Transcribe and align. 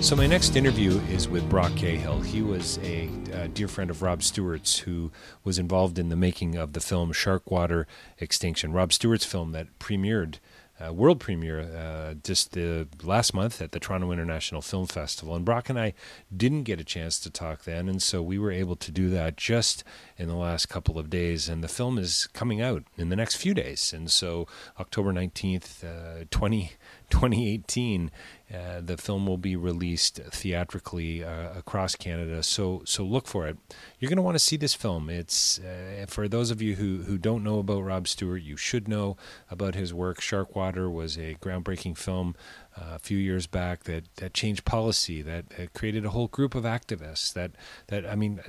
So, 0.00 0.16
my 0.16 0.26
next 0.26 0.56
interview 0.56 0.98
is 1.10 1.28
with 1.28 1.46
Brock 1.50 1.76
Cahill. 1.76 2.22
He 2.22 2.40
was 2.40 2.78
a, 2.78 3.10
a, 3.34 3.48
dear 3.48 3.68
friend 3.68 3.90
of 3.90 4.00
Rob 4.00 4.22
Stewart's 4.22 4.78
who 4.78 5.12
was 5.44 5.58
involved 5.58 5.98
in 5.98 6.08
the 6.08 6.16
making 6.16 6.56
of 6.56 6.72
the 6.72 6.80
film 6.80 7.12
Sharkwater 7.12 7.84
Extinction. 8.18 8.72
Rob 8.72 8.94
Stewart's 8.94 9.26
film 9.26 9.52
that 9.52 9.78
premiered, 9.78 10.36
uh, 10.82 10.94
world 10.94 11.20
premiere, 11.20 11.60
uh, 11.60 12.14
just 12.14 12.52
the 12.52 12.88
last 13.02 13.34
month 13.34 13.60
at 13.60 13.72
the 13.72 13.78
Toronto 13.78 14.10
International 14.10 14.62
Film 14.62 14.86
Festival. 14.86 15.36
And 15.36 15.44
Brock 15.44 15.68
and 15.68 15.78
I 15.78 15.92
didn't 16.34 16.62
get 16.62 16.80
a 16.80 16.84
chance 16.84 17.20
to 17.20 17.30
talk 17.30 17.64
then, 17.64 17.86
and 17.86 18.02
so 18.02 18.22
we 18.22 18.38
were 18.38 18.50
able 18.50 18.76
to 18.76 18.90
do 18.90 19.10
that 19.10 19.36
just 19.36 19.84
in 20.16 20.28
the 20.28 20.34
last 20.34 20.70
couple 20.70 20.98
of 20.98 21.10
days. 21.10 21.46
And 21.46 21.62
the 21.62 21.68
film 21.68 21.98
is 21.98 22.26
coming 22.32 22.62
out 22.62 22.84
in 22.96 23.10
the 23.10 23.16
next 23.16 23.34
few 23.36 23.52
days. 23.52 23.92
And 23.92 24.10
so, 24.10 24.46
October 24.78 25.12
19th, 25.12 25.84
uh, 25.84 26.24
20. 26.30 26.72
2018, 27.10 28.10
uh, 28.52 28.80
the 28.80 28.96
film 28.96 29.26
will 29.26 29.38
be 29.38 29.54
released 29.54 30.20
theatrically 30.30 31.22
uh, 31.22 31.52
across 31.56 31.94
Canada. 31.94 32.42
So 32.42 32.82
so 32.84 33.04
look 33.04 33.26
for 33.26 33.46
it. 33.46 33.56
You're 33.98 34.08
going 34.08 34.16
to 34.16 34.22
want 34.22 34.36
to 34.36 34.44
see 34.44 34.56
this 34.56 34.74
film. 34.74 35.08
It's 35.10 35.60
uh, 35.60 36.06
for 36.08 36.28
those 36.28 36.50
of 36.50 36.60
you 36.62 36.76
who 36.76 37.02
who 37.02 37.18
don't 37.18 37.44
know 37.44 37.58
about 37.58 37.82
Rob 37.82 38.08
Stewart, 38.08 38.42
you 38.42 38.56
should 38.56 38.88
know 38.88 39.16
about 39.50 39.74
his 39.74 39.94
work. 39.94 40.20
Sharkwater 40.20 40.90
was 40.90 41.16
a 41.16 41.34
groundbreaking 41.34 41.96
film 41.96 42.34
a 42.76 42.98
few 42.98 43.18
years 43.18 43.46
back 43.46 43.84
that, 43.84 44.04
that 44.16 44.34
changed 44.34 44.64
policy, 44.64 45.22
that, 45.22 45.50
that, 45.50 45.72
created 45.74 46.04
a 46.04 46.10
whole 46.10 46.28
group 46.28 46.54
of 46.54 46.64
activists. 46.64 47.32
That 47.32 47.52
that 47.88 48.06
I 48.06 48.14
mean, 48.14 48.40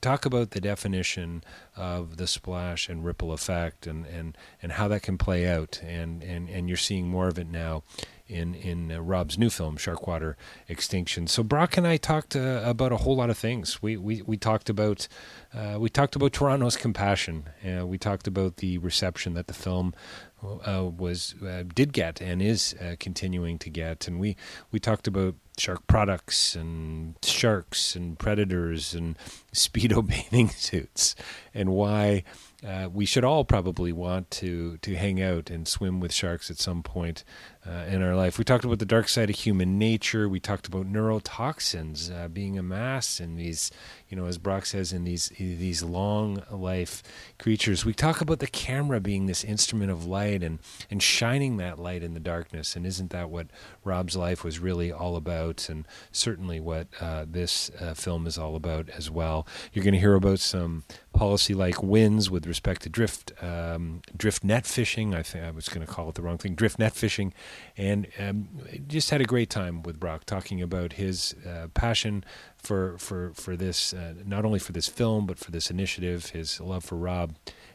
talk 0.00 0.24
about 0.24 0.50
the 0.50 0.60
definition 0.60 1.42
of 1.76 2.16
the 2.16 2.26
splash 2.26 2.88
and 2.88 3.04
ripple 3.04 3.32
effect, 3.32 3.86
and, 3.86 4.06
and, 4.06 4.36
and 4.62 4.72
how 4.72 4.88
that 4.88 5.02
can 5.02 5.18
play 5.18 5.48
out. 5.48 5.80
And, 5.84 6.22
and, 6.22 6.48
and 6.48 6.68
you're 6.68 6.76
seeing 6.76 7.08
more 7.08 7.28
of 7.28 7.38
it 7.38 7.48
now 7.48 7.82
in 8.28 8.54
in 8.54 8.92
uh, 8.92 9.00
Rob's 9.00 9.38
new 9.38 9.50
film, 9.50 9.76
Sharkwater 9.76 10.34
Extinction. 10.68 11.26
So 11.26 11.42
Brock 11.42 11.76
and 11.76 11.86
I 11.86 11.96
talked 11.96 12.36
uh, 12.36 12.62
about 12.64 12.92
a 12.92 12.98
whole 12.98 13.16
lot 13.16 13.30
of 13.30 13.38
things. 13.38 13.82
We 13.82 13.96
we, 13.96 14.22
we 14.22 14.36
talked 14.36 14.68
about 14.68 15.08
uh, 15.54 15.78
we 15.78 15.88
talked 15.88 16.14
about 16.14 16.32
Toronto's 16.32 16.76
compassion. 16.76 17.48
Uh, 17.66 17.86
we 17.86 17.98
talked 17.98 18.26
about 18.26 18.58
the 18.58 18.78
reception 18.78 19.34
that 19.34 19.46
the 19.46 19.54
film 19.54 19.94
uh, 20.42 20.84
was 20.84 21.34
uh, 21.42 21.64
did 21.74 21.92
get 21.92 22.20
and 22.20 22.40
is 22.40 22.74
continuing 22.98 23.58
to 23.58 23.70
get, 23.70 24.06
and 24.08 24.20
we 24.20 24.36
we 24.70 24.78
talked 24.78 25.06
about 25.06 25.34
shark 25.58 25.86
products 25.86 26.54
and 26.54 27.16
sharks 27.22 27.96
and 27.96 28.18
predators 28.18 28.94
and 28.94 29.18
speedo 29.54 30.06
bathing 30.06 30.48
suits 30.56 31.14
and 31.52 31.70
why 31.70 32.22
uh, 32.66 32.88
we 32.92 33.04
should 33.04 33.24
all 33.24 33.44
probably 33.44 33.92
want 33.92 34.30
to 34.30 34.76
to 34.78 34.94
hang 34.94 35.20
out 35.20 35.50
and 35.50 35.68
swim 35.68 36.00
with 36.00 36.12
sharks 36.12 36.50
at 36.50 36.58
some 36.58 36.82
point 36.82 37.24
uh, 37.66 37.84
in 37.88 38.02
our 38.02 38.14
life. 38.14 38.38
We 38.38 38.44
talked 38.44 38.64
about 38.64 38.78
the 38.78 38.86
dark 38.86 39.08
side 39.08 39.30
of 39.30 39.36
human 39.36 39.78
nature. 39.78 40.28
We 40.28 40.40
talked 40.40 40.66
about 40.66 40.90
neurotoxins 40.90 42.10
uh, 42.12 42.28
being 42.28 42.58
amassed 42.58 43.20
in 43.20 43.36
these, 43.36 43.70
you 44.08 44.16
know, 44.16 44.26
as 44.26 44.38
Brock 44.38 44.66
says, 44.66 44.92
in 44.92 45.04
these 45.04 45.28
these 45.38 45.82
long 45.82 46.42
life 46.50 47.02
creatures. 47.38 47.84
We 47.84 47.94
talk 47.94 48.20
about 48.20 48.38
the 48.38 48.46
camera 48.46 49.00
being 49.00 49.26
this 49.26 49.44
instrument 49.44 49.90
of 49.90 50.06
light 50.06 50.42
and 50.42 50.58
and 50.90 51.02
shining 51.02 51.56
that 51.58 51.78
light 51.78 52.02
in 52.02 52.14
the 52.14 52.20
darkness. 52.20 52.76
And 52.76 52.86
isn't 52.86 53.10
that 53.10 53.30
what 53.30 53.48
Rob's 53.84 54.16
life 54.16 54.44
was 54.44 54.58
really 54.58 54.90
all 54.92 55.16
about? 55.16 55.68
And 55.68 55.86
certainly 56.12 56.60
what 56.60 56.88
uh, 57.00 57.26
this 57.28 57.70
uh, 57.80 57.94
film 57.94 58.26
is 58.26 58.38
all 58.38 58.56
about 58.56 58.88
as 58.90 59.10
well. 59.10 59.46
You're 59.72 59.84
going 59.84 59.94
to 59.94 60.00
hear 60.00 60.14
about 60.14 60.40
some 60.40 60.84
policy 61.18 61.52
like 61.52 61.82
wins 61.82 62.30
with 62.30 62.46
respect 62.46 62.82
to 62.82 62.88
drift 62.88 63.32
um, 63.42 64.00
drift 64.16 64.44
net 64.44 64.64
fishing. 64.66 65.14
I 65.14 65.22
think 65.22 65.44
I 65.44 65.50
was 65.50 65.68
going 65.68 65.84
to 65.84 65.92
call 65.92 66.08
it 66.08 66.14
the 66.14 66.22
wrong 66.22 66.38
thing. 66.38 66.54
Drift 66.54 66.78
net 66.78 66.94
fishing, 66.94 67.34
and 67.76 68.06
um, 68.18 68.48
just 68.86 69.10
had 69.10 69.20
a 69.20 69.24
great 69.24 69.50
time 69.50 69.82
with 69.82 70.00
Brock 70.00 70.24
talking 70.24 70.60
about 70.62 70.94
his 70.94 71.34
uh, 71.46 71.68
passion 71.74 72.24
for 72.56 72.98
for 72.98 73.32
for 73.34 73.56
this, 73.56 73.92
uh, 73.92 74.14
not 74.24 74.44
only 74.44 74.58
for 74.58 74.72
this 74.72 74.88
film 74.88 75.26
but 75.26 75.38
for 75.38 75.50
this 75.50 75.70
initiative, 75.70 76.30
his 76.30 76.60
love 76.60 76.84
for 76.84 76.96
Rob. 76.96 77.34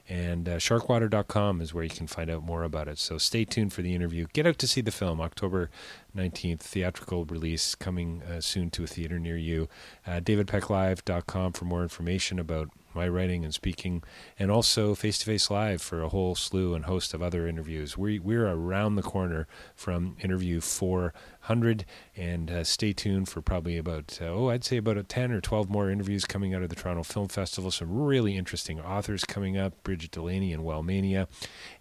And 0.10 0.50
uh, 0.50 0.58
sharkwater.com 0.58 1.62
is 1.62 1.74
where 1.74 1.84
you 1.84 1.90
can 1.90 2.08
find 2.08 2.30
out 2.30 2.44
more 2.44 2.64
about 2.64 2.90
it. 2.90 2.98
So 2.98 3.18
stay 3.18 3.46
tuned 3.46 3.72
for 3.72 3.82
the 3.82 3.96
interview. 3.96 4.28
Get 4.34 4.46
out 4.46 4.58
to 4.58 4.68
see 4.68 4.82
the 4.82 4.92
film, 4.92 5.22
October 5.22 5.70
19th, 6.16 6.60
theatrical 6.60 7.24
release 7.24 7.74
coming 7.74 8.22
uh, 8.24 8.42
soon 8.42 8.70
to 8.72 8.84
a 8.84 8.88
theater 8.88 9.18
near 9.18 9.38
you. 9.38 9.70
Uh, 10.06 10.20
DavidPeckLive.com 10.20 11.54
for 11.54 11.64
more 11.64 11.84
information 11.84 12.38
about 12.38 12.70
my 12.96 13.08
writing 13.08 13.44
and 13.44 13.54
speaking, 13.54 14.04
and 14.38 14.52
also 14.52 14.96
Face 14.96 15.20
to 15.20 15.26
Face 15.26 15.50
Live 15.50 15.82
for 15.82 16.02
a 16.02 16.10
whole 16.10 16.36
slew 16.36 16.74
and 16.74 16.86
host 16.86 17.14
of 17.14 17.22
other 17.22 17.48
interviews. 17.48 17.98
We, 17.98 18.20
we're 18.20 18.48
around 18.48 18.96
the 18.96 19.02
corner 19.02 19.48
from 19.76 20.16
interview 20.22 20.62
400, 20.62 21.86
and 22.16 22.52
uh, 22.52 22.64
stay 22.64 22.94
tuned 22.94 23.30
for 23.30 23.42
probably 23.42 23.78
about, 23.78 24.20
uh, 24.22 24.26
oh, 24.26 24.50
I'd 24.50 24.64
say 24.64 24.78
about 24.78 24.98
a 24.98 25.04
10 25.04 25.32
or 25.32 25.42
12 25.42 25.70
more 25.70 25.90
interviews 25.90 26.26
coming 26.26 26.54
out 26.54 26.64
of 26.64 26.70
the 26.70 26.76
Toronto 26.76 27.04
Film 27.04 27.28
Festival. 27.28 27.72
Some 27.72 27.92
really 27.92 28.38
interesting 28.38 28.80
authors 28.80 29.24
coming 29.26 29.58
up 29.58 29.84
Brigid 29.84 30.12
Delaney 30.12 30.54
and 30.54 30.64
Wellmania. 30.64 31.28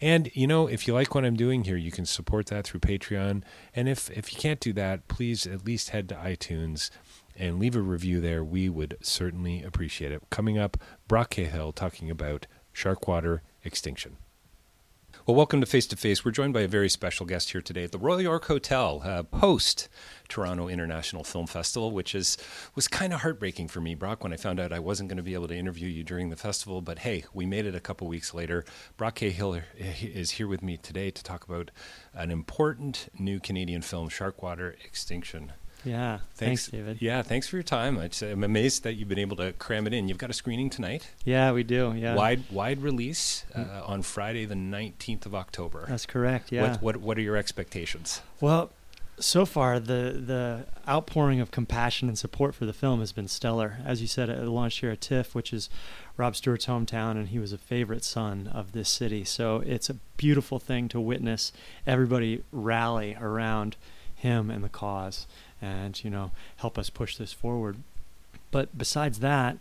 And, 0.00 0.30
you 0.34 0.46
know, 0.46 0.66
if 0.66 0.86
you 0.86 0.94
like 0.94 1.14
what 1.14 1.24
I'm 1.24 1.36
doing 1.36 1.64
here, 1.64 1.76
you 1.76 1.90
can 1.90 2.06
support 2.06 2.46
that 2.46 2.64
through 2.64 2.80
Patreon. 2.80 3.42
And 3.74 3.88
if, 3.88 4.10
if 4.10 4.32
you 4.32 4.38
can't 4.38 4.60
do 4.60 4.72
that, 4.74 5.08
please 5.08 5.46
at 5.46 5.64
least 5.64 5.90
head 5.90 6.08
to 6.10 6.14
iTunes 6.14 6.90
and 7.36 7.58
leave 7.58 7.76
a 7.76 7.80
review 7.80 8.20
there. 8.20 8.44
We 8.44 8.68
would 8.68 8.96
certainly 9.00 9.62
appreciate 9.62 10.12
it. 10.12 10.22
Coming 10.30 10.58
up, 10.58 10.76
Brock 11.12 11.28
Cahill 11.28 11.72
talking 11.72 12.10
about 12.10 12.46
Sharkwater 12.74 13.40
extinction. 13.64 14.16
Well, 15.26 15.34
welcome 15.34 15.60
to 15.60 15.66
Face 15.66 15.86
to 15.88 15.96
Face. 15.96 16.24
We're 16.24 16.30
joined 16.30 16.54
by 16.54 16.62
a 16.62 16.68
very 16.68 16.88
special 16.88 17.26
guest 17.26 17.52
here 17.52 17.60
today 17.60 17.84
at 17.84 17.92
the 17.92 17.98
Royal 17.98 18.22
York 18.22 18.46
Hotel, 18.46 19.02
uh, 19.04 19.22
post 19.24 19.90
Toronto 20.30 20.68
International 20.68 21.22
Film 21.22 21.46
Festival, 21.46 21.90
which 21.90 22.14
is 22.14 22.38
was 22.74 22.88
kind 22.88 23.12
of 23.12 23.20
heartbreaking 23.20 23.68
for 23.68 23.82
me, 23.82 23.94
Brock, 23.94 24.24
when 24.24 24.32
I 24.32 24.38
found 24.38 24.58
out 24.58 24.72
I 24.72 24.78
wasn't 24.78 25.10
going 25.10 25.18
to 25.18 25.22
be 25.22 25.34
able 25.34 25.48
to 25.48 25.54
interview 25.54 25.86
you 25.86 26.02
during 26.02 26.30
the 26.30 26.36
festival. 26.36 26.80
But 26.80 27.00
hey, 27.00 27.26
we 27.34 27.44
made 27.44 27.66
it 27.66 27.74
a 27.74 27.80
couple 27.80 28.06
weeks 28.08 28.32
later. 28.32 28.64
Brock 28.96 29.16
Cahill 29.16 29.60
is 29.76 30.30
here 30.30 30.48
with 30.48 30.62
me 30.62 30.78
today 30.78 31.10
to 31.10 31.22
talk 31.22 31.44
about 31.44 31.70
an 32.14 32.30
important 32.30 33.10
new 33.18 33.38
Canadian 33.38 33.82
film, 33.82 34.08
Sharkwater 34.08 34.82
Extinction. 34.82 35.52
Yeah. 35.84 36.18
Thanks, 36.34 36.68
David. 36.68 37.00
Yeah, 37.00 37.22
thanks 37.22 37.48
for 37.48 37.56
your 37.56 37.62
time. 37.62 37.98
I'm 37.98 38.44
amazed 38.44 38.84
that 38.84 38.94
you've 38.94 39.08
been 39.08 39.18
able 39.18 39.36
to 39.36 39.52
cram 39.54 39.86
it 39.86 39.92
in. 39.92 40.08
You've 40.08 40.18
got 40.18 40.30
a 40.30 40.34
screening 40.34 40.70
tonight. 40.70 41.10
Yeah, 41.24 41.52
we 41.52 41.62
do. 41.62 41.94
Yeah. 41.96 42.14
Wide 42.14 42.44
wide 42.50 42.82
release 42.82 43.44
uh, 43.54 43.82
on 43.84 44.02
Friday, 44.02 44.44
the 44.44 44.54
19th 44.54 45.26
of 45.26 45.34
October. 45.34 45.86
That's 45.88 46.06
correct. 46.06 46.52
Yeah. 46.52 46.62
What 46.62 46.82
what, 46.82 46.96
what 46.98 47.18
are 47.18 47.22
your 47.22 47.36
expectations? 47.36 48.22
Well, 48.40 48.70
so 49.18 49.44
far 49.44 49.78
the 49.78 50.20
the 50.24 50.66
outpouring 50.88 51.40
of 51.40 51.50
compassion 51.50 52.08
and 52.08 52.18
support 52.18 52.54
for 52.54 52.64
the 52.64 52.72
film 52.72 53.00
has 53.00 53.12
been 53.12 53.28
stellar. 53.28 53.78
As 53.84 54.00
you 54.00 54.06
said, 54.08 54.28
it 54.28 54.42
launched 54.46 54.80
here 54.80 54.90
at 54.90 55.00
TIFF, 55.00 55.34
which 55.34 55.52
is 55.52 55.68
Rob 56.16 56.36
Stewart's 56.36 56.66
hometown, 56.66 57.12
and 57.12 57.28
he 57.28 57.38
was 57.38 57.52
a 57.52 57.58
favorite 57.58 58.04
son 58.04 58.48
of 58.48 58.72
this 58.72 58.88
city. 58.88 59.24
So 59.24 59.62
it's 59.66 59.88
a 59.90 59.94
beautiful 60.16 60.58
thing 60.58 60.88
to 60.88 61.00
witness 61.00 61.52
everybody 61.86 62.42
rally 62.50 63.16
around 63.20 63.76
him 64.14 64.50
and 64.50 64.62
the 64.64 64.68
cause, 64.68 65.26
and 65.62 66.02
you 66.04 66.10
know 66.10 66.32
help 66.56 66.76
us 66.76 66.90
push 66.90 67.16
this 67.16 67.32
forward. 67.32 67.76
But 68.50 68.76
besides 68.76 69.20
that, 69.20 69.56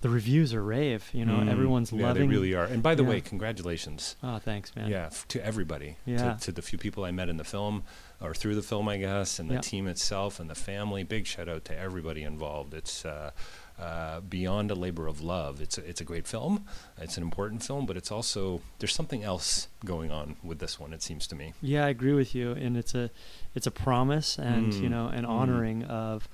the 0.00 0.08
reviews 0.08 0.52
are 0.52 0.62
rave. 0.62 1.08
You 1.12 1.24
know, 1.24 1.34
mm, 1.34 1.48
everyone's 1.48 1.92
yeah, 1.92 2.08
loving. 2.08 2.28
They 2.28 2.34
really 2.34 2.54
are. 2.54 2.64
And 2.64 2.82
by 2.82 2.94
the 2.94 3.04
yeah. 3.04 3.10
way, 3.10 3.20
congratulations. 3.20 4.16
Oh, 4.22 4.38
thanks, 4.38 4.74
man. 4.74 4.90
Yeah, 4.90 5.06
f- 5.06 5.28
to 5.28 5.44
everybody. 5.44 5.96
Yeah. 6.04 6.34
To, 6.34 6.40
to, 6.46 6.52
the 6.52 6.62
few 6.62 6.78
people 6.78 7.04
I 7.04 7.12
met 7.12 7.28
in 7.28 7.36
the 7.36 7.44
film, 7.44 7.84
or 8.20 8.34
through 8.34 8.56
the 8.56 8.62
film, 8.62 8.88
I 8.88 8.96
guess, 8.96 9.38
and 9.38 9.48
the 9.48 9.54
yeah. 9.54 9.60
team 9.60 9.86
itself 9.86 10.40
and 10.40 10.50
the 10.50 10.54
family. 10.54 11.04
Big 11.04 11.26
shout 11.26 11.48
out 11.48 11.64
to 11.66 11.78
everybody 11.78 12.22
involved. 12.22 12.74
It's. 12.74 13.04
Uh, 13.04 13.30
uh, 13.78 14.20
beyond 14.20 14.70
a 14.70 14.74
labor 14.74 15.06
of 15.06 15.20
love. 15.20 15.60
It's 15.60 15.78
a, 15.78 15.84
it's 15.84 16.00
a 16.00 16.04
great 16.04 16.26
film. 16.26 16.64
It's 16.98 17.16
an 17.16 17.22
important 17.22 17.62
film, 17.62 17.86
but 17.86 17.96
it's 17.96 18.12
also 18.12 18.60
there's 18.78 18.94
something 18.94 19.24
else 19.24 19.68
going 19.84 20.10
on 20.10 20.36
with 20.44 20.58
this 20.58 20.78
one. 20.78 20.92
It 20.92 21.02
seems 21.02 21.26
to 21.28 21.34
me. 21.34 21.54
Yeah, 21.60 21.86
I 21.86 21.88
agree 21.88 22.12
with 22.12 22.34
you, 22.34 22.52
and 22.52 22.76
it's 22.76 22.94
a 22.94 23.10
it's 23.54 23.66
a 23.66 23.72
promise 23.72 24.38
and 24.38 24.72
mm. 24.72 24.80
you 24.80 24.88
know 24.88 25.08
an 25.08 25.24
mm. 25.24 25.28
honoring 25.28 25.82
mm. 25.82 25.90
of 25.90 26.28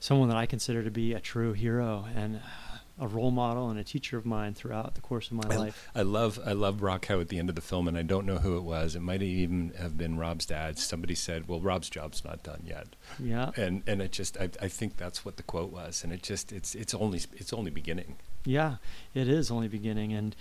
someone 0.00 0.28
that 0.28 0.38
I 0.38 0.46
consider 0.46 0.82
to 0.82 0.90
be 0.90 1.12
a 1.12 1.20
true 1.20 1.52
hero 1.52 2.06
and 2.14 2.40
a 3.00 3.06
role 3.06 3.30
model 3.30 3.70
and 3.70 3.78
a 3.78 3.84
teacher 3.84 4.18
of 4.18 4.26
mine 4.26 4.54
throughout 4.54 4.94
the 4.94 5.00
course 5.00 5.30
of 5.30 5.34
my 5.34 5.48
I, 5.50 5.56
life. 5.56 5.88
I 5.94 6.02
love 6.02 6.38
I 6.44 6.52
love 6.52 6.78
Brock 6.78 7.06
Howe 7.06 7.20
at 7.20 7.28
the 7.28 7.38
end 7.38 7.48
of 7.48 7.54
the 7.54 7.60
film, 7.60 7.88
and 7.88 7.96
I 7.96 8.02
don't 8.02 8.26
know 8.26 8.38
who 8.38 8.56
it 8.56 8.62
was. 8.62 8.96
It 8.96 9.00
might 9.00 9.22
even 9.22 9.72
have 9.78 9.96
been 9.96 10.16
Rob's 10.18 10.46
dad. 10.46 10.78
Somebody 10.78 11.14
said, 11.14 11.48
"Well, 11.48 11.60
Rob's 11.60 11.88
job's 11.88 12.24
not 12.24 12.42
done 12.42 12.62
yet." 12.66 12.88
Yeah. 13.18 13.50
And 13.56 13.82
and 13.86 14.02
it 14.02 14.12
just 14.12 14.36
I, 14.38 14.50
I 14.60 14.68
think 14.68 14.96
that's 14.96 15.24
what 15.24 15.36
the 15.36 15.42
quote 15.42 15.70
was, 15.70 16.02
and 16.02 16.12
it 16.12 16.22
just 16.22 16.52
it's 16.52 16.74
it's 16.74 16.94
only 16.94 17.20
it's 17.34 17.52
only 17.52 17.70
beginning. 17.70 18.16
Yeah, 18.44 18.76
it 19.14 19.28
is 19.28 19.50
only 19.50 19.68
beginning, 19.68 20.12
and 20.12 20.34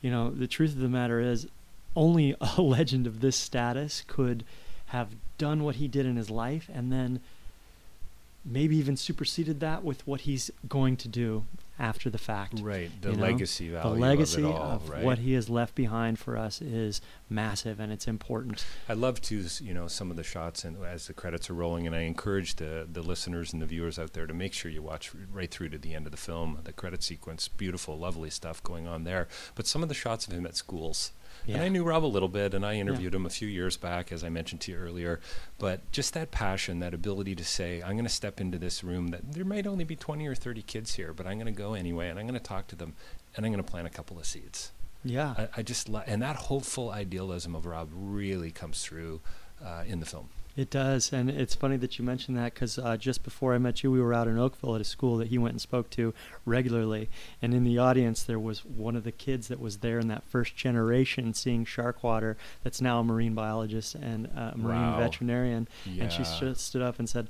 you 0.00 0.10
know 0.10 0.30
the 0.30 0.46
truth 0.46 0.72
of 0.72 0.80
the 0.80 0.88
matter 0.88 1.20
is, 1.20 1.46
only 1.96 2.34
a 2.56 2.62
legend 2.62 3.06
of 3.06 3.20
this 3.20 3.36
status 3.36 4.04
could 4.06 4.44
have 4.86 5.14
done 5.38 5.64
what 5.64 5.76
he 5.76 5.88
did 5.88 6.04
in 6.04 6.16
his 6.16 6.30
life, 6.30 6.68
and 6.72 6.92
then 6.92 7.20
maybe 8.44 8.76
even 8.76 8.96
superseded 8.96 9.60
that 9.60 9.84
with 9.84 10.06
what 10.06 10.22
he's 10.22 10.50
going 10.68 10.96
to 10.96 11.08
do 11.08 11.44
after 11.78 12.10
the 12.10 12.18
fact. 12.18 12.60
Right. 12.60 12.90
The 13.00 13.10
you 13.10 13.16
know? 13.16 13.22
legacy 13.22 13.68
value. 13.68 13.94
The 13.94 14.00
legacy 14.00 14.42
of, 14.42 14.50
all, 14.50 14.62
of 14.62 14.88
right? 14.88 15.04
what 15.04 15.18
he 15.18 15.32
has 15.34 15.48
left 15.48 15.74
behind 15.74 16.18
for 16.18 16.36
us 16.36 16.60
is 16.60 17.00
massive 17.28 17.80
and 17.80 17.92
it's 17.92 18.06
important. 18.06 18.64
I 18.88 18.92
love 18.92 19.20
to, 19.22 19.44
you 19.60 19.74
know, 19.74 19.88
some 19.88 20.10
of 20.10 20.16
the 20.16 20.22
shots 20.22 20.64
and 20.64 20.76
as 20.84 21.06
the 21.06 21.12
credits 21.12 21.50
are 21.50 21.54
rolling, 21.54 21.86
and 21.86 21.96
I 21.96 22.00
encourage 22.00 22.56
the 22.56 22.86
the 22.90 23.02
listeners 23.02 23.52
and 23.52 23.62
the 23.62 23.66
viewers 23.66 23.98
out 23.98 24.12
there 24.12 24.26
to 24.26 24.34
make 24.34 24.52
sure 24.52 24.70
you 24.70 24.82
watch 24.82 25.12
right 25.32 25.50
through 25.50 25.70
to 25.70 25.78
the 25.78 25.94
end 25.94 26.06
of 26.06 26.12
the 26.12 26.18
film. 26.18 26.58
The 26.62 26.72
credit 26.72 27.02
sequence, 27.02 27.48
beautiful, 27.48 27.98
lovely 27.98 28.30
stuff 28.30 28.62
going 28.62 28.86
on 28.86 29.04
there. 29.04 29.28
But 29.54 29.66
some 29.66 29.82
of 29.82 29.88
the 29.88 29.94
shots 29.94 30.26
of 30.26 30.32
him 30.32 30.46
at 30.46 30.56
schools 30.56 31.12
yeah. 31.46 31.56
And 31.56 31.64
I 31.64 31.68
knew 31.68 31.84
Rob 31.84 32.04
a 32.04 32.06
little 32.06 32.28
bit, 32.28 32.54
and 32.54 32.64
I 32.64 32.74
interviewed 32.74 33.12
yeah. 33.12 33.18
him 33.18 33.26
a 33.26 33.30
few 33.30 33.48
years 33.48 33.76
back, 33.76 34.12
as 34.12 34.22
I 34.24 34.28
mentioned 34.28 34.60
to 34.62 34.72
you 34.72 34.78
earlier. 34.78 35.20
But 35.58 35.90
just 35.92 36.14
that 36.14 36.30
passion, 36.30 36.80
that 36.80 36.94
ability 36.94 37.34
to 37.36 37.44
say, 37.44 37.82
I'm 37.82 37.92
going 37.92 38.04
to 38.04 38.08
step 38.08 38.40
into 38.40 38.58
this 38.58 38.82
room 38.84 39.08
that 39.08 39.32
there 39.32 39.44
might 39.44 39.66
only 39.66 39.84
be 39.84 39.96
20 39.96 40.26
or 40.26 40.34
30 40.34 40.62
kids 40.62 40.94
here, 40.94 41.12
but 41.12 41.26
I'm 41.26 41.38
going 41.38 41.52
to 41.52 41.58
go 41.58 41.74
anyway, 41.74 42.08
and 42.08 42.18
I'm 42.18 42.26
going 42.26 42.38
to 42.38 42.44
talk 42.44 42.66
to 42.68 42.76
them, 42.76 42.94
and 43.36 43.44
I'm 43.44 43.52
going 43.52 43.62
to 43.62 43.70
plant 43.70 43.86
a 43.86 43.90
couple 43.90 44.18
of 44.18 44.26
seeds. 44.26 44.72
Yeah. 45.04 45.34
I, 45.36 45.48
I 45.58 45.62
just, 45.62 45.88
lo- 45.88 46.04
and 46.06 46.22
that 46.22 46.36
hopeful 46.36 46.90
idealism 46.90 47.54
of 47.54 47.66
Rob 47.66 47.88
really 47.92 48.50
comes 48.50 48.82
through 48.82 49.20
uh, 49.64 49.84
in 49.86 50.00
the 50.00 50.06
film. 50.06 50.28
It 50.54 50.68
does, 50.68 51.12
and 51.14 51.30
it's 51.30 51.54
funny 51.54 51.78
that 51.78 51.98
you 51.98 52.04
mentioned 52.04 52.36
that 52.36 52.52
because 52.52 52.78
uh, 52.78 52.98
just 52.98 53.22
before 53.22 53.54
I 53.54 53.58
met 53.58 53.82
you, 53.82 53.90
we 53.90 54.02
were 54.02 54.12
out 54.12 54.28
in 54.28 54.38
Oakville 54.38 54.74
at 54.74 54.82
a 54.82 54.84
school 54.84 55.16
that 55.16 55.28
he 55.28 55.38
went 55.38 55.52
and 55.52 55.60
spoke 55.60 55.88
to 55.90 56.12
regularly, 56.44 57.08
and 57.40 57.54
in 57.54 57.64
the 57.64 57.78
audience 57.78 58.22
there 58.22 58.38
was 58.38 58.62
one 58.62 58.94
of 58.94 59.04
the 59.04 59.12
kids 59.12 59.48
that 59.48 59.60
was 59.60 59.78
there 59.78 59.98
in 59.98 60.08
that 60.08 60.24
first 60.24 60.54
generation 60.54 61.32
seeing 61.32 61.64
Sharkwater. 61.64 62.36
That's 62.64 62.82
now 62.82 63.00
a 63.00 63.04
marine 63.04 63.34
biologist 63.34 63.94
and 63.94 64.26
a 64.26 64.52
marine 64.56 64.82
wow. 64.82 64.98
veterinarian, 64.98 65.68
yeah. 65.86 66.04
and 66.04 66.12
she 66.12 66.24
st- 66.24 66.58
stood 66.58 66.82
up 66.82 66.98
and 66.98 67.08
said. 67.08 67.28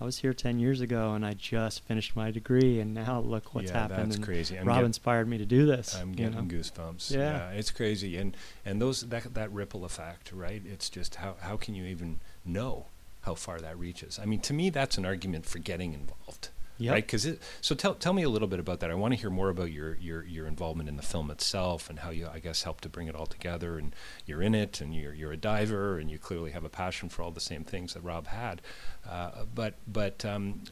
I 0.00 0.04
was 0.04 0.18
here 0.18 0.34
10 0.34 0.58
years 0.58 0.80
ago 0.80 1.12
and 1.12 1.24
I 1.24 1.34
just 1.34 1.84
finished 1.84 2.16
my 2.16 2.32
degree 2.32 2.80
and 2.80 2.94
now 2.94 3.20
look 3.20 3.54
what's 3.54 3.70
yeah, 3.70 3.82
happened. 3.82 4.06
That's 4.06 4.16
and 4.16 4.24
crazy. 4.24 4.58
I'm 4.58 4.66
Rob 4.66 4.78
get, 4.78 4.86
inspired 4.86 5.28
me 5.28 5.38
to 5.38 5.46
do 5.46 5.66
this. 5.66 5.94
I'm 5.94 6.10
getting 6.10 6.34
know? 6.34 6.42
goosebumps. 6.42 7.12
Yeah. 7.12 7.18
yeah. 7.18 7.50
it's 7.50 7.70
crazy. 7.70 8.16
And 8.16 8.36
and 8.64 8.82
those 8.82 9.02
that 9.02 9.34
that 9.34 9.52
ripple 9.52 9.84
effect, 9.84 10.32
right? 10.32 10.60
It's 10.66 10.90
just 10.90 11.14
how 11.14 11.36
how 11.40 11.56
can 11.56 11.76
you 11.76 11.84
even 11.84 12.18
know 12.44 12.86
how 13.22 13.34
far 13.34 13.58
that 13.60 13.78
reaches. 13.78 14.18
I 14.20 14.26
mean, 14.26 14.40
to 14.40 14.52
me, 14.52 14.70
that's 14.70 14.98
an 14.98 15.06
argument 15.06 15.46
for 15.46 15.58
getting 15.58 15.92
involved. 15.94 16.48
Yep. 16.76 16.92
Right, 16.92 17.06
because 17.06 17.28
so 17.60 17.76
tell 17.76 17.94
tell 17.94 18.12
me 18.12 18.24
a 18.24 18.28
little 18.28 18.48
bit 18.48 18.58
about 18.58 18.80
that. 18.80 18.90
I 18.90 18.94
want 18.94 19.14
to 19.14 19.20
hear 19.20 19.30
more 19.30 19.48
about 19.48 19.70
your, 19.70 19.94
your 19.94 20.24
your 20.24 20.48
involvement 20.48 20.88
in 20.88 20.96
the 20.96 21.04
film 21.04 21.30
itself 21.30 21.88
and 21.88 22.00
how 22.00 22.10
you, 22.10 22.26
I 22.26 22.40
guess, 22.40 22.64
helped 22.64 22.82
to 22.82 22.88
bring 22.88 23.06
it 23.06 23.14
all 23.14 23.26
together. 23.26 23.78
And 23.78 23.94
you're 24.26 24.42
in 24.42 24.56
it, 24.56 24.80
and 24.80 24.92
you're 24.92 25.14
you're 25.14 25.30
a 25.30 25.36
diver, 25.36 25.98
and 25.98 26.10
you 26.10 26.18
clearly 26.18 26.50
have 26.50 26.64
a 26.64 26.68
passion 26.68 27.08
for 27.08 27.22
all 27.22 27.30
the 27.30 27.38
same 27.38 27.62
things 27.62 27.94
that 27.94 28.02
Rob 28.02 28.26
had. 28.26 28.60
Uh, 29.08 29.44
but 29.54 29.74
but 29.86 30.24
um, 30.24 30.62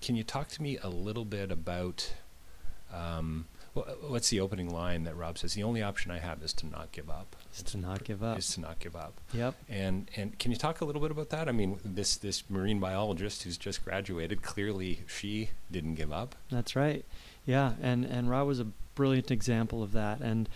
can 0.00 0.16
you 0.16 0.24
talk 0.24 0.48
to 0.48 0.62
me 0.62 0.78
a 0.78 0.88
little 0.88 1.26
bit 1.26 1.52
about 1.52 2.14
um, 2.90 3.44
Uh, 3.74 3.80
what's 4.08 4.28
the 4.28 4.38
opening 4.40 4.70
line 4.70 5.04
that 5.04 5.16
Rob 5.16 5.38
says? 5.38 5.54
The 5.54 5.62
only 5.62 5.82
option 5.82 6.10
I 6.10 6.18
have 6.18 6.42
is 6.42 6.52
to 6.54 6.66
not 6.66 6.92
give 6.92 7.08
up. 7.08 7.36
Is 7.54 7.62
to 7.62 7.78
not 7.78 8.04
give 8.04 8.22
up. 8.22 8.38
Is 8.38 8.54
to 8.54 8.60
not 8.60 8.78
give 8.78 8.94
up. 8.94 9.14
Yep. 9.32 9.54
And 9.68 10.10
and 10.16 10.38
can 10.38 10.50
you 10.50 10.58
talk 10.58 10.80
a 10.80 10.84
little 10.84 11.00
bit 11.00 11.10
about 11.10 11.30
that? 11.30 11.48
I 11.48 11.52
mean, 11.52 11.78
this 11.84 12.16
this 12.16 12.48
marine 12.50 12.80
biologist 12.80 13.44
who's 13.44 13.56
just 13.56 13.84
graduated, 13.84 14.42
clearly 14.42 15.04
she 15.06 15.50
didn't 15.70 15.94
give 15.94 16.12
up. 16.12 16.34
That's 16.50 16.76
right. 16.76 17.04
Yeah, 17.46 17.72
and 17.80 18.04
and 18.04 18.28
Rob 18.28 18.46
was 18.46 18.60
a 18.60 18.66
brilliant 18.94 19.30
example 19.30 19.82
of 19.82 19.92
that. 19.92 20.20
And 20.20 20.48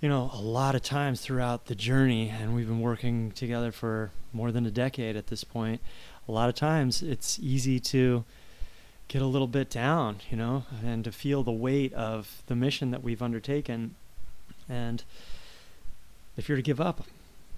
you 0.00 0.08
know, 0.08 0.30
a 0.32 0.40
lot 0.40 0.76
of 0.76 0.82
times 0.82 1.20
throughout 1.20 1.66
the 1.66 1.74
journey, 1.74 2.28
and 2.28 2.54
we've 2.54 2.68
been 2.68 2.80
working 2.80 3.32
together 3.32 3.72
for 3.72 4.12
more 4.32 4.52
than 4.52 4.64
a 4.64 4.70
decade 4.70 5.16
at 5.16 5.26
this 5.26 5.42
point. 5.42 5.80
A 6.28 6.32
lot 6.32 6.48
of 6.48 6.54
times, 6.54 7.02
it's 7.02 7.38
easy 7.40 7.80
to 7.80 8.24
get 9.08 9.22
a 9.22 9.26
little 9.26 9.46
bit 9.46 9.70
down, 9.70 10.18
you 10.30 10.36
know, 10.36 10.64
and 10.84 11.02
to 11.04 11.12
feel 11.12 11.42
the 11.42 11.50
weight 11.50 11.92
of 11.94 12.42
the 12.46 12.54
mission 12.54 12.90
that 12.90 13.02
we've 13.02 13.22
undertaken. 13.22 13.94
And 14.68 15.02
if 16.36 16.48
you're 16.48 16.56
to 16.56 16.62
give 16.62 16.80
up, 16.80 17.04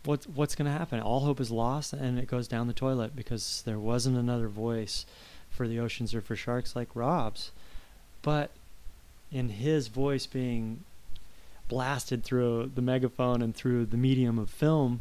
what's 0.05 0.27
what's 0.27 0.55
going 0.55 0.71
to 0.71 0.79
happen? 0.79 1.01
All 1.01 1.21
hope 1.21 1.41
is 1.41 1.51
lost, 1.51 1.93
and 1.93 2.19
it 2.19 2.29
goes 2.29 2.49
down 2.49 2.69
the 2.69 2.73
toilet 2.73 3.17
because 3.17 3.63
there 3.67 3.79
wasn't 3.79 4.17
another 4.17 4.49
voice 4.49 5.05
for 5.51 5.67
the 5.67 5.81
oceans 5.81 6.15
or 6.15 6.21
for 6.21 6.37
sharks 6.37 6.77
like 6.77 6.95
Rob's. 6.95 7.51
But 8.23 8.51
in 9.33 9.51
his 9.51 9.89
voice 9.89 10.27
being 10.27 10.85
blasted 11.69 12.25
through 12.25 12.73
the 12.75 12.83
megaphone 12.83 13.43
and 13.43 13.55
through 13.55 13.87
the 13.87 13.97
medium 13.97 14.39
of 14.39 14.51
film, 14.51 15.01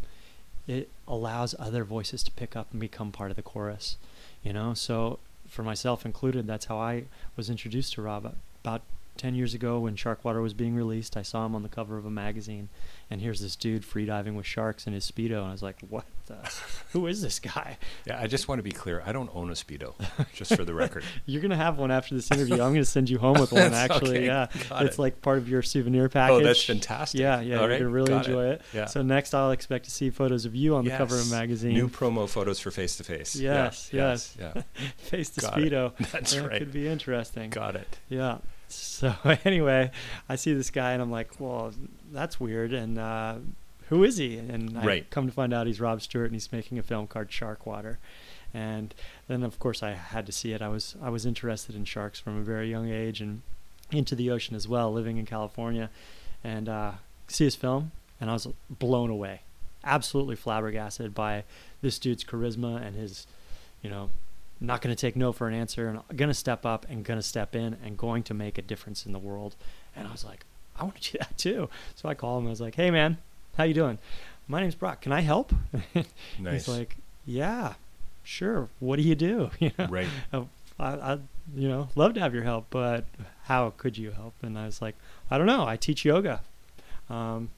it 0.68 0.90
allows 1.08 1.56
other 1.58 1.84
voices 1.84 2.24
to 2.24 2.32
pick 2.32 2.56
up 2.56 2.68
and 2.72 2.80
become 2.80 3.12
part 3.12 3.32
of 3.32 3.36
the 3.36 3.44
chorus. 3.44 3.98
You 4.44 4.54
know, 4.54 4.74
so 4.74 5.20
for 5.50 5.64
myself 5.64 6.06
included, 6.06 6.48
that's 6.48 6.66
how 6.66 6.78
I 6.78 7.06
was 7.36 7.50
introduced 7.50 7.94
to 7.94 8.02
Rob. 8.02 8.36
About 8.64 8.82
10 9.20 9.36
years 9.36 9.54
ago, 9.54 9.80
when 9.80 9.96
Sharkwater 9.96 10.42
was 10.42 10.54
being 10.54 10.76
released, 10.76 11.18
I 11.18 11.24
saw 11.24 11.46
him 11.46 11.54
on 11.54 11.62
the 11.62 11.70
cover 11.70 11.98
of 11.98 12.06
a 12.06 12.10
magazine, 12.10 12.70
and 13.10 13.20
here's 13.20 13.42
this 13.42 13.58
dude 13.58 13.84
freediving 13.84 14.36
with 14.36 14.46
sharks 14.46 14.88
in 14.88 14.94
his 14.94 15.10
Speedo. 15.10 15.40
And 15.40 15.48
I 15.48 15.52
was 15.52 15.62
like, 15.62 15.76
what 15.90 16.06
the? 16.28 16.36
Who 16.94 17.06
is 17.06 17.22
this 17.22 17.38
guy? 17.38 17.78
Yeah, 18.08 18.20
I 18.20 18.28
just 18.28 18.48
want 18.48 18.60
to 18.60 18.64
be 18.64 18.72
clear. 18.72 19.04
I 19.06 19.12
don't 19.12 19.30
own 19.36 19.50
a 19.50 19.54
Speedo, 19.54 19.94
just 20.34 20.56
for 20.56 20.64
the 20.64 20.74
record. 20.74 21.04
You're 21.26 21.42
going 21.42 21.52
to 21.52 21.58
have 21.58 21.78
one 21.78 21.92
after 21.92 22.16
this 22.16 22.32
interview. 22.32 22.56
I'm 22.56 22.72
going 22.72 22.76
to 22.76 22.86
send 22.86 23.10
you 23.10 23.20
home 23.20 23.38
with 23.40 23.52
one, 23.52 23.74
actually. 23.74 24.18
okay. 24.18 24.26
Yeah. 24.26 24.48
Got 24.70 24.86
it's 24.86 24.96
it. 24.96 25.02
like 25.02 25.22
part 25.22 25.38
of 25.38 25.50
your 25.50 25.62
souvenir 25.62 26.06
oh, 26.06 26.10
package. 26.10 26.42
Oh, 26.42 26.44
that's 26.44 26.64
fantastic. 26.64 27.20
Yeah, 27.20 27.42
yeah. 27.42 27.56
All 27.56 27.62
you're 27.64 27.70
right. 27.72 27.80
going 27.80 27.82
to 27.82 27.90
really 27.90 28.10
Got 28.10 28.26
enjoy 28.26 28.46
it. 28.46 28.52
it. 28.52 28.62
Yeah. 28.74 28.86
So 28.86 29.02
next, 29.02 29.36
I'll 29.36 29.52
expect 29.52 29.84
to 29.86 29.92
see 29.92 30.12
photos 30.12 30.46
of 30.46 30.56
you 30.56 30.76
on 30.76 30.86
the 30.86 30.92
cover 30.92 31.20
of 31.20 31.28
a 31.28 31.30
magazine. 31.30 31.74
New 31.74 31.90
promo 31.90 32.28
photos 32.30 32.60
for 32.60 32.72
Face 32.72 32.96
to 32.98 33.04
Face. 33.04 33.36
Yes, 33.36 33.90
yes. 33.92 34.38
Yeah. 34.40 34.62
Face 34.98 35.30
to 35.32 35.42
Got 35.42 35.56
Speedo. 35.56 36.00
It. 36.00 36.08
That's 36.12 36.34
that 36.36 36.48
right. 36.48 36.60
could 36.60 36.72
be 36.72 36.88
interesting. 36.88 37.50
Got 37.50 37.76
it. 37.76 37.98
Yeah. 38.08 38.38
So 38.72 39.14
anyway, 39.46 39.92
I 40.28 40.36
see 40.36 40.54
this 40.54 40.70
guy 40.70 40.94
and 40.94 41.02
I'm 41.02 41.12
like, 41.12 41.40
well, 41.40 41.74
that's 42.12 42.40
weird. 42.40 42.74
And 42.74 42.98
uh, 42.98 43.36
who 43.88 44.04
is 44.04 44.18
he? 44.18 44.38
And 44.38 44.78
I 44.78 44.86
right. 44.86 45.10
come 45.10 45.28
to 45.28 45.34
find 45.34 45.54
out 45.54 45.68
he's 45.68 45.80
Rob 45.80 46.02
Stewart 46.02 46.26
and 46.26 46.36
he's 46.36 46.52
making 46.52 46.78
a 46.78 46.84
film 46.84 47.08
called 47.08 47.28
Sharkwater. 47.28 47.98
And 48.54 48.94
then 49.28 49.44
of 49.44 49.60
course 49.60 49.84
I 49.84 49.92
had 49.92 50.26
to 50.26 50.32
see 50.32 50.54
it. 50.54 50.62
I 50.62 50.70
was 50.70 50.96
I 51.02 51.10
was 51.10 51.26
interested 51.26 51.76
in 51.76 51.86
sharks 51.86 52.20
from 52.20 52.38
a 52.38 52.42
very 52.42 52.70
young 52.70 52.90
age 52.90 53.22
and 53.22 53.42
into 53.92 54.16
the 54.16 54.32
ocean 54.32 54.56
as 54.56 54.68
well, 54.68 54.92
living 54.92 55.18
in 55.18 55.26
California, 55.26 55.90
and 56.44 56.68
uh, 56.70 56.92
see 57.28 57.46
his 57.46 57.56
film 57.56 57.92
and 58.20 58.30
I 58.30 58.34
was 58.34 58.48
blown 58.70 59.10
away, 59.10 59.42
absolutely 59.84 60.36
flabbergasted 60.36 61.14
by 61.14 61.44
this 61.82 62.00
dude's 62.00 62.24
charisma 62.24 62.86
and 62.86 62.96
his, 62.96 63.28
you 63.82 63.90
know, 63.90 64.10
not 64.62 64.82
going 64.82 64.96
to 64.96 65.00
take 65.00 65.16
no 65.16 65.32
for 65.32 65.48
an 65.48 65.54
answer 65.54 65.88
and 65.88 66.00
I'm 66.10 66.16
going 66.16 66.30
to 66.30 66.34
step 66.34 66.66
up 66.66 66.86
and 66.90 67.04
going 67.06 67.20
to 67.20 67.26
step 67.26 67.56
in 67.56 67.78
and 67.84 67.98
going 67.98 68.24
to 68.24 68.34
make 68.34 68.58
a 68.58 68.62
difference 68.62 69.06
in 69.06 69.14
the 69.14 69.20
world. 69.20 69.56
And 69.96 70.08
I 70.08 70.12
was 70.12 70.26
like, 70.26 70.46
I 70.78 70.84
want 70.84 71.02
to 71.02 71.12
do 71.14 71.18
that 71.20 71.38
too. 71.38 71.70
So 71.96 72.10
I 72.10 72.14
called 72.14 72.42
him. 72.44 72.48
I 72.48 72.50
was 72.52 72.62
like, 72.62 72.76
Hey 72.76 72.92
man, 72.92 73.18
how 73.58 73.64
you 73.64 73.74
doing? 73.74 73.98
My 74.48 74.62
name's 74.62 74.76
Brock. 74.76 75.02
Can 75.02 75.12
I 75.12 75.22
help? 75.22 75.54
Nice. 76.40 76.66
He's 76.66 76.68
like, 76.68 76.98
Yeah, 77.26 77.74
sure. 78.24 78.70
What 78.80 78.98
do 78.98 79.04
you 79.04 79.16
do? 79.16 79.52
You 79.60 79.72
know, 79.78 79.88
Right. 79.88 80.08
I, 80.80 80.88
I, 80.94 81.20
you 81.56 81.68
know, 81.68 81.90
love 81.96 82.14
to 82.14 82.22
have 82.22 82.34
your 82.34 82.44
help, 82.44 82.68
but 82.70 83.04
how 83.44 83.74
could 83.76 83.98
you 83.98 84.12
help? 84.12 84.34
And 84.42 84.58
I 84.58 84.66
was 84.66 84.82
like, 84.82 84.96
I 85.30 85.38
don't 85.38 85.48
know. 85.48 85.68
I 85.68 85.76
teach 85.76 86.06
yoga. 86.06 86.40
Um, 87.10 87.50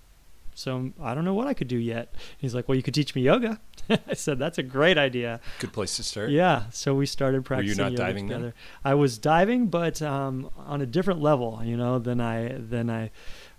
so 0.61 0.91
I 1.01 1.13
don't 1.15 1.25
know 1.25 1.33
what 1.33 1.47
I 1.47 1.53
could 1.53 1.67
do 1.67 1.77
yet. 1.77 2.13
He's 2.37 2.53
like, 2.53 2.67
well, 2.67 2.75
you 2.75 2.83
could 2.83 2.93
teach 2.93 3.15
me 3.15 3.23
yoga. 3.23 3.59
I 3.89 4.13
said, 4.13 4.37
that's 4.39 4.57
a 4.57 4.63
great 4.63 4.97
idea. 4.97 5.41
Good 5.59 5.73
place 5.73 5.95
to 5.97 6.03
start. 6.03 6.29
Yeah. 6.29 6.65
So 6.71 6.93
we 6.93 7.05
started 7.05 7.43
practicing. 7.43 7.77
Were 7.77 7.89
you 7.89 7.89
not 7.89 7.91
yoga 7.93 8.03
diving 8.03 8.27
then? 8.27 8.37
together. 8.37 8.55
I 8.85 8.93
was 8.93 9.17
diving, 9.17 9.67
but 9.67 10.01
um, 10.01 10.49
on 10.57 10.81
a 10.81 10.85
different 10.85 11.21
level, 11.21 11.61
you 11.63 11.75
know, 11.75 11.99
than 11.99 12.21
I 12.21 12.49
than 12.49 12.89
I 12.89 13.09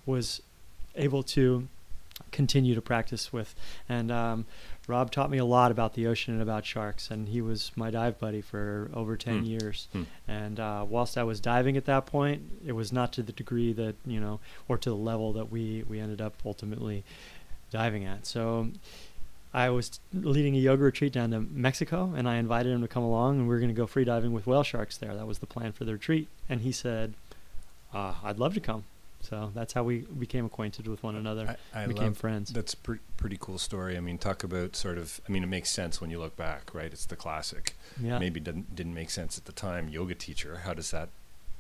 was 0.07 0.43
able 0.95 1.23
to 1.23 1.69
continue 2.31 2.75
to 2.75 2.83
practice 2.83 3.33
with. 3.33 3.55
And 3.89 4.11
um, 4.11 4.47
Rob 4.89 5.11
taught 5.13 5.31
me 5.31 5.39
a 5.39 5.45
lot 5.45 5.71
about 5.71 5.95
the 5.95 6.07
ocean 6.07 6.35
and 6.35 6.43
about 6.43 6.67
sharks, 6.67 7.11
and 7.11 7.29
he 7.29 7.41
was 7.41 7.71
my 7.77 7.91
dive 7.91 8.19
buddy 8.19 8.41
for 8.41 8.91
over 8.93 9.17
ten 9.17 9.39
Hmm. 9.41 9.45
years. 9.45 9.89
Hmm. 9.93 10.03
And 10.27 10.59
uh, 10.61 10.85
whilst 10.89 11.17
I 11.17 11.23
was 11.23 11.39
diving 11.41 11.77
at 11.77 11.85
that 11.85 12.05
point, 12.07 12.43
it 12.67 12.73
was 12.73 12.93
not 12.93 13.13
to 13.13 13.23
the 13.23 13.33
degree 13.33 13.73
that 13.75 13.95
you 14.05 14.19
know, 14.21 14.41
or 14.69 14.77
to 14.79 14.91
the 14.91 14.97
level 14.97 15.33
that 15.35 15.51
we 15.53 15.85
we 15.89 16.01
ended 16.01 16.21
up 16.21 16.35
ultimately 16.45 17.05
diving 17.71 18.05
at. 18.05 18.27
So. 18.27 18.69
I 19.55 19.69
was 19.69 20.01
leading 20.15 20.57
a 20.57 20.59
yoga 20.59 20.83
retreat 20.83 21.13
down 21.13 21.31
to 21.33 21.41
Mexico, 21.41 22.15
and 22.17 22.27
I 22.27 22.37
invited 22.37 22.73
him 22.73 22.81
to 22.81 22.89
come 22.89 23.03
along, 23.03 23.37
and 23.37 23.43
we 23.47 23.53
were 23.55 23.59
going 23.61 23.69
to 23.69 23.75
go 23.75 23.87
free 23.87 24.03
diving 24.03 24.33
with 24.33 24.47
whale 24.47 24.63
sharks 24.63 24.97
there. 24.97 25.15
That 25.15 25.27
was 25.27 25.41
the 25.41 25.47
plan 25.47 25.73
for 25.73 25.85
the 25.85 25.93
retreat. 25.93 26.29
And 26.49 26.63
he 26.63 26.73
said, 26.73 27.13
uh, 27.93 28.15
"I'd 28.25 28.39
love 28.39 28.55
to 28.55 28.61
come." 28.61 28.85
So 29.23 29.51
that's 29.55 29.73
how 29.73 29.83
we 29.85 30.01
became 30.01 30.45
acquainted 30.45 30.87
with 30.89 31.03
one 31.03 31.17
another, 31.17 31.57
I, 31.75 31.85
I 31.85 31.87
became 31.87 32.13
friends. 32.13 32.51
That's 32.53 32.75
a 32.75 32.77
pre- 32.77 32.99
pretty 33.17 33.39
cool 33.41 33.57
story. 33.59 33.97
I 33.97 34.01
mean, 34.01 34.19
talk 34.19 34.43
about 34.45 34.75
sort 34.77 34.99
of. 34.99 35.21
I 35.29 35.33
mean, 35.33 35.43
it 35.43 35.49
makes 35.49 35.71
sense 35.71 36.01
when 36.01 36.11
you 36.11 36.19
look 36.19 36.37
back, 36.37 36.75
right? 36.75 36.93
It's 36.93 37.07
the 37.07 37.17
classic. 37.17 37.75
Yeah, 38.01 38.19
Maybe 38.19 38.41
didn't 38.41 38.75
didn't 38.75 38.95
make 38.95 39.11
sense 39.11 39.39
at 39.39 39.45
the 39.45 39.53
time. 39.53 39.89
Yoga 39.89 40.15
teacher. 40.15 40.63
How 40.65 40.75
does 40.75 40.91
that 40.91 41.09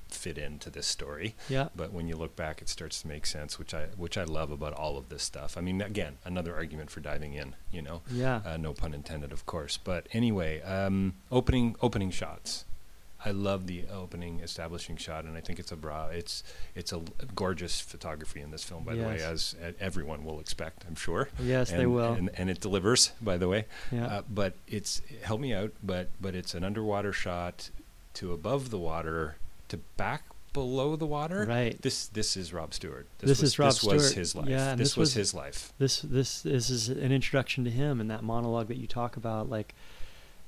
fit 0.08 0.36
into 0.36 0.68
this 0.68 0.86
story? 0.86 1.34
yeah, 1.48 1.68
But 1.74 1.90
when 1.92 2.06
you 2.06 2.16
look 2.16 2.36
back, 2.36 2.60
it 2.60 2.68
starts 2.68 3.00
to 3.02 3.08
make 3.08 3.24
sense, 3.24 3.58
which 3.58 3.72
I 3.72 3.86
which 3.96 4.18
I 4.18 4.24
love 4.24 4.50
about 4.50 4.72
all 4.74 4.98
of 4.98 5.08
this 5.08 5.22
stuff. 5.22 5.56
I 5.56 5.60
mean, 5.60 5.80
again, 5.80 6.18
another 6.24 6.54
argument 6.54 6.90
for 6.90 7.00
diving 7.00 7.34
in. 7.34 7.54
You 7.70 7.82
know, 7.82 8.02
yeah, 8.10 8.40
uh, 8.44 8.56
no 8.56 8.72
pun 8.74 8.92
intended, 8.92 9.32
of 9.32 9.46
course. 9.46 9.78
But 9.78 10.08
anyway, 10.12 10.60
um, 10.62 11.14
opening 11.30 11.76
opening 11.80 12.10
shots. 12.10 12.64
I 13.24 13.30
love 13.30 13.66
the 13.66 13.84
opening 13.92 14.40
establishing 14.40 14.96
shot, 14.96 15.24
and 15.24 15.36
I 15.36 15.40
think 15.40 15.58
it's 15.58 15.70
a 15.72 15.76
bra. 15.76 16.06
It's 16.08 16.42
it's 16.74 16.92
a 16.92 17.02
gorgeous 17.34 17.80
photography 17.80 18.40
in 18.40 18.50
this 18.50 18.64
film, 18.64 18.84
by 18.84 18.94
the 18.96 19.04
way, 19.04 19.16
Yes. 19.18 19.54
as 19.58 19.74
everyone 19.80 20.24
will 20.24 20.40
expect, 20.40 20.84
I'm 20.88 20.96
sure. 20.96 21.28
yes, 21.40 21.70
and, 21.70 21.80
they 21.80 21.86
will. 21.86 22.12
and, 22.14 22.30
and 22.34 22.50
it 22.50 22.60
delivers, 22.60 23.12
by 23.20 23.36
the 23.38 23.48
way. 23.48 23.66
yeah, 23.90 24.06
Uh, 24.06 24.22
but 24.28 24.54
it's 24.66 25.02
help 25.22 25.40
me 25.40 25.54
out. 25.54 25.72
But 25.82 26.08
but 26.20 26.34
it's 26.34 26.54
an 26.54 26.64
underwater 26.64 27.12
shot 27.12 27.70
to 28.14 28.32
above 28.32 28.70
the 28.70 28.78
water 28.78 29.36
to 29.68 29.76
back 29.96 30.24
below 30.52 30.96
the 30.96 31.06
water. 31.06 31.46
right. 31.48 31.80
This 31.80 32.08
this 32.08 32.36
is 32.36 32.52
Rob 32.52 32.74
Stewart. 32.74 33.06
This 33.20 33.40
was, 33.40 33.42
is 33.42 33.58
Rob 33.58 33.68
This 33.70 33.82
was 33.84 34.02
Stewart. 34.08 34.16
his 34.18 34.34
life. 34.34 34.48
Yeah, 34.48 34.74
this, 34.74 34.88
this 34.90 34.96
was, 34.96 35.08
was- 35.10 35.14
his 35.14 35.34
life. 35.34 35.72
This 35.78 36.00
this 36.02 36.42
this 36.42 36.68
is 36.70 36.88
an 36.88 37.12
introduction 37.12 37.64
to 37.64 37.70
him 37.70 38.00
and 38.00 38.10
that 38.10 38.22
monologue 38.22 38.68
that 38.68 38.78
you 38.78 38.86
talk 38.88 39.16
about, 39.16 39.48
like. 39.48 39.74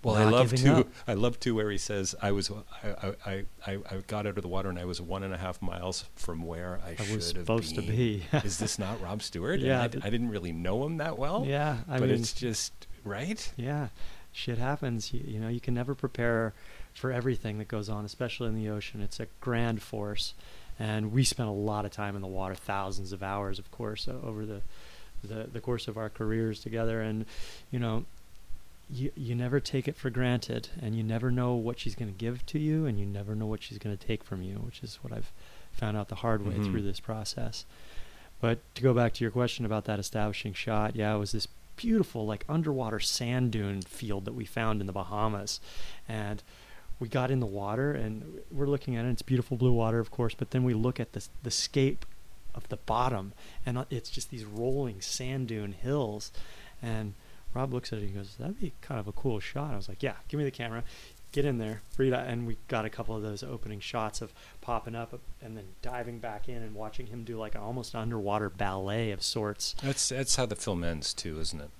Well, 0.04 0.16
I 0.16 0.24
love 0.24 0.54
too. 0.54 0.72
up. 0.72 0.88
I 1.06 1.14
love 1.14 1.40
too 1.40 1.54
where 1.54 1.70
he 1.70 1.78
says, 1.78 2.14
"I 2.20 2.32
was, 2.32 2.50
I, 2.82 3.14
I, 3.26 3.44
I, 3.66 3.72
I 3.90 3.96
got 4.06 4.26
out 4.26 4.36
of 4.36 4.42
the 4.42 4.48
water 4.48 4.68
and 4.68 4.78
I 4.78 4.84
was 4.84 5.00
one 5.00 5.22
and 5.22 5.32
a 5.32 5.38
half 5.38 5.60
miles 5.62 6.04
from 6.14 6.42
where 6.42 6.80
I, 6.84 6.90
I 6.90 6.94
should 6.96 7.16
was 7.16 7.32
have 7.32 7.42
supposed 7.42 7.76
been." 7.76 7.86
to 7.86 7.90
be. 7.92 8.22
Is 8.44 8.58
this 8.58 8.78
not 8.78 9.00
Rob 9.00 9.22
Stewart? 9.22 9.60
Yeah, 9.60 9.80
I, 9.80 9.84
I 9.84 9.88
didn't 10.10 10.28
really 10.30 10.52
know 10.52 10.84
him 10.84 10.98
that 10.98 11.18
well. 11.18 11.44
yeah, 11.46 11.78
I 11.88 11.98
but 11.98 12.08
mean, 12.08 12.18
it's 12.20 12.32
just 12.32 12.72
right. 13.04 13.50
yeah, 13.56 13.88
shit 14.32 14.58
happens. 14.58 15.12
You, 15.12 15.22
you 15.26 15.40
know, 15.40 15.48
you 15.48 15.60
can 15.60 15.74
never 15.74 15.94
prepare 15.94 16.52
for 16.92 17.10
everything 17.10 17.58
that 17.58 17.68
goes 17.68 17.88
on, 17.88 18.04
especially 18.04 18.48
in 18.48 18.54
the 18.54 18.68
ocean. 18.68 19.00
It's 19.00 19.18
a 19.20 19.26
grand 19.40 19.82
force, 19.82 20.34
and 20.78 21.12
we 21.12 21.24
spent 21.24 21.48
a 21.48 21.52
lot 21.52 21.84
of 21.84 21.90
time 21.90 22.14
in 22.14 22.22
the 22.22 22.28
water, 22.28 22.54
thousands 22.54 23.12
of 23.12 23.22
hours, 23.22 23.58
of 23.58 23.70
course, 23.70 24.06
over 24.08 24.44
the 24.46 24.60
the, 25.22 25.48
the 25.52 25.60
course 25.60 25.88
of 25.88 25.96
our 25.96 26.10
careers 26.10 26.60
together. 26.60 27.00
And 27.00 27.24
you 27.70 27.78
know, 27.78 28.04
you 28.90 29.10
you 29.16 29.34
never 29.34 29.60
take 29.60 29.88
it 29.88 29.96
for 29.96 30.10
granted, 30.10 30.68
and 30.80 30.94
you 30.96 31.02
never 31.02 31.30
know 31.30 31.54
what 31.54 31.78
she's 31.78 31.94
going 31.94 32.12
to 32.12 32.18
give 32.18 32.44
to 32.46 32.58
you, 32.58 32.86
and 32.86 32.98
you 32.98 33.06
never 33.06 33.34
know 33.34 33.46
what 33.46 33.62
she's 33.62 33.78
going 33.78 33.96
to 33.96 34.06
take 34.06 34.22
from 34.24 34.42
you, 34.42 34.56
which 34.56 34.82
is 34.82 34.98
what 35.02 35.12
I've 35.12 35.32
found 35.72 35.96
out 35.96 36.08
the 36.08 36.16
hard 36.16 36.46
way 36.46 36.54
Mhm. 36.54 36.70
through 36.70 36.82
this 36.82 37.00
process. 37.00 37.64
But 38.40 38.58
to 38.74 38.82
go 38.82 38.92
back 38.94 39.14
to 39.14 39.24
your 39.24 39.30
question 39.30 39.64
about 39.64 39.84
that 39.86 39.98
establishing 39.98 40.52
shot, 40.52 40.94
yeah, 40.96 41.14
it 41.14 41.18
was 41.18 41.32
this 41.32 41.48
beautiful 41.76 42.24
like 42.26 42.44
underwater 42.48 43.00
sand 43.00 43.50
dune 43.52 43.82
field 43.82 44.24
that 44.26 44.34
we 44.34 44.44
found 44.44 44.80
in 44.80 44.86
the 44.86 44.92
Bahamas, 44.92 45.60
and 46.08 46.42
we 47.00 47.08
got 47.08 47.30
in 47.30 47.40
the 47.40 47.46
water 47.46 47.90
and 47.92 48.40
we're 48.52 48.66
looking 48.68 48.94
at 48.96 49.04
it. 49.04 49.08
It's 49.08 49.22
beautiful 49.22 49.56
blue 49.56 49.72
water, 49.72 49.98
of 49.98 50.10
course, 50.10 50.34
but 50.34 50.50
then 50.52 50.62
we 50.62 50.74
look 50.74 51.00
at 51.00 51.12
the 51.12 51.26
the 51.42 51.50
scape 51.50 52.06
of 52.54 52.68
the 52.68 52.76
bottom, 52.76 53.32
and 53.66 53.76
uh, 53.78 53.84
it's 53.90 54.10
just 54.10 54.30
these 54.30 54.44
rolling 54.44 55.00
sand 55.00 55.48
dune 55.48 55.72
hills, 55.72 56.30
and 56.80 57.14
Rob 57.54 57.72
looks 57.72 57.92
at 57.92 57.98
it 57.98 58.02
and 58.02 58.10
he 58.10 58.16
goes, 58.16 58.34
"That'd 58.38 58.60
be 58.60 58.72
kind 58.82 58.98
of 59.00 59.06
a 59.08 59.12
cool 59.12 59.40
shot." 59.40 59.72
I 59.72 59.76
was 59.76 59.88
like, 59.88 60.02
"Yeah, 60.02 60.14
give 60.28 60.38
me 60.38 60.44
the 60.44 60.50
camera." 60.50 60.84
Get 61.32 61.44
in 61.44 61.58
there, 61.58 61.80
out, 62.00 62.26
and 62.28 62.46
we 62.46 62.58
got 62.68 62.84
a 62.84 62.88
couple 62.90 63.16
of 63.16 63.22
those 63.22 63.42
opening 63.42 63.80
shots 63.80 64.22
of 64.22 64.32
popping 64.60 64.94
up 64.94 65.18
and 65.42 65.56
then 65.56 65.64
diving 65.82 66.20
back 66.20 66.48
in 66.48 66.62
and 66.62 66.76
watching 66.76 67.06
him 67.06 67.24
do 67.24 67.36
like 67.36 67.56
an 67.56 67.60
almost 67.60 67.92
underwater 67.96 68.48
ballet 68.48 69.10
of 69.10 69.20
sorts. 69.20 69.74
That's 69.82 70.10
that's 70.10 70.36
how 70.36 70.46
the 70.46 70.54
film 70.54 70.84
ends 70.84 71.12
too, 71.12 71.40
isn't 71.40 71.60
it? 71.60 71.70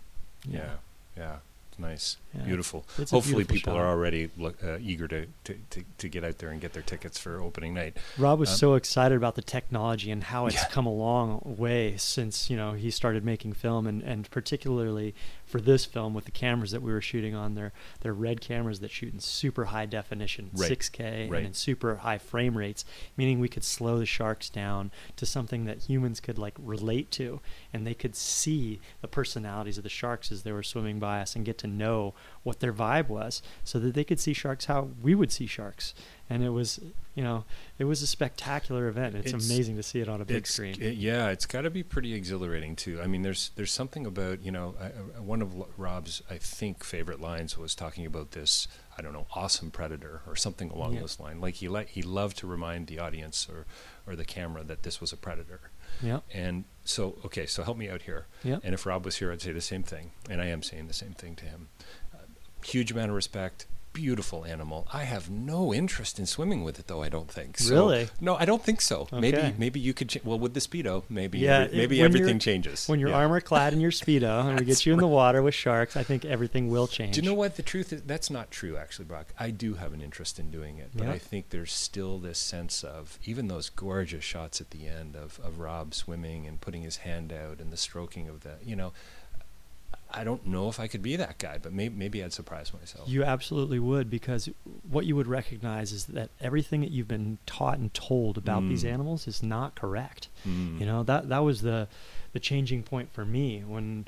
Yeah, 0.48 0.70
yeah. 1.16 1.36
It's 1.70 1.78
nice, 1.80 2.16
Yeah. 2.36 2.42
beautiful. 2.42 2.84
It's 2.98 3.10
Hopefully, 3.12 3.42
beautiful 3.44 3.54
people 3.54 3.72
shot. 3.74 3.80
are 3.80 3.88
already 3.88 4.30
look, 4.36 4.62
uh, 4.62 4.78
eager 4.80 5.08
to, 5.08 5.26
to, 5.44 5.56
to, 5.70 5.84
to 5.98 6.08
get 6.08 6.22
out 6.22 6.38
there 6.38 6.50
and 6.50 6.60
get 6.60 6.72
their 6.72 6.82
tickets 6.84 7.18
for 7.18 7.40
opening 7.40 7.74
night. 7.74 7.96
Rob 8.16 8.38
was 8.38 8.50
Um, 8.50 8.56
so 8.56 8.74
excited 8.74 9.16
about 9.16 9.34
the 9.34 9.42
technology 9.42 10.12
and 10.12 10.22
how 10.22 10.46
it's 10.46 10.54
Yeah. 10.54 10.68
come 10.68 10.86
a 10.86 10.92
long 10.92 11.40
way 11.44 11.96
since 11.96 12.48
you 12.50 12.56
know 12.56 12.72
he 12.74 12.90
started 12.92 13.24
making 13.24 13.54
film, 13.54 13.86
and, 13.88 14.02
and 14.02 14.30
particularly 14.30 15.14
for 15.54 15.61
this 15.61 15.84
film 15.84 16.14
with 16.14 16.25
the 16.25 16.32
cameras 16.32 16.73
that 16.73 16.82
we 16.82 16.90
were 16.90 17.00
shooting 17.00 17.32
on. 17.32 17.54
They're 17.54 17.73
they're 18.00 18.12
red 18.12 18.40
cameras 18.40 18.80
that 18.80 18.90
shoot 18.90 19.14
in 19.14 19.20
super 19.20 19.66
high 19.66 19.87
definition, 19.87 20.50
Right. 20.52 20.68
6K, 20.68 21.28
Right. 21.30 21.38
and 21.38 21.46
in 21.46 21.54
super 21.54 21.94
high 21.99 22.18
frame 22.18 22.58
rates, 22.58 22.84
meaning 23.16 23.38
we 23.38 23.49
could 23.49 23.62
slow 23.62 24.00
the 24.00 24.04
sharks 24.04 24.50
down 24.50 24.90
to 25.14 25.25
something 25.25 25.64
that 25.66 25.84
humans 25.84 26.18
could 26.18 26.38
like 26.38 26.54
relate 26.58 27.12
to, 27.12 27.40
and 27.73 27.87
they 27.87 27.94
could 27.94 28.16
see 28.16 28.80
the 29.00 29.06
personalities 29.06 29.78
of 29.78 29.84
the 29.84 29.88
sharks 29.88 30.32
as 30.32 30.42
they 30.42 30.50
were 30.50 30.64
swimming 30.64 30.99
by 30.99 31.20
us 31.20 31.37
and 31.37 31.44
get 31.44 31.56
to 31.58 31.68
know 31.68 32.14
what 32.44 32.60
their 32.60 32.72
vibe 32.72 33.08
was, 33.08 33.42
so 33.64 33.78
that 33.80 33.94
they 33.94 34.04
could 34.04 34.20
see 34.20 34.32
sharks 34.32 34.66
how 34.66 34.88
we 35.02 35.14
would 35.14 35.32
see 35.32 35.46
sharks. 35.46 35.94
And 36.30 36.42
it 36.42 36.50
was, 36.50 36.80
you 37.14 37.22
know, 37.22 37.44
it 37.78 37.84
was 37.84 38.00
a 38.00 38.06
spectacular 38.06 38.86
event. 38.88 39.14
It's, 39.14 39.26
It's- 39.26 39.44
amazing 39.50 39.76
to 39.76 39.82
see 39.82 40.00
it 40.00 40.08
on 40.08 40.20
a 40.22 40.24
big 40.24 40.46
screen. 40.46 40.80
it- 40.80 40.96
yeah, 40.96 41.28
it's 41.28 41.44
got 41.44 41.62
to 41.62 41.70
be 41.70 41.82
pretty 41.82 42.14
exhilarating 42.14 42.76
too. 42.76 43.00
I 43.02 43.06
mean, 43.06 43.22
there's 43.22 43.50
there's 43.56 43.72
something 43.72 44.06
about 44.06 44.40
you 44.42 44.50
know 44.52 44.74
I, 44.80 44.86
I- 44.86 45.20
one 45.20 45.42
of 45.42 45.54
Rob's 45.78 46.22
I 46.30 46.36
think 46.38 46.84
favorite 46.84 47.20
lines 47.20 47.58
was 47.58 47.74
talking 47.74 48.06
about 48.06 48.30
this 48.30 48.68
I 48.96 49.02
don't 49.02 49.12
know 49.12 49.26
awesome 49.34 49.70
predator 49.70 50.20
or 50.26 50.36
something 50.36 50.70
along 50.70 50.94
Yeah. 50.94 51.00
those 51.00 51.18
lines. 51.20 51.42
Like 51.42 51.56
he 51.56 51.68
li- 51.68 51.86
he 51.88 52.00
loved 52.02 52.38
to 52.38 52.46
remind 52.46 52.86
the 52.86 52.98
audience 53.00 53.46
or 53.50 53.66
or 54.06 54.16
the 54.16 54.24
camera 54.24 54.62
that 54.64 54.82
this 54.82 55.00
was 55.00 55.12
a 55.12 55.16
predator. 55.16 55.60
yeah, 56.02 56.20
And 56.32 56.64
so 56.84 57.18
okay, 57.24 57.46
so 57.46 57.62
help 57.64 57.76
me 57.78 57.88
out 57.88 58.02
here. 58.02 58.26
yeah, 58.42 58.58
And 58.64 58.74
if 58.74 58.84
Rob 58.86 59.04
was 59.04 59.16
here, 59.16 59.30
I'd 59.32 59.40
say 59.42 59.52
the 59.52 59.60
same 59.60 59.82
thing, 59.82 60.10
and 60.28 60.40
I 60.42 60.46
am 60.46 60.62
saying 60.62 60.88
the 60.88 60.92
same 60.94 61.12
thing 61.12 61.36
to 61.36 61.44
him. 61.44 61.68
Huge 62.64 62.90
amount 62.92 63.11
of 63.11 63.14
respect. 63.16 63.66
Beautiful 63.92 64.44
animal. 64.44 64.88
I 64.92 65.04
have 65.04 65.30
no 65.30 65.73
interest 65.73 66.18
in 66.18 66.26
swimming 66.26 66.64
with 66.64 66.80
it, 66.80 66.88
though. 66.88 67.00
I 67.00 67.09
don't 67.09 67.30
think. 67.30 67.59
So, 67.59 67.73
Really? 67.76 68.09
No, 68.21 68.35
I 68.35 68.44
don't 68.44 68.61
think 68.61 68.80
so. 68.80 69.06
Maybe, 69.12 69.37
Okay. 69.38 69.54
maybe 69.56 69.78
you 69.78 69.94
could. 69.94 70.09
Ch- 70.09 70.25
well, 70.25 70.37
with 70.37 70.52
the 70.52 70.59
speedo, 70.59 71.04
maybe. 71.09 71.38
Yeah, 71.38 71.61
every- 71.61 71.76
maybe 71.78 72.00
everything 72.02 72.40
changes. 72.40 72.88
when 72.88 72.99
you're 72.99 73.11
Yeah. 73.11 73.14
armor 73.18 73.40
clad 73.40 73.73
in 73.73 73.80
your 73.80 73.92
speedo 73.92 74.47
and 74.49 74.59
we 74.59 74.66
get 74.73 74.85
you 74.85 74.92
in 74.94 74.99
the 74.99 75.06
water 75.06 75.42
with 75.42 75.54
sharks, 75.54 75.97
I 75.97 76.02
think 76.02 76.25
everything 76.25 76.71
will 76.71 76.88
change. 76.88 77.14
Do 77.14 77.21
you 77.23 77.28
know 77.28 77.35
what 77.35 77.54
the 77.54 77.62
truth 77.62 77.92
is? 77.92 78.02
That's 78.02 78.30
not 78.30 78.50
true, 78.50 78.76
actually, 78.76 79.04
Brock. 79.04 79.33
I 79.38 79.50
do 79.50 79.75
have 79.75 79.92
an 79.92 80.00
interest 80.00 80.40
in 80.40 80.50
doing 80.50 80.78
it, 80.78 80.90
but. 80.92 81.06
I 81.06 81.18
think 81.18 81.50
there's 81.50 81.73
still 81.73 82.18
this 82.18 82.40
sense 82.40 82.83
of 82.83 83.21
even 83.25 83.47
those 83.47 83.68
gorgeous 83.68 84.25
shots 84.25 84.61
at 84.61 84.71
the 84.71 84.88
end 84.88 85.14
of 85.14 85.38
of 85.44 85.61
Rob 85.61 85.94
swimming 85.94 86.49
and 86.49 86.61
putting 86.61 86.83
his 86.83 86.97
hand 86.97 87.33
out 87.33 87.61
and 87.61 87.73
the 87.73 87.76
stroking 87.76 88.28
of 88.28 88.40
the, 88.40 88.56
you 88.64 88.75
know. 88.75 88.92
I 90.16 90.23
don't 90.25 90.47
know 90.47 90.68
if 90.68 90.78
I 90.78 90.87
could 90.87 91.02
be 91.02 91.16
that 91.16 91.38
guy, 91.38 91.59
but 91.61 91.73
maybe 91.73 91.94
maybe 91.97 92.23
I'd 92.23 92.33
surprise 92.33 92.73
myself. 92.73 93.09
You 93.09 93.25
absolutely 93.25 93.78
would 93.80 94.09
because 94.09 94.49
what 94.88 95.06
you 95.06 95.16
would 95.16 95.26
recognize 95.26 95.90
is 95.92 96.04
that 96.06 96.30
everything 96.40 96.80
that 96.83 96.90
you've 96.92 97.09
been 97.09 97.38
taught 97.47 97.78
and 97.78 97.92
told 97.92 98.38
about 98.38 98.62
these 98.68 98.85
Mm. 98.85 98.92
animals 98.92 99.26
is 99.26 99.42
not 99.42 99.75
correct. 99.75 100.28
Mm. 100.47 100.78
You 100.80 100.87
know 100.87 101.02
that 101.02 101.28
that 101.28 101.40
was 101.40 101.62
the 101.62 101.88
the 102.33 102.40
changing 102.40 102.83
point 102.85 103.12
for 103.12 103.25
me 103.25 103.62
when 103.66 104.06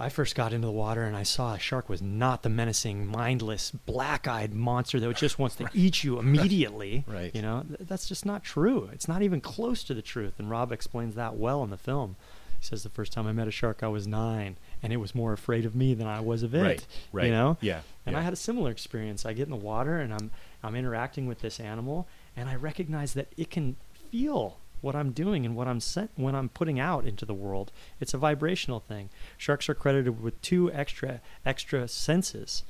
I 0.00 0.08
first 0.10 0.36
got 0.36 0.52
into 0.52 0.66
the 0.68 0.72
water 0.72 1.02
and 1.02 1.16
I 1.16 1.24
saw 1.24 1.54
a 1.54 1.58
shark 1.58 1.88
was 1.88 2.00
not 2.00 2.44
the 2.44 2.48
menacing, 2.48 3.04
mindless, 3.06 3.72
black-eyed 3.72 4.54
monster 4.54 5.00
that 5.00 5.16
just 5.16 5.40
wants 5.40 5.56
to 5.56 5.68
eat 5.74 6.04
you 6.04 6.18
immediately. 6.20 7.04
Right. 7.08 7.34
You 7.34 7.42
know, 7.42 7.64
Th- 7.66 7.80
that's 7.80 8.06
just 8.06 8.24
not 8.24 8.44
true. 8.44 8.88
It's 8.92 9.08
not 9.08 9.22
even 9.22 9.40
close 9.40 9.82
to 9.84 9.94
the 9.94 10.02
truth. 10.02 10.34
And 10.38 10.48
Rob 10.48 10.70
explains 10.70 11.16
that 11.16 11.34
well 11.34 11.64
in 11.64 11.70
the 11.70 11.76
film. 11.76 12.14
He 12.60 12.64
says 12.66 12.84
the 12.84 12.88
first 12.90 13.12
time 13.12 13.26
I 13.26 13.32
met 13.32 13.48
a 13.48 13.50
shark, 13.50 13.82
I 13.82 13.88
was 13.88 14.06
nine, 14.06 14.56
and 14.82 14.92
it 14.92 14.98
was 14.98 15.14
more 15.14 15.32
afraid 15.32 15.64
of 15.64 15.74
me 15.74 15.94
than 15.94 16.06
I 16.06 16.20
was 16.20 16.42
of 16.42 16.54
it. 16.54 16.62
Right, 16.62 16.86
right. 17.12 17.26
You 17.26 17.32
know. 17.32 17.56
Yeah, 17.60 17.80
And 18.06 18.16
I 18.16 18.22
had 18.22 18.32
a 18.32 18.36
similar 18.36 18.70
experience. 18.70 19.26
I 19.26 19.32
get 19.32 19.44
in 19.44 19.50
the 19.50 19.56
water 19.56 19.98
and 19.98 20.12
I'm 20.12 20.30
I'm 20.62 20.74
interacting 20.74 21.26
with 21.26 21.40
this 21.40 21.60
animal, 21.60 22.08
and 22.36 22.48
I 22.48 22.56
recognize 22.56 23.14
that 23.14 23.28
it 23.36 23.50
can 23.50 23.76
feel 24.10 24.58
what 24.80 24.94
I'm 24.94 25.10
doing 25.10 25.44
and 25.44 25.56
what 25.56 25.66
I'm 25.66 25.80
sent 25.80 26.10
when 26.16 26.34
I'm 26.34 26.48
putting 26.48 26.78
out 26.78 27.04
into 27.04 27.24
the 27.24 27.34
world. 27.34 27.72
It's 28.00 28.14
a 28.14 28.18
vibrational 28.18 28.80
thing. 28.80 29.10
Sharks 29.36 29.68
are 29.68 29.74
credited 29.74 30.22
with 30.22 30.40
two 30.42 30.72
extra 30.72 31.20
extra 31.44 31.88
senses 31.88 32.62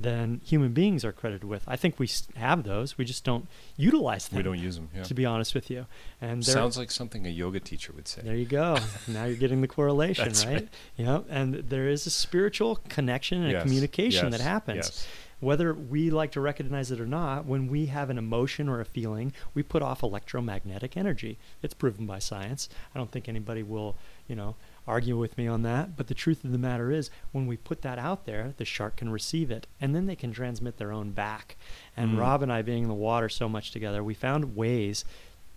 than 0.00 0.40
human 0.42 0.72
beings 0.72 1.04
are 1.04 1.12
credited 1.12 1.44
with. 1.44 1.62
I 1.68 1.76
think 1.76 1.98
we 1.98 2.08
have 2.36 2.62
those. 2.64 2.96
We 2.96 3.04
just 3.04 3.22
don't 3.24 3.46
utilize 3.76 4.28
them. 4.28 4.38
We 4.38 4.42
don't 4.42 4.58
use 4.58 4.76
them. 4.76 4.88
Yeah. 4.96 5.02
To 5.02 5.14
be 5.14 5.26
honest 5.26 5.54
with 5.54 5.70
you, 5.70 5.86
and 6.20 6.44
Sounds 6.44 6.78
like 6.78 6.90
something 6.90 7.26
a 7.26 7.30
yoga 7.30 7.60
teacher 7.60 7.92
would 7.94 8.08
say. 8.08 8.22
there 8.22 8.34
you 8.36 8.46
go. 8.46 8.78
now 9.06 9.24
you're 9.26 9.36
getting 9.36 9.60
the 9.60 9.68
correlation, 9.78 10.32
right? 10.32 10.46
right. 10.46 10.68
Know, 10.98 11.24
and 11.28 11.54
there 11.54 11.88
is 11.88 12.06
a 12.06 12.10
spiritual 12.10 12.76
connection 12.88 13.38
and 13.42 13.48
a 13.50 13.52
Yes, 13.52 13.62
communication 13.62 14.30
that 14.30 14.40
happens. 14.40 14.76
yes. 14.86 15.06
Whether 15.40 15.72
we 15.72 16.10
like 16.10 16.32
to 16.32 16.40
recognize 16.40 16.90
it 16.90 17.00
or 17.00 17.06
not, 17.06 17.46
when 17.46 17.68
we 17.68 17.86
have 17.86 18.10
an 18.10 18.18
emotion 18.18 18.68
or 18.68 18.80
a 18.80 18.84
feeling, 18.84 19.32
we 19.54 19.62
put 19.62 19.80
off 19.82 20.02
electromagnetic 20.02 20.98
energy. 20.98 21.38
It's 21.62 21.72
proven 21.72 22.04
by 22.04 22.18
science. 22.18 22.68
I 22.94 22.98
don't 22.98 23.10
think 23.10 23.26
anybody 23.26 23.62
will, 23.62 23.96
you 24.28 24.36
know, 24.36 24.56
argue 24.86 25.16
with 25.16 25.36
me 25.38 25.46
on 25.46 25.62
that. 25.62 25.96
But 25.96 26.06
the 26.08 26.14
truth 26.14 26.44
of 26.44 26.52
the 26.52 26.58
matter 26.58 26.90
is, 26.90 27.10
when 27.32 27.46
we 27.46 27.56
put 27.56 27.82
that 27.82 27.98
out 27.98 28.26
there, 28.26 28.54
the 28.56 28.64
shark 28.64 28.96
can 28.96 29.10
receive 29.10 29.50
it, 29.50 29.66
and 29.80 29.94
then 29.94 30.06
they 30.06 30.16
can 30.16 30.32
transmit 30.32 30.78
their 30.78 30.92
own 30.92 31.10
back. 31.10 31.56
And 31.96 32.12
Mm. 32.12 32.18
Rob 32.20 32.42
and 32.42 32.52
I, 32.52 32.62
being 32.62 32.82
in 32.84 32.88
the 32.88 32.94
water 32.94 33.28
so 33.28 33.48
much 33.48 33.70
together, 33.70 34.02
we 34.02 34.14
found 34.14 34.56
ways 34.56 35.04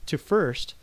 to 0.05 0.17
first 0.17 0.75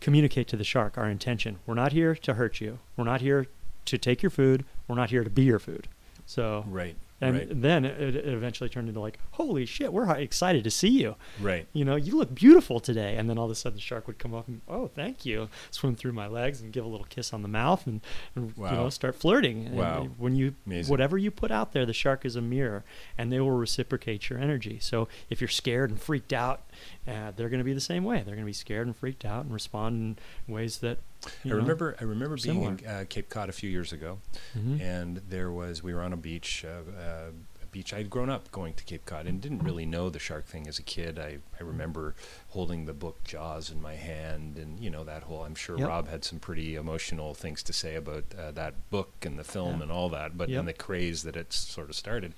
communicate 0.00 0.46
to 0.48 0.56
the 0.56 0.64
shark 0.64 0.96
our 0.98 1.08
intention. 1.08 1.58
We're 1.66 1.74
not 1.74 1.92
here 1.92 2.14
to 2.14 2.34
hurt 2.34 2.60
you. 2.60 2.78
We're 2.96 3.04
not 3.04 3.20
here 3.20 3.46
to 3.86 3.98
take 3.98 4.22
your 4.22 4.30
food. 4.30 4.64
We're 4.88 4.96
not 4.96 5.10
here 5.10 5.24
to 5.24 5.30
be 5.30 5.42
your 5.44 5.58
food. 5.58 5.88
So, 6.26 6.64
Right. 6.68 6.96
And 7.20 7.36
right. 7.36 7.48
then 7.50 7.84
it, 7.84 8.14
it 8.14 8.28
eventually 8.28 8.68
turned 8.68 8.88
into 8.88 9.00
like, 9.00 9.18
holy 9.32 9.64
shit, 9.64 9.92
we're 9.92 10.10
excited 10.16 10.64
to 10.64 10.70
see 10.70 10.88
you. 10.88 11.16
Right. 11.40 11.66
You 11.72 11.84
know, 11.84 11.96
you 11.96 12.16
look 12.16 12.34
beautiful 12.34 12.78
today. 12.78 13.16
And 13.16 13.28
then 13.30 13.38
all 13.38 13.46
of 13.46 13.50
a 13.50 13.54
sudden 13.54 13.76
the 13.76 13.82
shark 13.82 14.06
would 14.06 14.18
come 14.18 14.34
up 14.34 14.46
and, 14.48 14.60
oh, 14.68 14.88
thank 14.88 15.24
you, 15.24 15.48
swim 15.70 15.96
through 15.96 16.12
my 16.12 16.26
legs 16.26 16.60
and 16.60 16.72
give 16.72 16.84
a 16.84 16.88
little 16.88 17.06
kiss 17.08 17.32
on 17.32 17.40
the 17.42 17.48
mouth 17.48 17.86
and, 17.86 18.00
and 18.34 18.52
you 18.56 18.64
know, 18.64 18.90
start 18.90 19.14
flirting. 19.14 19.66
And 19.66 19.76
Wow. 19.76 20.08
when 20.18 20.36
you, 20.36 20.54
Amazing. 20.66 20.90
whatever 20.90 21.16
you 21.16 21.30
put 21.30 21.50
out 21.50 21.72
there, 21.72 21.86
the 21.86 21.94
shark 21.94 22.24
is 22.26 22.36
a 22.36 22.42
mirror 22.42 22.84
and 23.16 23.32
they 23.32 23.40
will 23.40 23.50
reciprocate 23.50 24.28
your 24.28 24.38
energy. 24.38 24.78
So 24.80 25.08
if 25.30 25.40
you're 25.40 25.48
scared 25.48 25.90
and 25.90 26.00
freaked 26.00 26.32
out, 26.34 26.62
uh, 27.08 27.32
they're 27.34 27.48
going 27.48 27.60
to 27.60 27.64
be 27.64 27.72
the 27.72 27.80
same 27.80 28.04
way. 28.04 28.16
They're 28.16 28.34
going 28.34 28.40
to 28.40 28.44
be 28.44 28.52
scared 28.52 28.86
and 28.86 28.94
freaked 28.94 29.24
out 29.24 29.44
and 29.44 29.54
respond 29.54 30.18
in 30.46 30.52
ways 30.54 30.78
that, 30.78 30.98
you 31.44 31.50
I 31.52 31.54
know, 31.54 31.60
remember. 31.62 31.96
I 32.00 32.04
remember 32.04 32.36
being 32.36 32.62
in 32.62 32.86
uh, 32.86 33.04
Cape 33.08 33.28
Cod 33.28 33.48
a 33.48 33.52
few 33.52 33.70
years 33.70 33.92
ago, 33.92 34.18
Mhm. 34.56 34.80
and 34.80 35.16
there 35.28 35.50
was 35.50 35.82
we 35.82 35.92
were 35.94 36.02
on 36.02 36.12
a 36.12 36.16
beach. 36.16 36.64
Uh, 36.64 36.90
uh, 36.98 37.30
a 37.62 37.66
beach 37.72 37.92
I'd 37.92 38.08
grown 38.10 38.30
up 38.30 38.50
going 38.52 38.74
to 38.74 38.84
Cape 38.84 39.04
Cod 39.06 39.26
and 39.26 39.40
didn't 39.40 39.58
really 39.64 39.86
know 39.86 40.08
the 40.08 40.18
shark 40.18 40.46
thing 40.46 40.66
as 40.68 40.78
a 40.78 40.82
kid. 40.82 41.18
I, 41.18 41.38
I 41.58 41.62
remember 41.64 42.14
holding 42.56 42.86
the 42.86 42.94
book 42.94 43.22
Jaws 43.22 43.70
in 43.70 43.82
my 43.82 43.94
hand, 43.94 44.56
and 44.56 44.80
you 44.80 44.88
know 44.88 45.04
that 45.04 45.22
whole. 45.24 45.42
I'm 45.44 45.54
sure 45.54 45.78
Yep. 45.78 45.88
Rob 45.88 46.08
had 46.08 46.24
some 46.24 46.38
pretty 46.38 46.74
emotional 46.74 47.34
things 47.34 47.62
to 47.64 47.72
say 47.74 47.96
about 47.96 48.24
uh, 48.36 48.50
that 48.52 48.88
book 48.90 49.12
and 49.26 49.38
the 49.38 49.44
film 49.44 49.76
Yeah. 49.76 49.82
and 49.82 49.92
all 49.92 50.08
that, 50.08 50.38
but 50.38 50.48
Yep. 50.48 50.58
and 50.60 50.68
the 50.68 50.72
craze 50.72 51.22
that 51.24 51.36
it 51.36 51.52
sort 51.52 51.90
of 51.90 51.94
started. 51.96 52.32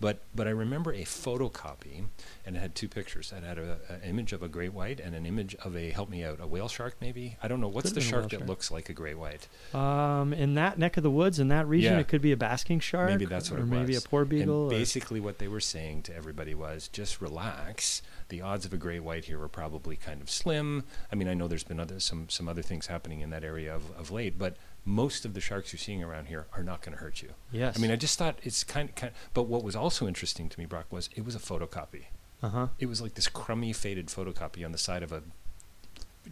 But 0.00 0.22
but 0.34 0.46
I 0.46 0.50
remember 0.50 0.90
a 0.92 1.02
photocopy, 1.04 2.06
and 2.46 2.56
it 2.56 2.60
had 2.60 2.74
two 2.74 2.88
pictures. 2.88 3.30
It 3.36 3.44
had 3.44 3.58
an 3.58 3.76
image 4.04 4.32
of 4.32 4.42
a 4.42 4.48
great 4.48 4.72
white 4.72 5.00
and 5.00 5.14
an 5.14 5.26
image 5.26 5.54
of 5.56 5.76
a 5.76 5.90
help 5.90 6.08
me 6.08 6.24
out 6.24 6.40
a 6.40 6.46
whale 6.46 6.68
shark 6.68 6.96
maybe. 7.00 7.36
I 7.42 7.48
don't 7.48 7.60
know 7.60 7.68
what's 7.68 7.92
the 7.92 8.00
shark 8.00 8.30
that 8.30 8.38
shark. 8.38 8.48
looks 8.48 8.70
like 8.70 8.88
a 8.88 8.94
great 8.94 9.18
white. 9.18 9.48
Um, 9.74 10.32
in 10.32 10.54
that 10.54 10.78
neck 10.78 10.96
of 10.96 11.02
the 11.02 11.10
woods, 11.10 11.38
in 11.38 11.48
that 11.48 11.66
region, 11.68 11.92
Yeah. 11.94 12.00
it 12.00 12.08
could 12.08 12.22
be 12.22 12.32
a 12.32 12.36
basking 12.38 12.80
shark. 12.80 13.10
Maybe 13.10 13.26
that's 13.26 13.50
what 13.50 13.60
or 13.60 13.64
it 13.64 13.66
maybe 13.66 13.96
a 13.96 14.00
porbeagle. 14.00 14.70
Basically, 14.70 15.20
what 15.20 15.38
they 15.38 15.48
were 15.48 15.60
saying 15.60 16.02
to 16.04 16.14
everybody 16.16 16.54
was, 16.54 16.88
just 16.88 17.20
relax. 17.20 18.00
The 18.28 18.42
odds 18.42 18.66
of 18.66 18.72
a 18.72 18.76
great 18.76 19.00
white 19.02 19.24
here 19.24 19.40
are 19.42 19.48
probably 19.48 19.96
kind 19.96 20.20
of 20.20 20.28
slim. 20.30 20.84
I 21.10 21.14
mean, 21.14 21.28
I 21.28 21.34
know 21.34 21.48
there's 21.48 21.64
been 21.64 21.80
other 21.80 21.98
some 22.00 22.28
some 22.28 22.48
other 22.48 22.62
things 22.62 22.86
happening 22.88 23.20
in 23.20 23.30
that 23.30 23.42
area 23.44 23.74
of, 23.74 23.90
of 23.98 24.10
late, 24.10 24.38
but 24.38 24.56
most 24.84 25.24
of 25.24 25.32
the 25.34 25.40
sharks 25.40 25.72
you're 25.72 25.78
seeing 25.78 26.02
around 26.02 26.26
here 26.26 26.46
are 26.52 26.62
not 26.62 26.82
going 26.82 26.96
to 26.96 27.02
hurt 27.02 27.22
you. 27.22 27.30
yes. 27.52 27.76
I 27.78 27.80
mean, 27.82 27.90
I 27.90 27.96
just 27.96 28.18
thought 28.18 28.38
it's 28.42 28.64
kind 28.64 28.88
of, 28.90 28.94
kind. 28.94 29.12
But 29.34 29.44
what 29.44 29.62
was 29.62 29.74
also 29.76 30.06
interesting 30.06 30.48
to 30.50 30.58
me, 30.58 30.66
Brock, 30.66 30.86
was 30.90 31.08
it 31.14 31.24
was 31.24 31.34
a 31.34 31.38
photocopy. 31.38 32.04
uh 32.42 32.48
huh. 32.50 32.66
It 32.78 32.86
was 32.86 33.00
like 33.00 33.14
this 33.14 33.28
crummy, 33.28 33.72
faded 33.72 34.06
photocopy 34.08 34.64
on 34.64 34.72
the 34.72 34.78
side 34.78 35.02
of 35.02 35.10
a 35.12 35.22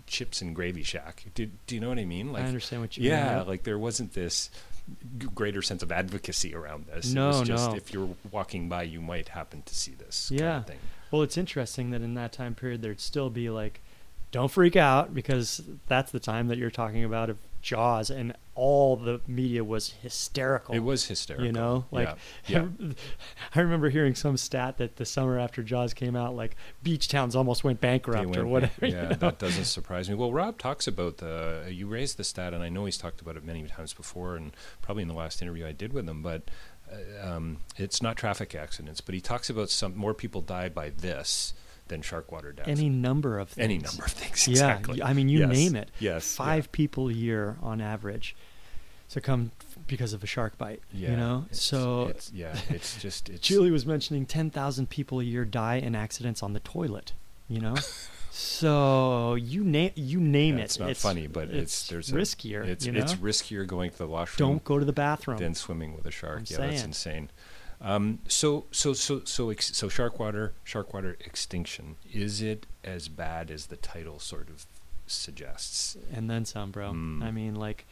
chips 0.07 0.43
and 0.43 0.55
gravy 0.55 0.83
shack. 0.83 1.25
Do, 1.35 1.47
do 1.67 1.75
you 1.75 1.81
know 1.81 1.89
what 1.89 1.99
I 1.99 2.05
mean? 2.05 2.33
Like, 2.33 2.45
I 2.45 2.47
understand 2.47 2.83
what 2.83 2.97
you 2.97 3.05
mean. 3.05 3.13
Yeah, 3.13 3.43
like 3.43 3.63
there 3.63 3.79
wasn't 3.79 4.13
this 4.13 4.51
g- 5.19 5.29
greater 5.35 5.63
sense 5.63 5.83
of 5.83 5.91
advocacy 5.91 6.55
around 6.55 6.87
this. 6.87 7.13
No, 7.13 7.27
it 7.31 7.39
was 7.41 7.49
just 7.49 7.71
no. 7.71 7.77
if 7.77 7.93
you're 7.93 8.11
walking 8.31 8.69
by, 8.69 8.83
you 8.83 9.01
might 9.01 9.29
happen 9.29 9.63
to 9.63 9.75
see 9.75 9.93
this 9.93 10.31
Yeah. 10.31 10.41
kind 10.41 10.57
of 10.59 10.67
thing. 10.67 10.79
Well, 11.11 11.23
it's 11.23 11.37
interesting 11.37 11.91
that 11.91 12.03
in 12.03 12.15
that 12.15 12.33
time 12.33 12.55
period, 12.55 12.83
there'd 12.83 13.01
still 13.01 13.31
be 13.31 13.49
like, 13.51 13.81
don't 14.33 14.51
freak 14.51 14.77
out 14.77 15.15
because 15.15 15.63
that's 15.87 16.11
the 16.13 16.21
time 16.21 16.49
that 16.49 16.59
you're 16.59 16.71
talking 16.71 17.05
about 17.05 17.31
of 17.31 17.39
Jaws, 17.63 18.11
and 18.11 18.33
all 18.55 18.95
the 18.97 19.21
media 19.27 19.65
was 19.65 19.95
hysterical. 20.01 20.73
It 20.75 20.81
was 20.81 21.07
hysterical. 21.07 21.47
You 21.47 21.53
know, 21.53 21.85
like 21.91 22.17
yeah, 22.47 22.67
I 23.55 23.61
remember 23.61 23.89
hearing 23.91 24.15
some 24.15 24.37
stat 24.37 24.79
that 24.79 24.97
the 24.97 25.05
summer 25.05 25.39
after 25.39 25.65
Jaws 25.65 25.93
came 25.93 26.15
out, 26.15 26.37
like 26.37 26.55
beach 26.85 27.09
towns 27.09 27.35
almost 27.35 27.65
went 27.65 27.81
bankrupt 27.81 28.27
went 28.27 28.37
or 28.37 28.47
whatever. 28.47 28.73
you 28.87 28.95
Yeah, 28.95 29.09
know? 29.09 29.15
that 29.17 29.39
doesn't 29.41 29.65
surprise 29.65 30.09
me. 30.09 30.15
Well, 30.15 30.33
Rob 30.33 30.59
talks 30.59 30.87
about 30.87 31.17
the. 31.19 31.69
You 31.71 31.89
raised 31.89 32.19
the 32.19 32.25
stat, 32.25 32.55
and 32.55 32.63
I 32.63 32.69
know 32.69 32.85
he's 32.85 32.99
talked 32.99 33.21
about 33.21 33.37
it 33.37 33.45
many 33.45 33.65
times 33.65 33.93
before, 33.95 34.37
and 34.37 34.53
probably 34.81 35.03
in 35.03 35.09
the 35.09 35.15
last 35.15 35.43
interview 35.43 35.67
I 35.67 35.73
did 35.73 35.93
with 35.93 36.09
him. 36.09 36.23
But 36.23 36.43
um, 37.23 37.59
it's 37.77 38.01
not 38.03 38.17
traffic 38.17 38.55
accidents, 38.55 39.01
but 39.01 39.15
he 39.15 39.21
talks 39.21 39.51
about 39.51 39.71
some 39.71 39.97
more 39.97 40.15
people 40.15 40.41
die 40.41 40.69
by 40.69 40.91
this 40.91 41.55
than 41.89 42.03
shark 42.03 42.33
water 42.33 42.53
deaths. 42.53 42.69
Any 42.69 42.89
number 42.89 43.39
of 43.39 43.49
things. 43.51 43.65
Any 43.65 43.79
number 43.79 44.05
of 44.05 44.11
things. 44.13 44.47
Yeah, 44.49 44.53
Exactly. 44.53 45.01
y- 45.01 45.09
I 45.09 45.13
mean, 45.13 45.29
you 45.29 45.41
Yes. 45.41 45.51
name 45.51 45.77
it. 45.77 45.91
Yes. 46.01 46.37
yeah. 46.39 46.45
Five 46.45 46.73
people 46.73 47.09
a 47.09 47.13
year 47.13 47.57
on 47.63 47.81
average 47.81 48.35
succumb 49.09 49.53
because 49.87 50.13
of 50.13 50.25
a 50.25 50.27
shark 50.27 50.59
bite. 50.59 50.83
Yeah. 50.93 51.11
you 51.13 51.17
know, 51.17 51.37
it's- 51.47 51.63
so 51.63 52.07
it's, 52.09 52.33
yeah, 52.33 52.57
it's 52.71 53.01
just 53.01 53.29
it's 53.29 53.41
Julie 53.47 53.71
was 53.71 53.87
mentioning 53.87 54.27
10,000 54.27 54.91
people 54.91 55.21
a 55.21 55.25
year 55.25 55.45
die 55.45 55.77
in 55.77 55.95
accidents 55.95 56.43
on 56.43 56.55
the 56.55 56.61
toilet, 56.61 57.13
you 57.49 57.61
know? 57.61 57.77
so 58.37 59.35
you 59.35 59.65
name 59.65 59.93
you 59.95 60.21
name 60.21 60.57
Yeah, 60.57 60.63
it. 60.63 60.65
it's 60.65 60.79
not 60.79 60.97
funny, 60.97 61.27
but 61.27 61.49
it's- 61.49 61.87
there's 61.89 62.11
a- 62.11 62.15
riskier, 62.15 62.65
It's 62.67 62.85
you 62.85 62.93
know? 62.93 63.01
it's 63.01 63.15
riskier 63.15 63.67
going 63.67 63.91
to 63.91 63.99
the 63.99 64.07
washroom 64.07 64.49
Don't 64.49 64.65
go 64.65 64.79
to 64.79 64.85
the 64.85 64.93
bathroom. 64.93 65.39
than 65.39 65.55
swimming 65.55 65.95
with 65.97 66.05
a 66.07 66.11
shark. 66.11 66.41
I'm 66.41 66.47
yeah, 66.49 66.57
that's 66.59 66.83
insane. 66.83 67.31
Um, 67.81 68.19
so 68.29 68.67
so 68.71 68.93
so 68.93 69.23
so 69.25 69.51
ex- 69.51 69.75
so 69.77 69.89
Sharkwater 69.89 70.53
shark 70.65 70.93
water 70.95 71.17
extinction 71.21 71.97
is 72.13 72.41
it 72.43 72.67
as 72.85 73.09
bad 73.09 73.51
as 73.51 73.67
the 73.67 73.77
title 73.77 74.19
sort 74.19 74.49
of 74.51 74.67
suggests? 75.07 75.97
and 76.13 76.29
then 76.31 76.45
some, 76.45 76.71
bro. 76.71 76.93
Mm. 76.93 77.23
I 77.23 77.31
mean, 77.31 77.55
like, 77.55 77.87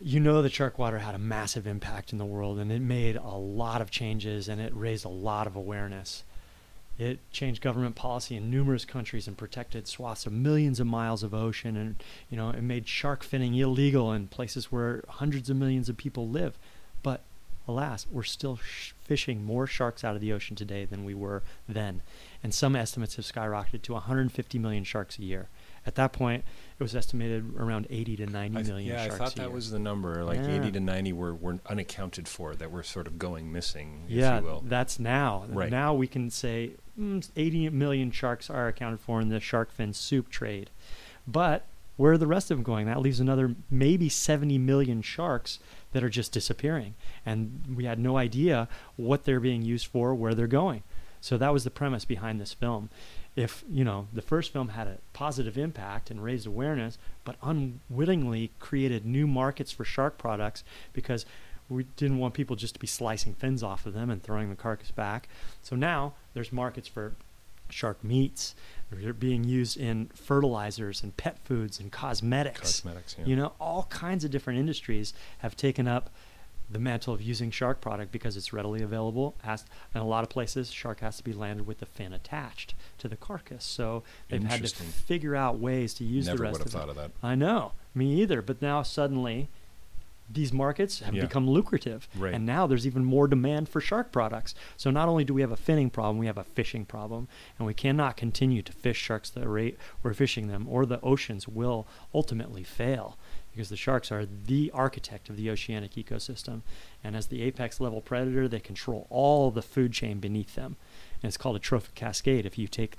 you 0.00 0.18
know, 0.20 0.40
the 0.40 0.48
Sharkwater 0.48 1.00
had 1.00 1.14
a 1.14 1.18
massive 1.18 1.66
impact 1.66 2.12
in 2.12 2.18
the 2.18 2.24
world, 2.24 2.58
and 2.58 2.70
it 2.72 2.80
made 2.80 3.16
a 3.16 3.36
lot 3.36 3.80
of 3.82 3.90
changes, 3.90 4.48
and 4.48 4.60
it 4.60 4.74
raised 4.74 5.04
a 5.04 5.08
lot 5.10 5.46
of 5.46 5.56
awareness. 5.56 6.22
It 7.00 7.18
changed 7.32 7.62
government 7.62 7.94
policy 7.96 8.36
in 8.36 8.50
numerous 8.50 8.84
countries 8.84 9.26
and 9.26 9.34
protected 9.34 9.88
swaths 9.88 10.26
of 10.26 10.34
millions 10.34 10.78
of 10.80 10.86
miles 10.86 11.22
of 11.22 11.32
ocean, 11.32 11.74
and 11.74 11.96
you 12.28 12.36
know, 12.36 12.50
it 12.50 12.60
made 12.60 12.86
shark 12.86 13.24
finning 13.24 13.58
illegal 13.58 14.12
in 14.12 14.28
places 14.28 14.70
where 14.70 15.02
hundreds 15.08 15.48
of 15.48 15.56
millions 15.56 15.88
of 15.88 15.96
people 15.96 16.28
live. 16.28 16.58
But 17.02 17.22
alas, 17.66 18.06
we're 18.10 18.22
still 18.22 18.58
sh- 18.58 18.92
fishing 19.00 19.42
more 19.42 19.66
sharks 19.66 20.04
out 20.04 20.14
of 20.14 20.20
the 20.20 20.30
ocean 20.30 20.56
today 20.56 20.84
than 20.84 21.06
we 21.06 21.14
were 21.14 21.42
then, 21.66 22.02
and 22.42 22.52
some 22.52 22.76
estimates 22.76 23.16
have 23.16 23.24
skyrocketed 23.24 23.80
to 23.80 23.94
150 23.94 24.58
million 24.58 24.84
sharks 24.84 25.18
a 25.18 25.22
year. 25.22 25.48
At 25.86 25.94
that 25.94 26.12
point, 26.12 26.44
it 26.80 26.82
was 26.82 26.96
estimated 26.96 27.54
around 27.58 27.86
80 27.90 28.16
to 28.16 28.26
90 28.26 28.56
I 28.56 28.62
th- 28.62 28.68
million 28.72 28.94
yeah, 28.94 29.02
I 29.02 29.06
sharks 29.08 29.18
thought 29.18 29.32
a 29.32 29.36
that 29.36 29.42
year. 29.42 29.50
was 29.50 29.70
the 29.70 29.78
number, 29.78 30.24
like 30.24 30.38
Yeah. 30.38 30.60
80 30.62 30.72
to 30.72 30.80
90 30.80 31.12
were, 31.12 31.34
were 31.34 31.58
unaccounted 31.66 32.26
for, 32.26 32.54
that 32.54 32.70
were 32.70 32.82
sort 32.82 33.06
of 33.06 33.18
going 33.18 33.52
missing, 33.52 34.04
if 34.08 34.12
yeah, 34.14 34.38
you 34.38 34.44
will. 34.46 34.62
that's 34.66 34.98
now. 34.98 35.44
Right. 35.48 35.70
Now 35.70 35.92
we 35.92 36.06
can 36.06 36.30
say 36.30 36.72
mm, 36.98 37.28
80 37.36 37.68
million 37.70 38.10
sharks 38.10 38.48
are 38.48 38.66
accounted 38.68 39.00
for 39.00 39.20
in 39.20 39.28
the 39.28 39.40
shark 39.40 39.70
fin 39.72 39.92
soup 39.92 40.30
trade. 40.30 40.70
But 41.28 41.66
where 41.96 42.12
are 42.12 42.18
the 42.18 42.26
rest 42.26 42.50
of 42.50 42.56
them 42.56 42.64
going? 42.64 42.86
That 42.86 43.00
leaves 43.00 43.20
another 43.20 43.54
maybe 43.70 44.08
70 44.08 44.56
million 44.56 45.02
sharks 45.02 45.58
that 45.92 46.02
are 46.02 46.08
just 46.08 46.32
disappearing. 46.32 46.94
And 47.26 47.74
we 47.76 47.84
had 47.84 47.98
no 47.98 48.16
idea 48.16 48.68
what 48.96 49.24
they're 49.24 49.38
being 49.40 49.60
used 49.62 49.86
for, 49.86 50.14
where 50.14 50.34
they're 50.34 50.46
going. 50.46 50.82
So 51.20 51.36
that 51.36 51.52
was 51.52 51.64
the 51.64 51.70
premise 51.70 52.06
behind 52.06 52.40
this 52.40 52.54
film. 52.54 52.88
If 53.36 53.64
you 53.70 53.84
know 53.84 54.08
the 54.12 54.22
first 54.22 54.52
film 54.52 54.68
had 54.70 54.86
a 54.86 54.98
positive 55.12 55.56
impact 55.56 56.10
and 56.10 56.22
raised 56.22 56.46
awareness, 56.46 56.98
but 57.24 57.36
unwittingly 57.42 58.50
created 58.58 59.04
new 59.04 59.26
markets 59.26 59.70
for 59.72 59.84
shark 59.84 60.18
products 60.18 60.64
because 60.92 61.24
we 61.68 61.84
didn't 61.96 62.18
want 62.18 62.34
people 62.34 62.56
just 62.56 62.74
to 62.74 62.80
be 62.80 62.86
slicing 62.86 63.34
fins 63.34 63.62
off 63.62 63.86
of 63.86 63.94
them 63.94 64.10
and 64.10 64.22
throwing 64.22 64.50
the 64.50 64.56
carcass 64.56 64.90
back. 64.90 65.28
So 65.62 65.76
now 65.76 66.14
there's 66.34 66.52
markets 66.52 66.88
for 66.88 67.14
shark 67.68 68.02
meats. 68.02 68.54
They're 68.90 69.12
being 69.12 69.44
used 69.44 69.76
in 69.76 70.10
fertilizers 70.12 71.02
and 71.02 71.16
pet 71.16 71.38
foods 71.44 71.78
and 71.78 71.92
cosmetics. 71.92 72.58
Cosmetics, 72.58 73.16
yeah. 73.18 73.24
You 73.24 73.36
know, 73.36 73.52
all 73.60 73.84
kinds 73.84 74.24
of 74.24 74.32
different 74.32 74.58
industries 74.58 75.14
have 75.38 75.56
taken 75.56 75.86
up 75.86 76.10
the 76.70 76.78
mantle 76.78 77.12
of 77.12 77.20
using 77.20 77.50
shark 77.50 77.80
product 77.80 78.12
because 78.12 78.36
it's 78.36 78.52
readily 78.52 78.82
available. 78.82 79.34
Has, 79.42 79.64
in 79.94 80.00
a 80.00 80.06
lot 80.06 80.22
of 80.22 80.30
places, 80.30 80.70
shark 80.70 81.00
has 81.00 81.16
to 81.16 81.24
be 81.24 81.32
landed 81.32 81.66
with 81.66 81.80
the 81.80 81.86
fin 81.86 82.12
attached 82.12 82.74
to 82.98 83.08
the 83.08 83.16
carcass. 83.16 83.64
So 83.64 84.02
they've 84.28 84.42
had 84.42 84.64
to 84.64 84.74
figure 84.82 85.34
out 85.34 85.58
ways 85.58 85.94
to 85.94 86.04
use 86.04 86.26
Never 86.26 86.38
the 86.38 86.42
rest 86.44 86.52
would 86.64 86.72
have 86.72 86.74
of 86.82 86.88
it. 86.88 86.90
of 86.90 86.96
that. 86.96 87.10
I 87.26 87.34
know, 87.34 87.72
me 87.94 88.20
either. 88.22 88.40
But 88.42 88.62
now 88.62 88.82
suddenly, 88.82 89.48
these 90.32 90.52
markets 90.52 91.00
have 91.00 91.12
Yeah. 91.12 91.22
become 91.22 91.50
lucrative, 91.50 92.08
Right. 92.16 92.32
and 92.32 92.46
now 92.46 92.64
there's 92.68 92.86
even 92.86 93.04
more 93.04 93.26
demand 93.26 93.68
for 93.68 93.80
shark 93.80 94.12
products. 94.12 94.54
So 94.76 94.88
not 94.92 95.08
only 95.08 95.24
do 95.24 95.34
we 95.34 95.40
have 95.40 95.50
a 95.50 95.56
finning 95.56 95.90
problem, 95.90 96.18
we 96.18 96.26
have 96.26 96.38
a 96.38 96.44
fishing 96.44 96.84
problem, 96.84 97.26
and 97.58 97.66
we 97.66 97.74
cannot 97.74 98.16
continue 98.16 98.62
to 98.62 98.72
fish 98.72 98.96
sharks 98.98 99.28
the 99.28 99.48
rate 99.48 99.76
we're 100.04 100.14
fishing 100.14 100.46
them, 100.46 100.68
or 100.68 100.86
the 100.86 101.00
oceans 101.00 101.48
will 101.48 101.84
ultimately 102.14 102.62
fail 102.62 103.18
because 103.52 103.68
the 103.68 103.76
sharks 103.76 104.12
are 104.12 104.26
the 104.26 104.70
architect 104.72 105.28
of 105.28 105.36
the 105.36 105.50
oceanic 105.50 105.92
ecosystem, 105.92 106.62
and 107.02 107.16
as 107.16 107.26
the 107.26 107.42
apex 107.42 107.80
level 107.80 108.00
predator, 108.00 108.48
they 108.48 108.60
control 108.60 109.06
all 109.10 109.50
the 109.50 109.62
food 109.62 109.92
chain 109.92 110.18
beneath 110.18 110.54
them, 110.54 110.76
and 111.22 111.28
it's 111.28 111.36
called 111.36 111.56
a 111.56 111.60
trophic 111.60 111.94
cascade. 111.94 112.46
If 112.46 112.58
you 112.58 112.68
take 112.68 112.96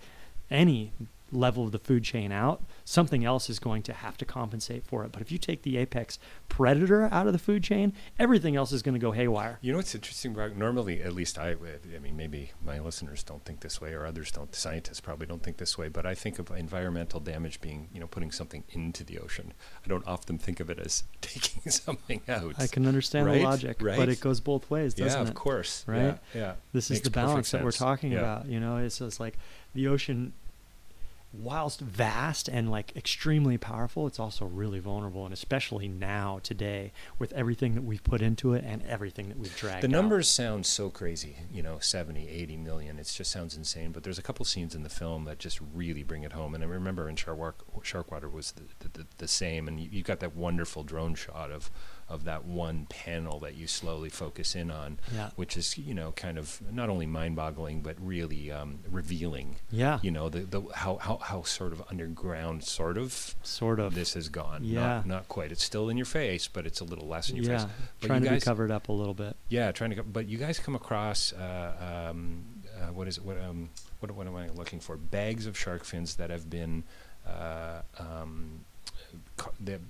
any 0.52 0.92
level 1.34 1.64
of 1.64 1.72
the 1.72 1.80
food 1.80 2.04
chain 2.04 2.30
out, 2.30 2.62
something 2.84 3.24
else 3.24 3.50
is 3.50 3.58
going 3.58 3.82
to 3.82 3.94
have 3.94 4.18
to 4.18 4.26
compensate 4.26 4.86
for 4.86 5.06
it. 5.06 5.14
But 5.14 5.22
if 5.22 5.32
you 5.32 5.38
take 5.38 5.62
the 5.62 5.78
apex 5.78 6.20
predator 6.50 7.08
out 7.10 7.26
of 7.26 7.32
the 7.32 7.40
food 7.40 7.64
chain, 7.64 7.94
everything 8.20 8.58
else 8.58 8.74
is 8.74 8.82
going 8.82 8.96
to 8.96 9.00
go 9.00 9.12
haywire. 9.14 9.58
You 9.62 9.72
know 9.72 9.78
what's 9.78 9.96
interesting 9.96 10.34
about 10.34 10.58
normally, 10.58 11.02
at 11.02 11.14
least 11.14 11.40
I, 11.40 11.52
I 11.96 12.00
mean, 12.00 12.18
maybe 12.18 12.52
my 12.66 12.80
listeners 12.80 13.24
don't 13.24 13.46
think 13.46 13.62
this 13.62 13.80
way, 13.80 13.94
or 13.94 14.06
others 14.06 14.30
don't. 14.32 14.54
Scientists 14.54 15.00
probably 15.00 15.26
don't 15.26 15.42
think 15.42 15.56
this 15.56 15.78
way, 15.78 15.88
but 15.88 16.06
I 16.06 16.16
think 16.16 16.38
of 16.38 16.52
environmental 16.52 17.22
damage 17.22 17.62
being, 17.62 17.88
you 17.94 18.02
know, 18.02 18.08
putting 18.08 18.32
something 18.32 18.66
into 18.72 19.06
the 19.06 19.18
ocean. 19.20 19.54
I 19.86 19.88
don't 19.88 20.06
often 20.06 20.38
think 20.38 20.60
of 20.60 20.70
it 20.70 20.80
as 20.80 21.04
taking 21.22 21.72
something 21.72 22.22
out. 22.28 22.56
I 22.60 22.68
can 22.68 22.86
understand 22.86 23.28
Right? 23.28 23.38
the 23.38 23.44
logic, 23.46 23.78
Right? 23.82 23.98
but 23.98 24.10
it 24.10 24.20
goes 24.20 24.42
both 24.42 24.70
ways, 24.70 24.94
doesn't 24.96 25.18
yeah, 25.18 25.26
it? 25.26 25.30
of 25.30 25.34
course. 25.36 25.86
Right? 25.88 26.02
Yeah. 26.04 26.42
yeah. 26.42 26.54
This 26.74 26.92
is 26.92 27.00
the 27.00 27.10
balance 27.10 27.52
that 27.52 27.64
we're 27.64 27.72
talking 27.72 28.12
Yeah. 28.12 28.20
about. 28.20 28.48
You 28.48 28.60
know, 28.60 28.76
it's 28.76 29.00
just 29.00 29.22
like 29.22 29.38
the 29.74 29.88
ocean, 29.88 30.34
whilst 31.34 31.80
vast 31.80 32.48
and 32.48 32.70
like 32.70 32.96
extremely 32.96 33.58
powerful, 33.58 34.08
it's 34.08 34.20
also 34.20 34.46
really 34.46 34.80
vulnerable, 34.80 35.24
and 35.24 35.34
especially 35.34 35.88
now 35.88 36.39
today 36.44 36.91
with 37.20 37.32
everything 37.34 37.76
that 37.76 37.84
we've 37.84 38.04
put 38.04 38.22
into 38.22 38.54
it 38.54 38.63
and 38.65 38.84
everything 38.84 39.30
that 39.30 39.38
we've 39.38 39.56
dragged. 39.56 39.82
The 39.82 39.88
out. 39.88 39.91
numbers 39.91 40.28
sound 40.28 40.65
so 40.65 40.89
crazy, 40.89 41.38
you 41.52 41.63
know, 41.63 41.80
70, 41.80 42.28
80 42.28 42.58
million. 42.58 43.00
It 43.00 43.12
just 43.13 43.32
sounds 43.32 43.56
insane. 43.56 43.91
But 43.91 44.04
there's 44.04 44.20
a 44.20 44.24
couple 44.24 44.46
scenes 44.46 44.76
in 44.76 44.84
the 44.84 44.89
film 44.89 45.26
that 45.26 45.39
just 45.39 45.60
really 45.74 46.04
bring 46.04 46.24
it 46.24 46.34
home. 46.34 46.54
And 46.54 46.63
I 46.63 46.67
remember 46.67 47.08
in 47.08 47.15
Shark, 47.15 47.63
Sharkwater 47.82 48.32
was 48.32 48.52
the, 48.52 48.63
the, 48.80 49.00
the, 49.00 49.08
the 49.17 49.28
same. 49.28 49.67
And 49.67 49.80
you, 49.80 49.89
you 49.91 50.04
got 50.04 50.20
that 50.20 50.36
wonderful 50.36 50.84
drone 50.84 51.15
shot 51.15 51.52
of, 51.52 51.72
of 52.12 52.26
that 52.26 52.45
one 52.45 52.86
panel 52.89 53.39
that 53.39 53.56
you 53.56 53.67
slowly 53.67 54.10
focus 54.10 54.56
in 54.56 54.69
on, 54.69 55.00
Yeah. 55.15 55.30
which 55.36 55.56
is, 55.58 55.78
you 55.78 55.93
know, 55.93 56.12
kind 56.12 56.38
of 56.38 56.62
not 56.71 56.89
only 56.89 57.06
mind 57.06 57.36
boggling, 57.36 57.82
but 57.82 57.95
really 58.00 58.52
um, 58.52 58.80
revealing. 58.89 59.56
Yeah. 59.71 60.00
You 60.02 60.12
know, 60.12 60.30
the, 60.30 60.39
the 60.41 60.62
how, 60.76 60.97
how, 60.97 61.17
how 61.17 61.43
sort 61.43 61.71
of 61.74 61.82
underground, 61.89 62.63
sort 62.63 62.97
of, 62.97 63.36
Sort 63.43 63.80
of. 63.80 63.95
this 63.95 64.13
has 64.15 64.30
gone. 64.30 64.63
Yeah. 64.63 64.80
Not, 64.82 65.06
not 65.08 65.28
quite. 65.28 65.52
It's 65.52 65.63
still 65.63 65.89
in 65.89 65.97
your 65.97 66.06
face, 66.06 66.47
but 66.47 66.65
it's 66.65 66.82
a 66.82 66.84
little 66.84 67.08
less 67.08 67.30
in 67.30 67.38
your 67.38 67.45
yeah, 67.45 67.58
face. 67.60 67.67
But 68.02 68.08
trying 68.08 68.21
you 68.24 68.30
to 68.30 68.36
guys, 68.36 68.43
be 68.43 68.45
covered 68.45 68.71
up 68.71 68.89
a 68.89 68.91
little 68.93 69.13
bit. 69.13 69.36
yeah, 69.50 69.71
trying 69.71 69.91
to 69.91 69.95
go. 69.97 70.04
But 70.04 70.28
you 70.28 70.38
guys 70.38 70.60
come 70.60 70.76
across 70.76 71.34
uh, 71.34 72.08
um, 72.12 72.43
uh, 72.80 72.88
what 72.93 73.08
is 73.08 73.17
it? 73.17 73.24
What 73.26 73.38
um 73.41 73.69
what 74.00 74.12
what 74.12 74.28
am 74.28 74.36
I 74.36 74.50
looking 74.50 74.80
for? 74.80 74.97
Bags 74.97 75.45
of 75.47 75.58
shark 75.58 75.84
fins 75.86 76.15
that 76.15 76.30
have 76.30 76.50
been. 76.50 76.84
Uh, 77.28 77.82
um, 78.00 78.62
co- 78.62 78.70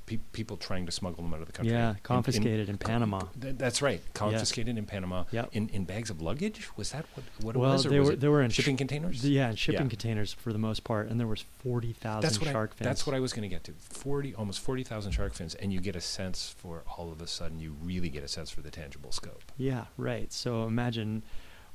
pe- 0.06 0.18
people 0.34 0.58
trying 0.58 0.86
to 0.86 0.92
smuggle 0.92 1.24
them 1.24 1.34
out 1.34 1.42
of 1.42 1.48
the 1.48 1.52
country. 1.54 1.74
Yeah, 1.74 1.90
In- 1.92 1.96
in- 1.96 2.02
confiscated 2.04 2.70
in 2.70 2.78
co- 2.78 2.88
Panama. 2.88 3.22
th- 3.40 3.56
that's 3.58 3.82
right, 3.82 4.02
confiscated 4.14 4.78
in 4.78 4.86
Panama. 4.86 5.26
Yep. 5.32 5.50
In 5.54 5.70
in 5.70 5.84
bags 5.86 6.10
of 6.10 6.22
luggage. 6.22 6.70
Was 6.78 6.92
that 6.92 7.06
what 7.16 7.26
what 7.42 7.58
well, 7.58 7.70
it 7.72 7.74
was? 7.74 7.86
Well, 7.86 7.92
they 7.94 8.00
were 8.00 8.16
they 8.16 8.28
were 8.28 8.42
in 8.42 8.52
sh- 8.52 8.56
shipping 8.56 8.78
containers. 8.78 9.28
Yeah, 9.28 9.50
in 9.50 9.56
shipping 9.56 9.84
Yeah. 9.84 9.90
containers 9.90 10.34
for 10.34 10.54
the 10.54 10.60
most 10.60 10.84
part, 10.84 11.10
and 11.10 11.20
there 11.20 11.28
was 11.28 11.42
forty 11.42 11.94
thousand 11.94 12.44
shark 12.46 12.72
I, 12.74 12.78
fins. 12.78 12.86
That's 12.86 13.06
what 13.06 13.16
I 13.16 13.20
was 13.20 13.34
going 13.34 13.44
to 13.44 13.54
get 13.54 13.64
to. 13.66 13.74
Forty, 13.74 14.34
almost 14.36 14.60
forty 14.60 14.84
thousand 14.84 15.12
shark 15.12 15.34
fins, 15.34 15.56
and 15.56 15.72
you 15.74 15.80
get 15.80 15.96
a 15.96 16.02
sense 16.02 16.54
for 16.58 16.84
all 16.98 17.12
of 17.12 17.22
a 17.22 17.28
sudden. 17.28 17.60
You 17.60 17.76
really 17.84 18.10
get 18.10 18.24
a 18.24 18.28
sense 18.28 18.50
for 18.50 18.62
the 18.62 18.72
tangible 18.72 19.12
scope. 19.12 19.44
Yeah, 19.58 19.86
right. 19.98 20.32
So 20.32 20.64
imagine 20.64 21.24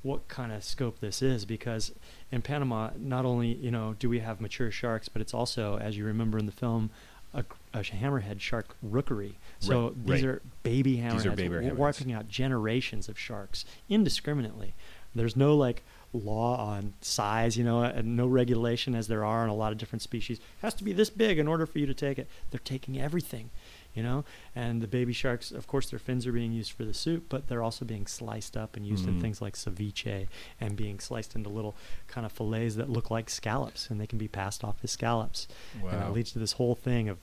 what 0.02 0.28
kind 0.28 0.52
of 0.52 0.62
scope 0.62 1.00
this 1.00 1.20
is 1.22 1.44
because 1.44 1.92
in 2.30 2.42
Panama, 2.42 2.90
not 2.96 3.24
only, 3.24 3.54
you 3.54 3.70
know, 3.70 3.94
do 3.98 4.08
we 4.08 4.20
have 4.20 4.40
mature 4.40 4.70
sharks, 4.70 5.08
but 5.08 5.20
it's 5.20 5.34
also, 5.34 5.78
as 5.78 5.96
you 5.96 6.04
remember 6.04 6.38
in 6.38 6.46
the 6.46 6.52
film, 6.52 6.90
a, 7.34 7.44
a 7.74 7.80
hammerhead 7.80 8.40
shark 8.40 8.76
rookery. 8.82 9.36
So 9.58 9.88
Right, 9.88 10.06
these 10.06 10.22
right. 10.24 10.34
are 10.36 10.42
baby 10.62 10.98
hammerheads. 10.98 11.12
These 11.12 11.26
are 11.26 11.30
baby 11.32 11.54
hammerheads. 11.56 11.74
wiping 11.76 12.12
out 12.12 12.28
generations 12.28 13.08
of 13.08 13.18
sharks 13.18 13.64
indiscriminately. 13.88 14.74
There's 15.14 15.36
no 15.36 15.56
like 15.56 15.82
law 16.12 16.56
on 16.56 16.94
size, 17.00 17.56
you 17.56 17.64
know, 17.64 17.82
and 17.82 18.16
no 18.16 18.26
regulation 18.26 18.94
as 18.94 19.08
there 19.08 19.24
are 19.24 19.42
on 19.42 19.48
a 19.48 19.54
lot 19.54 19.72
of 19.72 19.78
different 19.78 20.02
species. 20.02 20.38
It 20.38 20.44
has 20.62 20.74
to 20.74 20.84
be 20.84 20.92
this 20.92 21.10
big 21.10 21.38
in 21.38 21.48
order 21.48 21.66
for 21.66 21.78
you 21.78 21.86
to 21.86 21.94
take 21.94 22.18
it. 22.18 22.28
They're 22.50 22.60
taking 22.62 23.00
everything, 23.00 23.50
you 23.96 24.02
know. 24.02 24.24
And 24.54 24.80
the 24.80 24.86
baby 24.86 25.12
sharks, 25.12 25.50
of 25.50 25.66
course, 25.66 25.90
their 25.90 25.98
fins 25.98 26.26
are 26.26 26.32
being 26.32 26.52
used 26.52 26.70
for 26.72 26.84
the 26.84 26.94
soup, 26.94 27.24
but 27.28 27.48
they're 27.48 27.62
also 27.62 27.84
being 27.84 28.06
sliced 28.06 28.56
up 28.56 28.76
and 28.76 28.86
used 28.86 29.08
in 29.08 29.14
Mhm. 29.16 29.20
things 29.22 29.42
like 29.42 29.54
ceviche 29.56 30.28
and 30.60 30.76
being 30.76 31.00
sliced 31.00 31.34
into 31.34 31.48
little 31.48 31.74
kind 32.06 32.24
of 32.24 32.30
fillets 32.32 32.76
that 32.76 32.88
look 32.88 33.10
like 33.10 33.28
scallops, 33.28 33.90
and 33.90 34.00
they 34.00 34.06
can 34.06 34.18
be 34.18 34.28
passed 34.28 34.62
off 34.62 34.76
as 34.84 34.92
scallops. 34.92 35.48
And 35.82 36.02
it 36.04 36.10
leads 36.12 36.30
to 36.32 36.38
this 36.38 36.52
whole 36.52 36.74
thing 36.76 37.08
of 37.08 37.18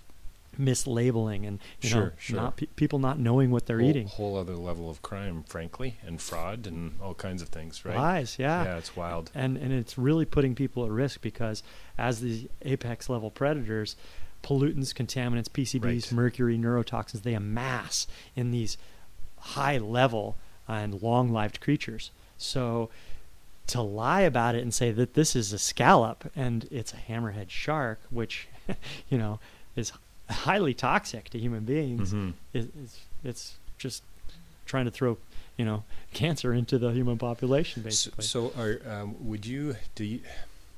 mislabeling 0.59 1.47
and 1.47 1.59
you 1.81 1.89
know 1.89 1.95
Sure, 1.95 2.13
sure. 2.19 2.35
not 2.35 2.57
pe- 2.57 2.67
people 2.75 2.99
not 2.99 3.17
knowing 3.19 3.49
what 3.49 3.65
they're 3.65 3.79
whole, 3.79 3.89
eating. 3.89 4.07
Whole 4.07 4.37
other 4.37 4.55
level 4.55 4.87
of 4.89 5.01
crime, 5.01 5.43
frankly, 5.47 5.97
and 6.05 6.21
fraud 6.21 6.67
and 6.67 6.93
all 7.01 7.15
kinds 7.15 7.41
of 7.41 7.49
things, 7.49 7.83
right? 7.83 7.97
Lies, 7.97 8.37
yeah. 8.37 8.63
Yeah, 8.63 8.77
it's 8.77 8.95
wild. 8.95 9.31
and 9.33 9.57
and 9.57 9.73
it's 9.73 9.97
really 9.97 10.25
putting 10.25 10.53
people 10.55 10.85
at 10.85 10.91
risk 10.91 11.21
because 11.21 11.63
as 11.97 12.21
these 12.21 12.45
apex 12.61 13.09
level 13.09 13.31
predators 13.31 13.95
pollutants 14.43 14.93
contaminants 14.93 15.47
pcbs 15.49 15.83
Right. 15.83 16.11
mercury 16.11 16.57
neurotoxins 16.57 17.23
they 17.23 17.33
amass 17.33 18.05
in 18.35 18.51
these 18.51 18.77
high 19.39 19.77
level 19.77 20.35
and 20.67 21.01
long 21.01 21.31
lived 21.31 21.59
creatures 21.61 22.11
so 22.37 22.89
to 23.67 23.81
lie 23.81 24.21
about 24.21 24.55
it 24.55 24.61
and 24.61 24.73
say 24.73 24.91
that 24.91 25.13
this 25.13 25.35
is 25.35 25.53
a 25.53 25.57
scallop 25.57 26.29
and 26.35 26.67
it's 26.69 26.93
a 26.93 26.97
hammerhead 26.97 27.49
shark 27.49 27.99
which 28.09 28.47
you 29.09 29.17
know 29.17 29.39
is 29.75 29.91
highly 30.29 30.73
toxic 30.73 31.29
to 31.29 31.39
human 31.39 31.63
beings 31.63 32.13
Mhm. 32.13 32.33
is, 32.53 32.65
is 32.77 32.99
it's 33.23 33.55
just 33.77 34.03
trying 34.65 34.85
to 34.85 34.91
throw 34.91 35.17
you 35.57 35.63
know 35.65 35.83
cancer 36.13 36.53
into 36.53 36.77
the 36.77 36.89
human 36.91 37.17
population 37.17 37.81
So, 37.83 37.85
basically 37.85 38.23
so 38.25 38.53
are, 38.57 38.81
um, 38.89 39.15
would 39.27 39.45
you 39.45 39.75
do 39.95 40.03
you 40.03 40.19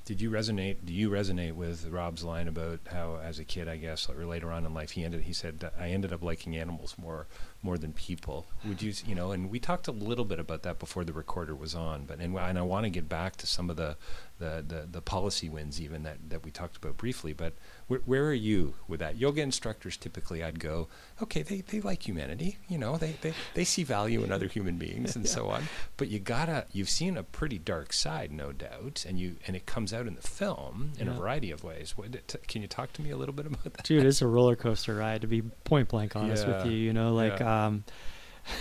did 0.06 0.20
you 0.20 0.30
resonate 0.30 0.76
do 0.84 0.92
you 0.92 1.10
resonate 1.10 1.52
with 1.52 1.88
Rob's 1.88 2.22
line 2.22 2.46
about 2.46 2.78
how 2.90 3.18
as 3.22 3.40
a 3.40 3.44
kid 3.44 3.68
I 3.68 3.76
guess 3.76 4.08
or 4.08 4.24
later 4.24 4.52
on 4.52 4.64
in 4.64 4.72
life 4.72 4.92
he 4.92 5.04
ended 5.04 5.22
he 5.22 5.32
said 5.32 5.68
I 5.78 5.88
ended 5.88 6.12
up 6.12 6.22
liking 6.22 6.56
animals 6.56 6.94
more 6.96 7.26
more 7.62 7.76
than 7.76 7.92
people. 7.92 8.46
Would 8.64 8.80
you 8.80 8.92
you 9.04 9.16
know 9.16 9.32
and 9.32 9.50
we 9.50 9.58
talked 9.58 9.88
a 9.88 9.92
little 9.92 10.24
bit 10.24 10.38
about 10.38 10.62
that 10.62 10.78
before 10.78 11.04
the 11.04 11.12
recorder 11.12 11.56
was 11.56 11.74
on 11.74 12.04
but 12.04 12.20
and, 12.20 12.38
and 12.38 12.58
I 12.58 12.62
want 12.62 12.84
to 12.84 12.90
get 12.90 13.08
back 13.08 13.34
to 13.38 13.46
some 13.46 13.68
of 13.68 13.76
the 13.76 13.96
the, 14.38 14.64
the, 14.66 14.86
the 14.90 15.00
policy 15.00 15.48
wins 15.48 15.80
even 15.80 16.02
that, 16.02 16.18
that 16.28 16.44
we 16.44 16.50
talked 16.50 16.76
about 16.76 16.96
briefly 16.96 17.32
but 17.32 17.54
where, 17.86 18.00
where 18.04 18.26
are 18.26 18.34
you 18.34 18.74
with 18.88 19.00
that? 19.00 19.16
Yoga 19.16 19.42
instructors 19.42 19.96
typically 19.96 20.42
I'd 20.42 20.60
go 20.60 20.88
okay 21.22 21.42
they, 21.42 21.62
they 21.62 21.80
like 21.80 22.06
humanity 22.06 22.58
you 22.68 22.78
know 22.78 22.96
they, 22.96 23.16
they, 23.20 23.32
they 23.54 23.64
see 23.64 23.82
value 23.82 24.22
in 24.22 24.32
other 24.32 24.48
human 24.48 24.76
beings 24.76 25.16
and 25.16 25.28
so 25.36 25.48
on. 25.48 25.64
But 25.96 26.08
you 26.08 26.18
gotta 26.18 26.66
you've 26.72 26.90
seen 26.90 27.16
a 27.16 27.22
pretty 27.22 27.58
dark 27.58 27.92
side 27.92 28.32
no 28.32 28.52
doubt 28.52 29.04
and 29.08 29.18
you 29.18 29.36
and 29.46 29.56
it 29.56 29.66
comes 29.66 29.92
out 29.92 30.06
in 30.06 30.14
the 30.14 30.22
film 30.22 30.92
in 30.98 31.08
a 31.08 31.12
variety 31.12 31.50
of 31.50 31.64
ways. 31.64 31.96
What, 31.96 32.28
t- 32.28 32.38
can 32.46 32.62
you 32.62 32.68
talk 32.68 32.92
to 32.94 33.02
me 33.02 33.10
a 33.10 33.16
little 33.16 33.34
bit 33.34 33.46
about 33.46 33.64
that? 33.64 33.84
Dude 33.84 34.04
it's 34.04 34.22
a 34.22 34.26
roller 34.26 34.56
coaster 34.56 34.94
ride 34.94 35.20
to 35.22 35.26
be 35.26 35.42
point 35.42 35.88
blank 35.88 36.16
honest 36.16 36.46
with 36.46 36.66
you 36.66 36.72
you 36.72 36.92
know 36.92 37.14
like 37.14 37.40
um 37.40 37.84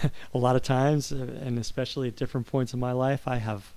a 0.34 0.38
lot 0.38 0.56
of 0.56 0.62
times 0.64 1.12
uh, 1.12 1.16
and 1.42 1.60
especially 1.60 2.08
at 2.08 2.16
different 2.16 2.48
points 2.48 2.74
in 2.74 2.80
my 2.80 2.92
life 2.92 3.28
i 3.28 3.38
have 3.38 3.74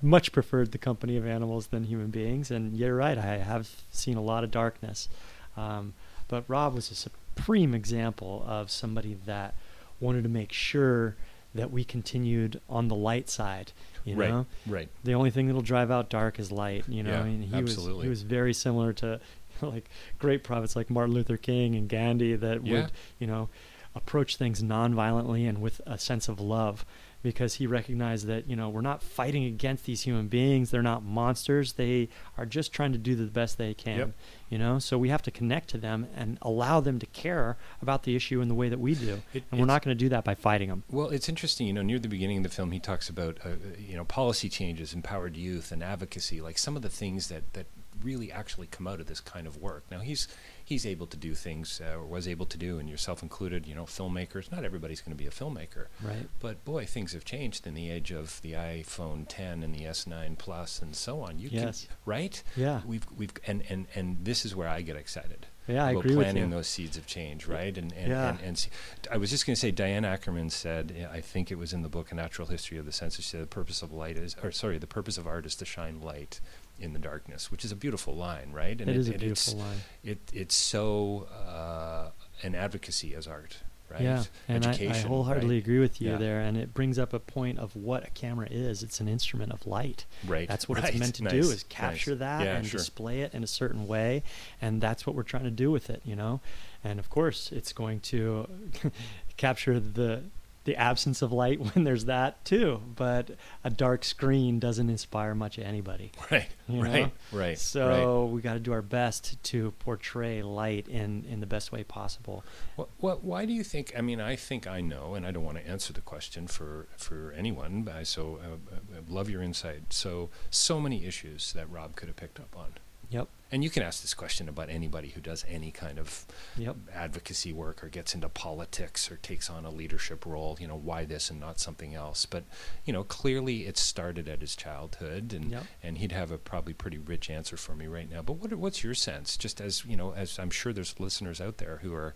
much 0.00 0.30
preferred 0.32 0.72
the 0.72 0.78
company 0.78 1.16
of 1.16 1.26
animals 1.26 1.68
than 1.68 1.84
human 1.84 2.08
beings 2.08 2.50
and 2.50 2.76
you're 2.76 2.94
right 2.94 3.18
i 3.18 3.36
have 3.38 3.68
seen 3.90 4.16
a 4.16 4.22
lot 4.22 4.44
of 4.44 4.50
darkness 4.50 5.08
um, 5.56 5.92
but 6.28 6.44
rob 6.48 6.74
was 6.74 6.90
a 6.90 6.94
supreme 6.94 7.74
example 7.74 8.44
of 8.46 8.70
somebody 8.70 9.16
that 9.26 9.54
wanted 10.00 10.22
to 10.22 10.28
make 10.28 10.52
sure 10.52 11.16
that 11.54 11.70
we 11.72 11.82
continued 11.82 12.60
on 12.68 12.86
the 12.88 12.94
light 12.94 13.28
side 13.28 13.72
You 14.04 14.14
right, 14.14 14.30
know, 14.30 14.46
right. 14.66 14.88
the 15.02 15.14
only 15.14 15.30
thing 15.30 15.46
that'll 15.46 15.62
drive 15.62 15.90
out 15.90 16.08
dark 16.10 16.38
is 16.38 16.52
light. 16.52 16.84
You 16.88 17.02
know, 17.02 17.10
Yeah, 17.10 17.24
and 17.24 17.42
he 17.44 17.56
absolutely. 17.56 17.94
was 17.96 18.02
he 18.04 18.08
was 18.10 18.22
very 18.22 18.52
similar 18.54 18.92
to 18.94 19.18
like 19.62 19.88
great 20.18 20.44
prophets 20.44 20.76
like 20.76 20.88
Martin 20.90 21.14
Luther 21.14 21.36
King 21.38 21.74
and 21.74 21.88
Gandhi 21.88 22.36
that 22.36 22.64
Yeah. 22.64 22.72
would 22.82 22.92
you 23.18 23.26
know 23.26 23.48
approach 23.94 24.36
things 24.36 24.62
non-violently 24.62 25.46
and 25.46 25.60
with 25.60 25.80
a 25.86 25.98
sense 25.98 26.28
of 26.28 26.38
love 26.38 26.84
because 27.22 27.54
he 27.54 27.66
recognized 27.66 28.26
that 28.26 28.48
you 28.48 28.54
know 28.56 28.68
we're 28.68 28.80
not 28.80 29.02
fighting 29.02 29.44
against 29.44 29.84
these 29.84 30.02
human 30.02 30.28
beings 30.28 30.70
they're 30.70 30.82
not 30.82 31.02
monsters 31.02 31.72
they 31.74 32.08
are 32.36 32.46
just 32.46 32.72
trying 32.72 32.92
to 32.92 32.98
do 32.98 33.14
the 33.16 33.24
best 33.24 33.58
they 33.58 33.74
can 33.74 33.98
Yep. 33.98 34.10
you 34.50 34.58
know 34.58 34.78
so 34.78 34.96
we 34.96 35.08
have 35.08 35.22
to 35.22 35.30
connect 35.30 35.68
to 35.70 35.78
them 35.78 36.06
and 36.16 36.38
allow 36.42 36.80
them 36.80 36.98
to 37.00 37.06
care 37.06 37.56
about 37.82 38.04
the 38.04 38.14
issue 38.14 38.40
in 38.40 38.48
the 38.48 38.54
way 38.54 38.68
that 38.68 38.78
we 38.78 38.94
do 38.94 39.22
It- 39.34 39.44
and 39.50 39.58
we're 39.60 39.66
not 39.66 39.82
going 39.82 39.96
to 39.96 39.98
do 40.04 40.08
that 40.10 40.24
by 40.24 40.34
fighting 40.34 40.68
them 40.68 40.84
Well, 40.90 41.08
it's 41.08 41.28
interesting. 41.28 41.66
You 41.66 41.72
know, 41.72 41.82
near 41.82 41.98
the 41.98 42.08
beginning 42.08 42.36
of 42.38 42.42
the 42.44 42.48
film, 42.48 42.70
he 42.72 42.78
talks 42.80 43.08
about 43.08 43.38
uh, 43.44 43.50
you 43.78 43.96
know 43.96 44.04
policy 44.04 44.48
changes, 44.48 44.94
empowered 44.94 45.36
youth, 45.36 45.72
and 45.72 45.82
advocacy, 45.82 46.40
like 46.40 46.56
some 46.58 46.76
of 46.76 46.82
the 46.82 46.88
things 46.88 47.28
that 47.28 47.52
that 47.54 47.66
really 48.02 48.30
actually 48.32 48.66
come 48.66 48.86
out 48.86 49.00
of 49.00 49.06
this 49.06 49.20
kind 49.20 49.46
of 49.46 49.56
work. 49.56 49.84
Now 49.90 50.00
he's 50.00 50.28
he's 50.64 50.84
able 50.86 51.06
to 51.08 51.16
do 51.16 51.34
things, 51.34 51.80
uh, 51.84 51.94
or 51.98 52.04
was 52.06 52.28
able 52.28 52.46
to 52.46 52.58
do, 52.58 52.78
and 52.78 52.88
yourself 52.88 53.22
included. 53.22 53.66
You 53.66 53.74
know, 53.74 53.84
filmmakers. 53.84 54.50
Not 54.52 54.64
everybody's 54.64 55.00
going 55.00 55.16
to 55.16 55.22
be 55.22 55.26
a 55.26 55.30
filmmaker, 55.30 55.86
right 56.02 56.28
but 56.40 56.64
boy, 56.64 56.84
things 56.86 57.12
have 57.12 57.24
changed 57.24 57.66
in 57.66 57.74
the 57.74 57.90
age 57.90 58.10
of 58.10 58.40
the 58.42 58.52
iPhone 58.52 59.24
10 59.28 59.62
and 59.62 59.74
the 59.74 59.80
S9 59.84 60.38
Plus 60.38 60.80
and 60.82 60.94
so 60.94 61.20
on. 61.20 61.38
You 61.38 61.48
Yes. 61.50 61.86
can, 61.86 61.96
right? 62.04 62.42
yeah 62.56 62.80
We've 62.86 63.06
we've 63.16 63.32
and 63.46 63.62
and 63.68 63.86
and 63.94 64.18
this 64.24 64.44
is 64.44 64.54
where 64.54 64.68
I 64.68 64.82
get 64.82 64.96
excited 64.96 65.46
yeah 65.66 65.84
i 65.84 65.90
agree 65.90 66.16
with 66.16 66.24
planting 66.24 66.44
you 66.44 66.50
those 66.50 66.66
seeds 66.66 66.96
of 66.96 67.06
change, 67.06 67.46
right? 67.46 67.76
And 67.76 67.92
and, 67.92 68.08
Yeah. 68.08 68.30
and, 68.30 68.40
and 68.40 68.58
see, 68.58 68.70
I 69.10 69.18
was 69.18 69.28
just 69.30 69.44
going 69.46 69.54
to 69.54 69.60
say, 69.60 69.70
Diane 69.70 70.04
Ackerman 70.06 70.48
said, 70.48 71.08
I 71.12 71.20
think 71.20 71.50
it 71.50 71.58
was 71.58 71.72
in 71.74 71.82
the 71.82 71.90
book 71.90 72.10
A 72.10 72.14
Natural 72.14 72.48
History 72.48 72.78
of 72.78 72.86
the 72.86 72.92
Senses, 72.92 73.30
the 73.32 73.44
purpose 73.46 73.82
of 73.82 73.92
light 73.92 74.16
is, 74.16 74.34
or 74.42 74.50
sorry, 74.50 74.78
the 74.78 74.86
purpose 74.86 75.18
of 75.18 75.26
art 75.26 75.44
is 75.44 75.54
to 75.56 75.66
shine 75.66 76.00
light 76.00 76.40
in 76.78 76.92
the 76.92 76.98
darkness, 76.98 77.50
which 77.50 77.64
is 77.64 77.72
a 77.72 77.76
beautiful 77.76 78.14
line, 78.14 78.52
right? 78.52 78.80
it 78.80 78.88
is 78.88 79.08
a 79.08 79.14
it's- 79.14 79.52
beautiful 79.52 79.60
line 79.68 79.78
It 80.04 80.18
it's 80.32 80.54
so 80.54 81.28
uh, 81.46 82.10
an 82.42 82.54
advocacy 82.54 83.14
as 83.14 83.26
art, 83.26 83.56
right? 83.90 84.00
Yeah, 84.02 84.24
and 84.46 84.64
I, 84.64 84.70
I 84.72 84.96
wholeheartedly 84.98 85.56
right? 85.56 85.62
agree 85.64 85.78
with 85.80 86.00
you 86.00 86.10
Yeah. 86.10 86.16
there. 86.18 86.40
And 86.40 86.56
it 86.56 86.72
brings 86.74 86.98
up 86.98 87.12
a 87.12 87.18
point 87.18 87.58
of 87.58 87.74
what 87.74 88.06
a 88.06 88.10
camera 88.10 88.46
is. 88.50 88.82
It's 88.82 89.00
an 89.00 89.08
instrument 89.08 89.50
of 89.52 89.66
light. 89.66 90.06
Right. 90.26 90.46
That's 90.48 90.68
what 90.68 90.78
right. 90.78 90.90
it's 90.90 90.98
meant 91.00 91.14
to 91.16 91.24
nice, 91.24 91.32
do 91.32 91.38
is 91.40 91.64
capture 91.64 92.10
nice. 92.12 92.18
that 92.20 92.44
yeah, 92.44 92.56
and 92.56 92.66
sure. 92.66 92.78
display 92.78 93.22
it 93.22 93.34
in 93.34 93.42
a 93.42 93.46
certain 93.48 93.86
way. 93.88 94.22
And 94.62 94.80
that's 94.80 95.06
what 95.06 95.16
we're 95.16 95.22
trying 95.24 95.44
to 95.44 95.50
do 95.50 95.70
with 95.70 95.90
it, 95.90 96.02
you 96.04 96.14
know? 96.16 96.40
And 96.84 97.00
of 97.00 97.10
course, 97.10 97.50
it's 97.50 97.72
going 97.72 98.00
to 98.00 98.48
capture 99.36 99.80
the 99.80 100.22
the 100.68 100.76
absence 100.76 101.22
of 101.22 101.32
light 101.32 101.58
when 101.74 101.84
there's 101.84 102.04
that 102.04 102.44
too. 102.44 102.80
But 102.94 103.30
a 103.64 103.70
dark 103.70 104.04
screen 104.04 104.60
doesn't 104.60 104.88
inspire 104.88 105.34
much 105.34 105.58
of 105.58 105.64
anybody. 105.64 106.12
Right, 106.30 106.48
You 106.68 106.82
right, 106.82 106.92
know? 106.92 107.00
right. 107.00 107.12
right. 107.32 107.58
So 107.58 108.26
we 108.26 108.42
got 108.42 108.52
to 108.52 108.60
do 108.60 108.72
our 108.72 108.82
best 108.82 109.42
to 109.44 109.72
portray 109.78 110.42
light 110.42 110.86
in, 110.88 111.24
in 111.24 111.40
the 111.40 111.46
best 111.46 111.72
way 111.72 111.84
possible. 111.84 112.44
What, 112.76 112.88
what, 112.98 113.24
why 113.24 113.46
do 113.46 113.52
you 113.54 113.64
think? 113.64 113.92
I 113.96 114.02
mean, 114.02 114.20
I 114.20 114.36
think 114.36 114.66
I 114.66 114.82
know, 114.82 115.14
and 115.14 115.26
I 115.26 115.30
don't 115.30 115.44
want 115.44 115.56
to 115.56 115.66
answer 115.66 115.94
the 115.94 116.02
question 116.02 116.46
for 116.46 116.86
for 116.98 117.32
anyone. 117.36 117.82
But 117.82 117.94
I 117.96 118.02
so 118.02 118.38
uh, 118.44 118.74
uh, 118.74 119.00
love 119.08 119.30
your 119.30 119.42
insight. 119.42 119.92
So 119.94 120.28
so 120.50 120.78
many 120.80 121.06
issues 121.06 121.54
that 121.54 121.70
Rob 121.70 121.96
could 121.96 122.08
have 122.08 122.16
picked 122.16 122.38
up 122.38 122.54
on, 122.56 122.74
Yep. 123.10 123.28
and 123.50 123.64
you 123.64 123.70
can 123.70 123.82
ask 123.82 124.02
this 124.02 124.12
question 124.12 124.46
about 124.50 124.68
anybody 124.68 125.08
who 125.08 125.22
does 125.22 125.42
any 125.48 125.70
kind 125.70 125.98
of 125.98 126.26
Yep. 126.58 126.76
advocacy 126.92 127.52
work 127.54 127.82
or 127.82 127.88
gets 127.88 128.14
into 128.14 128.28
politics 128.28 129.10
or 129.10 129.16
takes 129.16 129.48
on 129.48 129.64
a 129.64 129.70
leadership 129.70 130.26
role. 130.26 130.58
You 130.60 130.68
know, 130.68 130.76
why 130.76 131.06
this 131.06 131.30
and 131.30 131.40
not 131.40 131.58
something 131.58 131.94
else? 131.94 132.26
But 132.26 132.44
you 132.84 132.92
know, 132.92 133.04
clearly 133.04 133.66
it 133.66 133.78
started 133.78 134.28
at 134.28 134.42
his 134.42 134.54
childhood, 134.54 135.32
and 135.32 135.50
Yep. 135.50 135.64
and 135.82 135.98
he'd 135.98 136.12
have 136.12 136.30
a 136.30 136.36
probably 136.38 136.74
pretty 136.74 136.98
rich 136.98 137.30
answer 137.30 137.56
for 137.56 137.74
me 137.74 137.86
right 137.86 138.10
now. 138.10 138.20
But 138.20 138.34
what 138.34 138.52
what's 138.54 138.84
your 138.84 138.94
sense? 138.94 139.36
Just 139.38 139.60
as 139.60 139.84
you 139.86 139.96
know, 139.96 140.12
as 140.12 140.38
I'm 140.38 140.50
sure 140.50 140.74
there's 140.74 141.00
listeners 141.00 141.40
out 141.40 141.56
there 141.58 141.78
who 141.78 141.94
are. 141.94 142.14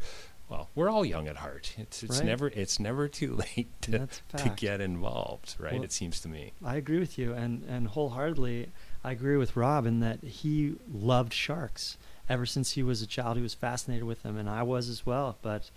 Well, 0.48 0.68
we're 0.74 0.90
all 0.90 1.06
young 1.06 1.28
at 1.28 1.36
heart. 1.38 1.72
It's 1.78 2.02
it's 2.02 2.18
Right. 2.18 2.26
never 2.26 2.48
it's 2.48 2.78
never 2.78 3.08
too 3.08 3.34
late 3.56 3.70
to 3.82 4.06
to 4.36 4.48
get 4.54 4.82
involved, 4.82 5.56
right? 5.58 5.72
Well- 5.74 5.84
it 5.84 5.92
seems 5.92 6.20
to 6.20 6.28
me. 6.28 6.52
I 6.62 6.76
agree 6.76 6.98
with 6.98 7.16
you, 7.16 7.32
and 7.32 7.62
and 7.64 7.88
wholeheartedly, 7.88 8.70
I 9.04 9.10
agree 9.12 9.36
with 9.36 9.56
Rob 9.56 9.86
in 9.86 10.00
that 10.00 10.22
he 10.22 10.74
loved 10.92 11.32
sharks 11.32 11.96
ever 12.28 12.46
since 12.46 12.72
he 12.72 12.82
was 12.82 13.02
a 13.02 13.06
child. 13.06 13.36
He 13.36 13.42
was 13.42 13.54
fascinated 13.54 14.04
with 14.04 14.22
them, 14.22 14.36
and 14.38 14.48
I 14.48 14.62
was 14.62 14.88
as 14.88 15.04
well. 15.04 15.36
But 15.42 15.70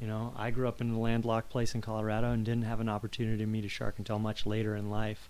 you 0.00 0.06
know, 0.08 0.32
I 0.36 0.50
grew 0.50 0.66
up 0.66 0.80
in 0.80 0.90
a 0.94 0.98
landlocked 0.98 1.48
place 1.48 1.74
in 1.76 1.80
Colorado 1.80 2.32
and 2.32 2.44
didn't 2.44 2.64
have 2.64 2.80
an 2.80 2.88
opportunity 2.88 3.38
to 3.38 3.46
meet 3.46 3.64
a 3.64 3.68
shark 3.68 3.94
until 3.98 4.18
much 4.18 4.46
later 4.46 4.74
in 4.74 4.90
life. 4.90 5.28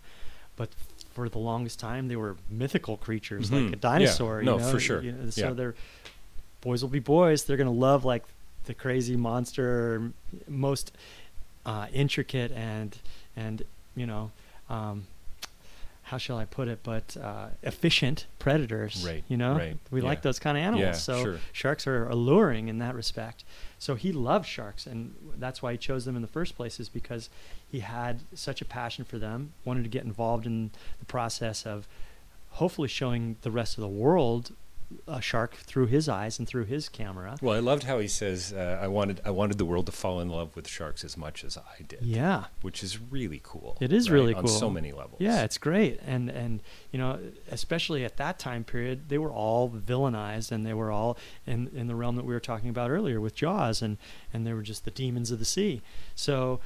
But 0.57 0.71
for 1.13 1.29
the 1.29 1.39
longest 1.39 1.79
time, 1.79 2.09
they 2.09 2.17
were 2.17 2.37
mythical 2.49 2.97
creatures, 2.97 3.51
Mhm. 3.51 3.65
like 3.67 3.73
a 3.75 3.77
dinosaur. 3.77 4.43
No, 4.43 4.57
you 4.57 4.63
know? 4.63 4.71
for 4.71 4.81
sure. 4.81 5.03
You 5.03 5.13
know, 5.13 5.31
so 5.31 5.49
Yeah. 5.49 5.53
they're 5.53 5.75
boys 6.63 6.81
will 6.81 6.89
be 6.91 7.01
boys. 7.01 7.45
They're 7.45 7.57
gonna 7.59 7.71
love 7.71 8.05
like 8.05 8.25
the 8.65 8.73
crazy 8.75 9.17
monster, 9.17 10.13
most 10.49 10.93
uh, 11.67 11.87
intricate 11.93 12.51
and 12.53 12.97
and 13.37 13.63
you 13.95 14.07
know 14.07 14.31
um, 14.71 15.07
how 16.13 16.19
shall 16.19 16.37
I 16.37 16.45
put 16.45 16.69
it? 16.69 16.81
But 16.83 17.17
uh, 17.17 17.47
efficient 17.63 18.27
predators. 18.39 19.03
Right, 19.07 19.25
You 19.29 19.39
know, 19.39 19.55
right, 19.55 19.79
we 19.91 20.03
like 20.03 20.21
those 20.21 20.39
kind 20.39 20.59
of 20.59 20.63
animals. 20.63 20.85
Yeah, 20.85 20.93
so 20.93 21.23
sure. 21.23 21.39
sharks 21.53 21.87
are 21.87 22.07
alluring 22.07 22.69
in 22.69 22.77
that 22.81 22.95
respect. 22.95 23.45
So 23.79 23.95
he 23.95 24.13
loved 24.13 24.47
sharks, 24.47 24.87
and 24.87 25.15
that's 25.39 25.63
why 25.63 25.73
he 25.73 25.79
chose 25.79 26.05
them 26.05 26.15
in 26.15 26.21
the 26.21 26.29
first 26.29 26.55
place. 26.55 26.79
Is 26.79 26.91
because 26.91 27.31
he 27.67 27.81
had 27.81 28.21
such 28.35 28.61
a 28.61 28.67
passion 28.67 29.07
for 29.07 29.17
them, 29.17 29.55
wanted 29.65 29.85
to 29.85 29.89
get 29.89 30.05
involved 30.05 30.45
in 30.45 30.71
the 30.99 31.07
process 31.07 31.65
of 31.65 31.89
hopefully 32.51 32.89
showing 32.89 33.37
the 33.41 33.51
rest 33.51 33.79
of 33.79 33.81
the 33.81 33.89
world 33.89 34.53
a 35.07 35.21
shark 35.21 35.55
through 35.55 35.87
his 35.87 36.09
eyes 36.09 36.39
and 36.39 36.47
through 36.49 36.65
his 36.65 36.89
camera. 36.89 37.37
Well, 37.41 37.55
I 37.55 37.61
loved 37.61 37.85
how 37.85 37.99
he 37.99 38.09
says, 38.09 38.53
uh, 38.53 38.79
"I 38.81 38.89
wanted 38.89 39.21
I 39.25 39.31
wanted 39.31 39.59
the 39.59 39.65
world 39.65 39.87
to 39.87 39.93
fall 39.93 40.21
in 40.21 40.29
love 40.29 40.55
with 40.55 40.69
sharks 40.69 41.05
as 41.05 41.17
much 41.17 41.45
as 41.45 41.57
I 41.57 41.83
did." 41.83 42.03
Yeah. 42.03 42.47
which 42.63 42.83
is 42.83 42.99
really 43.01 43.41
cool. 43.43 43.77
It 43.81 43.93
is 43.93 44.11
right, 44.11 44.15
really 44.15 44.35
cool 44.35 44.43
on 44.43 44.49
so 44.49 44.71
many 44.71 44.93
levels. 44.93 45.21
Yeah, 45.21 45.43
it's 45.43 45.59
great, 45.59 46.01
and 46.07 46.31
and 46.31 46.63
you 46.91 46.99
know, 46.99 47.19
especially 47.51 48.05
at 48.05 48.17
that 48.17 48.39
time 48.39 48.65
period, 48.65 49.09
they 49.09 49.19
were 49.19 49.33
all 49.33 49.69
villainized, 49.71 50.53
and 50.53 50.65
they 50.67 50.75
were 50.75 50.91
all 50.91 51.17
in 51.47 51.69
in 51.75 51.87
the 51.87 51.95
realm 51.95 52.17
that 52.17 52.25
we 52.25 52.35
were 52.35 52.41
talking 52.41 52.69
about 52.71 52.91
earlier 52.91 53.21
with 53.21 53.35
Jaws, 53.35 53.83
and 53.83 53.99
and 54.33 54.47
they 54.47 54.53
were 54.53 54.63
just 54.63 54.85
the 54.85 54.91
demons 54.91 55.31
of 55.31 55.39
the 55.39 55.45
sea. 55.45 55.83
So, 56.15 56.61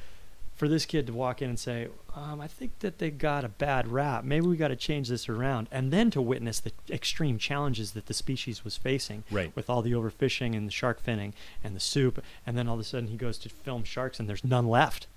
for 0.57 0.67
this 0.67 0.85
kid 0.85 1.07
to 1.07 1.13
walk 1.13 1.41
in 1.41 1.49
and 1.49 1.57
say, 1.59 1.87
um, 2.15 2.41
"I 2.41 2.47
think 2.47 2.79
that 2.79 2.97
they 2.97 3.11
got 3.11 3.45
a 3.45 3.49
bad 3.49 3.87
rap. 3.87 4.23
Maybe 4.25 4.45
we 4.47 4.57
got 4.57 4.69
to 4.69 4.75
change 4.75 5.07
this 5.07 5.29
around," 5.29 5.67
and 5.71 5.93
then 5.93 6.11
to 6.11 6.21
witness 6.21 6.59
the 6.59 6.71
extreme 6.89 7.37
challenges 7.37 7.91
that 7.91 8.07
the 8.07 8.13
species 8.13 8.63
was 8.65 8.75
facing, 8.75 9.23
Right. 9.31 9.55
with 9.55 9.69
all 9.69 9.81
the 9.83 9.91
overfishing 9.93 10.57
and 10.57 10.67
the 10.67 10.71
shark 10.71 11.01
finning 11.01 11.33
and 11.63 11.75
the 11.75 11.79
soup, 11.79 12.21
and 12.45 12.57
then 12.57 12.67
all 12.67 12.73
of 12.73 12.79
a 12.81 12.83
sudden 12.83 13.07
he 13.09 13.17
goes 13.17 13.37
to 13.37 13.49
film 13.49 13.83
sharks, 13.83 14.19
and 14.19 14.27
there's 14.27 14.43
none 14.43 14.67
left. 14.67 15.07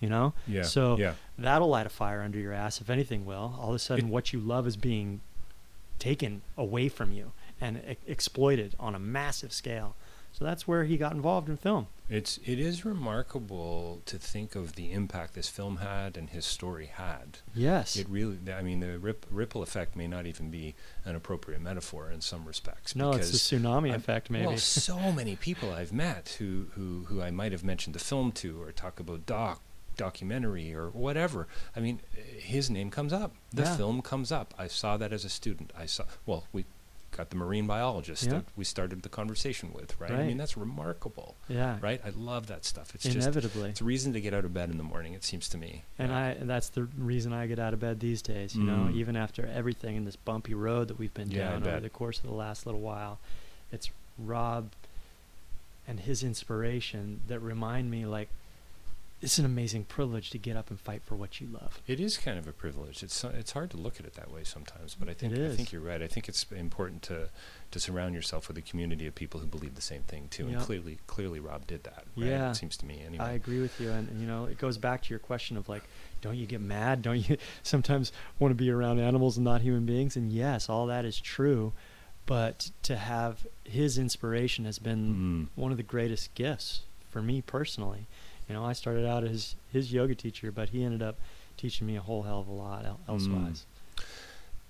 You 0.00 0.08
know, 0.08 0.32
Yeah, 0.48 0.62
So 0.62 0.96
yeah. 0.98 1.12
that'll 1.38 1.68
light 1.68 1.84
a 1.86 1.90
fire 1.90 2.22
under 2.22 2.38
your 2.38 2.54
ass, 2.54 2.80
if 2.80 2.88
anything 2.90 3.24
will. 3.26 3.54
All 3.60 3.68
of 3.68 3.74
a 3.74 3.78
sudden, 3.78 4.06
It- 4.06 4.10
what 4.10 4.32
you 4.32 4.40
love 4.40 4.66
is 4.66 4.76
being 4.78 5.20
taken 5.98 6.40
away 6.56 6.88
from 6.88 7.12
you 7.12 7.32
and 7.60 7.76
e- 7.88 7.96
exploited 8.06 8.74
on 8.80 8.94
a 8.94 8.98
massive 8.98 9.52
scale. 9.52 9.94
So 10.32 10.44
that's 10.44 10.66
where 10.66 10.84
he 10.84 10.96
got 10.96 11.12
involved 11.12 11.48
in 11.50 11.58
film. 11.58 11.86
It's 12.10 12.38
it 12.44 12.58
is 12.58 12.84
remarkable 12.84 14.02
to 14.06 14.18
think 14.18 14.56
of 14.56 14.74
the 14.74 14.90
impact 14.92 15.34
this 15.34 15.48
film 15.48 15.76
had 15.76 16.16
and 16.16 16.28
his 16.30 16.44
story 16.44 16.86
had. 16.86 17.38
Yes. 17.54 17.94
It 17.96 18.08
really, 18.08 18.38
I 18.52 18.62
mean, 18.62 18.80
the 18.80 18.98
rip, 18.98 19.24
ripple 19.30 19.62
effect 19.62 19.94
may 19.94 20.08
not 20.08 20.26
even 20.26 20.50
be 20.50 20.74
an 21.04 21.14
appropriate 21.14 21.60
metaphor 21.60 22.10
in 22.10 22.20
some 22.20 22.44
respects. 22.44 22.96
no, 22.96 23.12
it's 23.12 23.30
the 23.30 23.38
tsunami 23.38 23.90
I'm- 23.90 23.94
effect, 24.00 24.28
maybe. 24.28 24.46
Well, 24.46 24.56
so 24.58 25.12
many 25.12 25.36
people 25.36 25.70
I've 25.72 25.92
met 25.92 26.36
who, 26.38 26.66
who, 26.74 27.04
who 27.08 27.22
I 27.22 27.30
might 27.30 27.52
have 27.52 27.62
mentioned 27.64 27.94
the 27.94 28.00
film 28.00 28.32
to 28.32 28.60
or 28.60 28.72
talk 28.72 28.98
about 28.98 29.24
doc, 29.26 29.62
documentary 29.96 30.74
or 30.74 30.88
whatever. 30.90 31.46
I 31.76 31.80
mean, 31.80 32.00
his 32.38 32.70
name 32.70 32.90
comes 32.90 33.12
up. 33.12 33.34
The 33.52 33.62
Yeah. 33.62 33.76
film 33.76 34.02
comes 34.02 34.32
up. 34.32 34.52
I 34.58 34.66
saw 34.66 34.96
that 34.96 35.12
as 35.12 35.24
a 35.24 35.28
student. 35.28 35.72
I 35.78 35.86
saw, 35.86 36.04
well, 36.26 36.44
we 36.52 36.64
got 37.16 37.30
the 37.30 37.36
marine 37.36 37.66
biologist 37.66 38.24
Yeah. 38.24 38.30
that 38.34 38.44
we 38.56 38.64
started 38.64 39.02
the 39.02 39.08
conversation 39.08 39.72
with, 39.72 39.98
right? 40.00 40.12
I 40.12 40.26
mean, 40.26 40.36
that's 40.36 40.56
remarkable, 40.56 41.34
yeah. 41.48 41.78
right? 41.80 42.00
I 42.04 42.10
love 42.10 42.46
that 42.46 42.64
stuff. 42.64 42.94
It's 42.94 43.04
just, 43.04 43.16
Inevitably. 43.16 43.70
it's 43.70 43.80
a 43.80 43.84
reason 43.84 44.12
to 44.12 44.20
get 44.20 44.32
out 44.32 44.44
of 44.44 44.54
bed 44.54 44.70
in 44.70 44.76
the 44.78 44.84
morning, 44.84 45.14
it 45.14 45.24
seems 45.24 45.48
to 45.50 45.58
me. 45.58 45.82
and 45.98 46.10
Yeah. 46.10 46.18
I 46.18 46.26
and 46.30 46.48
that's 46.48 46.68
the 46.68 46.84
reason 46.96 47.32
I 47.32 47.46
get 47.46 47.58
out 47.58 47.74
of 47.74 47.80
bed 47.80 48.00
these 48.00 48.22
days, 48.22 48.54
you 48.54 48.62
know, 48.62 48.88
Mm. 48.90 48.94
even 48.94 49.16
after 49.16 49.44
everything 49.46 49.96
in 49.96 50.04
this 50.04 50.16
bumpy 50.16 50.54
road 50.54 50.88
that 50.88 50.98
we've 50.98 51.12
been 51.14 51.30
Yeah, 51.30 51.50
down 51.50 51.66
over 51.66 51.80
the 51.80 51.90
course 51.90 52.18
of 52.18 52.24
the 52.26 52.32
last 52.34 52.64
little 52.66 52.80
while. 52.80 53.18
It's 53.72 53.90
Rob 54.18 54.70
and 55.88 56.00
his 56.00 56.22
inspiration 56.22 57.22
that 57.26 57.40
remind 57.40 57.90
me 57.90 58.06
like 58.06 58.28
it's 59.22 59.38
an 59.38 59.44
amazing 59.44 59.84
privilege 59.84 60.30
to 60.30 60.38
get 60.38 60.56
up 60.56 60.70
and 60.70 60.80
fight 60.80 61.02
for 61.04 61.14
what 61.14 61.40
you 61.40 61.46
love. 61.46 61.80
It 61.86 62.00
is 62.00 62.16
kind 62.16 62.38
of 62.38 62.46
a 62.48 62.52
privilege. 62.52 63.02
It's 63.02 63.22
it's 63.24 63.52
hard 63.52 63.70
to 63.72 63.76
look 63.76 64.00
at 64.00 64.06
it 64.06 64.14
that 64.14 64.30
way 64.30 64.44
sometimes, 64.44 64.94
but 64.98 65.08
I 65.08 65.14
think 65.14 65.34
I 65.36 65.54
think 65.54 65.72
you're 65.72 65.82
right. 65.82 66.00
I 66.02 66.06
think 66.06 66.28
it's 66.28 66.46
important 66.50 67.02
to 67.02 67.28
to 67.70 67.78
surround 67.80 68.14
yourself 68.14 68.48
with 68.48 68.56
a 68.58 68.62
community 68.62 69.06
of 69.06 69.14
people 69.14 69.38
who 69.40 69.46
believe 69.46 69.74
the 69.74 69.82
same 69.82 70.02
thing 70.02 70.28
too. 70.30 70.46
And 70.48 70.58
clearly, 70.58 70.98
clearly, 71.06 71.38
Rob 71.38 71.66
did 71.66 71.84
that. 71.84 72.04
Right? 72.16 72.26
Yeah. 72.28 72.50
it 72.50 72.54
seems 72.54 72.76
to 72.78 72.86
me 72.86 73.02
anyway. 73.06 73.24
I 73.24 73.32
agree 73.32 73.60
with 73.60 73.78
you, 73.80 73.90
and, 73.90 74.08
and 74.08 74.20
you 74.20 74.26
know, 74.26 74.46
it 74.46 74.58
goes 74.58 74.78
back 74.78 75.02
to 75.02 75.10
your 75.10 75.18
question 75.20 75.56
of 75.56 75.68
like, 75.68 75.82
don't 76.22 76.36
you 76.36 76.46
get 76.46 76.60
mad? 76.60 77.02
Don't 77.02 77.28
you 77.28 77.36
sometimes 77.62 78.12
want 78.38 78.50
to 78.52 78.56
be 78.56 78.70
around 78.70 78.98
animals 79.00 79.36
and 79.36 79.44
not 79.44 79.60
human 79.60 79.84
beings? 79.86 80.16
And 80.16 80.32
yes, 80.32 80.68
all 80.68 80.86
that 80.86 81.04
is 81.04 81.20
true, 81.20 81.72
but 82.26 82.70
to 82.84 82.96
have 82.96 83.46
his 83.64 83.98
inspiration 83.98 84.64
has 84.64 84.78
been 84.78 85.14
Mm. 85.14 85.48
one 85.60 85.70
of 85.72 85.76
the 85.76 85.82
greatest 85.82 86.34
gifts 86.34 86.82
for 87.10 87.20
me 87.20 87.42
personally. 87.42 88.06
You 88.50 88.56
know, 88.56 88.64
I 88.64 88.72
started 88.72 89.06
out 89.06 89.22
as 89.22 89.54
his 89.72 89.92
yoga 89.92 90.16
teacher, 90.16 90.50
but 90.50 90.70
he 90.70 90.82
ended 90.82 91.02
up 91.02 91.14
teaching 91.56 91.86
me 91.86 91.94
a 91.94 92.00
whole 92.00 92.24
hell 92.24 92.40
of 92.40 92.48
a 92.48 92.52
lot 92.52 92.84
el- 92.84 92.98
Mm. 93.06 93.08
elsewise. 93.08 93.64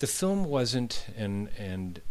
The 0.00 0.06
film 0.06 0.44
wasn't 0.44 1.06
and 1.16 1.48
and 1.56 2.02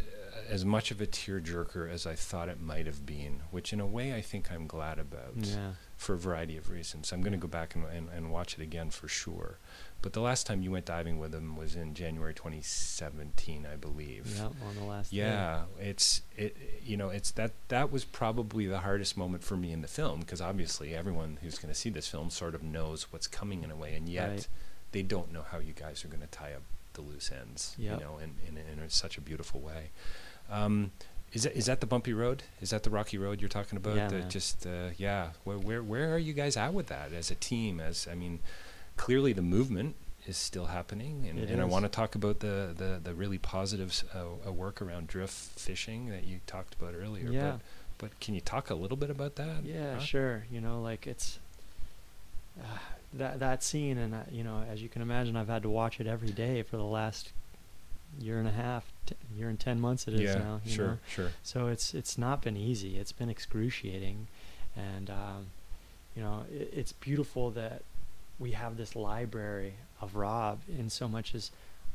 as 0.48 0.64
much 0.64 0.90
of 0.90 1.00
a 1.00 1.06
tearjerker 1.06 1.90
as 1.90 2.06
I 2.06 2.14
thought 2.14 2.48
it 2.48 2.60
might 2.60 2.86
have 2.86 3.04
been, 3.04 3.40
which 3.50 3.72
in 3.72 3.80
a 3.80 3.86
way 3.86 4.14
I 4.14 4.20
think 4.20 4.50
I'm 4.50 4.66
glad 4.66 4.98
about 4.98 5.34
Yeah, 5.36 5.72
for 5.96 6.14
a 6.14 6.18
variety 6.18 6.56
of 6.56 6.70
reasons. 6.70 7.12
I'm 7.12 7.20
going 7.20 7.32
to 7.32 7.38
go 7.38 7.48
back 7.48 7.74
and, 7.74 7.84
and, 7.86 8.08
and 8.14 8.30
watch 8.30 8.54
it 8.54 8.62
again 8.62 8.90
for 8.90 9.08
sure. 9.08 9.58
But 10.02 10.14
the 10.14 10.20
last 10.22 10.46
time 10.46 10.62
you 10.62 10.70
went 10.70 10.86
diving 10.86 11.18
with 11.18 11.34
him 11.34 11.56
was 11.56 11.76
in 11.76 11.92
January 11.94 12.32
2017, 12.32 13.66
I 13.70 13.76
believe. 13.76 14.34
yeah, 14.36 14.44
on 14.66 14.74
the 14.76 14.84
last. 14.84 15.10
day. 15.10 15.18
Yeah, 15.18 15.62
it's 15.78 16.22
it. 16.36 16.56
You 16.82 16.96
know, 16.96 17.10
it's 17.10 17.30
that 17.32 17.52
that 17.68 17.92
was 17.92 18.04
probably 18.04 18.66
the 18.66 18.78
hardest 18.80 19.16
moment 19.16 19.44
for 19.44 19.56
me 19.56 19.72
in 19.72 19.82
the 19.82 19.88
film 19.88 20.20
because 20.20 20.40
obviously 20.40 20.94
everyone 20.94 21.38
who's 21.42 21.58
going 21.58 21.72
to 21.72 21.78
see 21.78 21.90
this 21.90 22.08
film 22.08 22.30
sort 22.30 22.54
of 22.54 22.62
knows 22.62 23.12
what's 23.12 23.26
coming 23.26 23.62
in 23.62 23.70
a 23.70 23.76
way, 23.76 23.94
and 23.94 24.08
yet 24.08 24.30
Right. 24.30 24.48
they 24.92 25.02
don't 25.02 25.32
know 25.32 25.42
how 25.50 25.58
you 25.58 25.72
guys 25.74 26.04
are 26.04 26.08
going 26.08 26.22
to 26.22 26.26
tie 26.28 26.52
up 26.54 26.62
the 26.94 27.02
loose 27.02 27.30
ends. 27.30 27.74
Yep. 27.78 27.98
You 28.00 28.04
know, 28.04 28.18
in 28.18 28.34
in, 28.48 28.56
in 28.82 28.88
such 28.88 29.18
a 29.18 29.20
beautiful 29.20 29.60
way. 29.60 29.90
Um, 30.50 30.90
is 31.32 31.44
that 31.44 31.56
is 31.56 31.66
that 31.66 31.80
the 31.80 31.86
bumpy 31.86 32.12
road? 32.12 32.42
Is 32.60 32.70
that 32.70 32.82
the 32.82 32.90
rocky 32.90 33.16
road 33.16 33.40
you're 33.40 33.48
talking 33.48 33.76
about? 33.76 33.96
Yeah, 33.96 34.20
just 34.28 34.66
uh, 34.66 34.90
yeah. 34.96 35.28
Where, 35.44 35.58
where 35.58 35.82
where 35.82 36.14
are 36.14 36.18
you 36.18 36.32
guys 36.32 36.56
at 36.56 36.74
with 36.74 36.88
that 36.88 37.12
as 37.12 37.30
a 37.30 37.36
team? 37.36 37.78
As 37.78 38.08
I 38.10 38.14
mean, 38.14 38.40
clearly 38.96 39.32
the 39.32 39.42
movement 39.42 39.94
is 40.26 40.36
still 40.36 40.66
happening, 40.66 41.26
and, 41.28 41.38
and 41.38 41.60
I 41.60 41.64
want 41.64 41.84
to 41.84 41.88
talk 41.88 42.14
about 42.16 42.40
the 42.40 42.74
the, 42.76 43.00
the 43.02 43.14
really 43.14 43.38
positive 43.38 44.02
uh, 44.14 44.48
uh, 44.48 44.52
work 44.52 44.82
around 44.82 45.06
drift 45.06 45.34
fishing 45.58 46.08
that 46.10 46.24
you 46.24 46.40
talked 46.46 46.74
about 46.74 46.94
earlier. 46.94 47.30
Yeah. 47.30 47.52
But, 47.52 47.60
but 48.10 48.20
can 48.20 48.34
you 48.34 48.40
talk 48.40 48.70
a 48.70 48.74
little 48.74 48.96
bit 48.96 49.10
about 49.10 49.36
that? 49.36 49.64
Yeah, 49.64 49.94
Huh? 49.94 50.00
sure. 50.00 50.46
You 50.50 50.60
know, 50.60 50.80
like 50.82 51.06
it's 51.06 51.38
uh, 52.60 52.64
that 53.14 53.38
that 53.38 53.62
scene, 53.62 53.98
and 53.98 54.14
uh, 54.14 54.22
you 54.32 54.42
know, 54.42 54.64
as 54.68 54.82
you 54.82 54.88
can 54.88 55.00
imagine, 55.00 55.36
I've 55.36 55.48
had 55.48 55.62
to 55.62 55.70
watch 55.70 56.00
it 56.00 56.06
every 56.08 56.30
day 56.30 56.62
for 56.62 56.76
the 56.76 56.82
last 56.84 57.32
year 58.18 58.38
and 58.38 58.48
a 58.48 58.52
half, 58.52 58.92
t- 59.06 59.14
year 59.34 59.48
and 59.48 59.58
ten 59.58 59.80
months. 59.80 60.08
It 60.08 60.14
is 60.14 60.20
yeah, 60.20 60.34
now. 60.34 60.60
You 60.64 60.72
sure, 60.72 60.86
Know? 60.86 60.98
sure. 61.08 61.30
So 61.42 61.66
it's 61.68 61.94
it's 61.94 62.18
not 62.18 62.42
been 62.42 62.56
easy. 62.56 62.96
It's 62.98 63.12
been 63.12 63.30
excruciating, 63.30 64.28
and 64.76 65.10
um, 65.10 65.46
you 66.16 66.22
know, 66.22 66.44
it, 66.52 66.72
it's 66.74 66.92
beautiful 66.92 67.50
that 67.52 67.82
we 68.38 68.52
have 68.52 68.76
this 68.76 68.96
library 68.96 69.74
of 70.00 70.16
Rob 70.16 70.60
in 70.68 70.88
so 70.90 71.06
much 71.06 71.34
as 71.34 71.50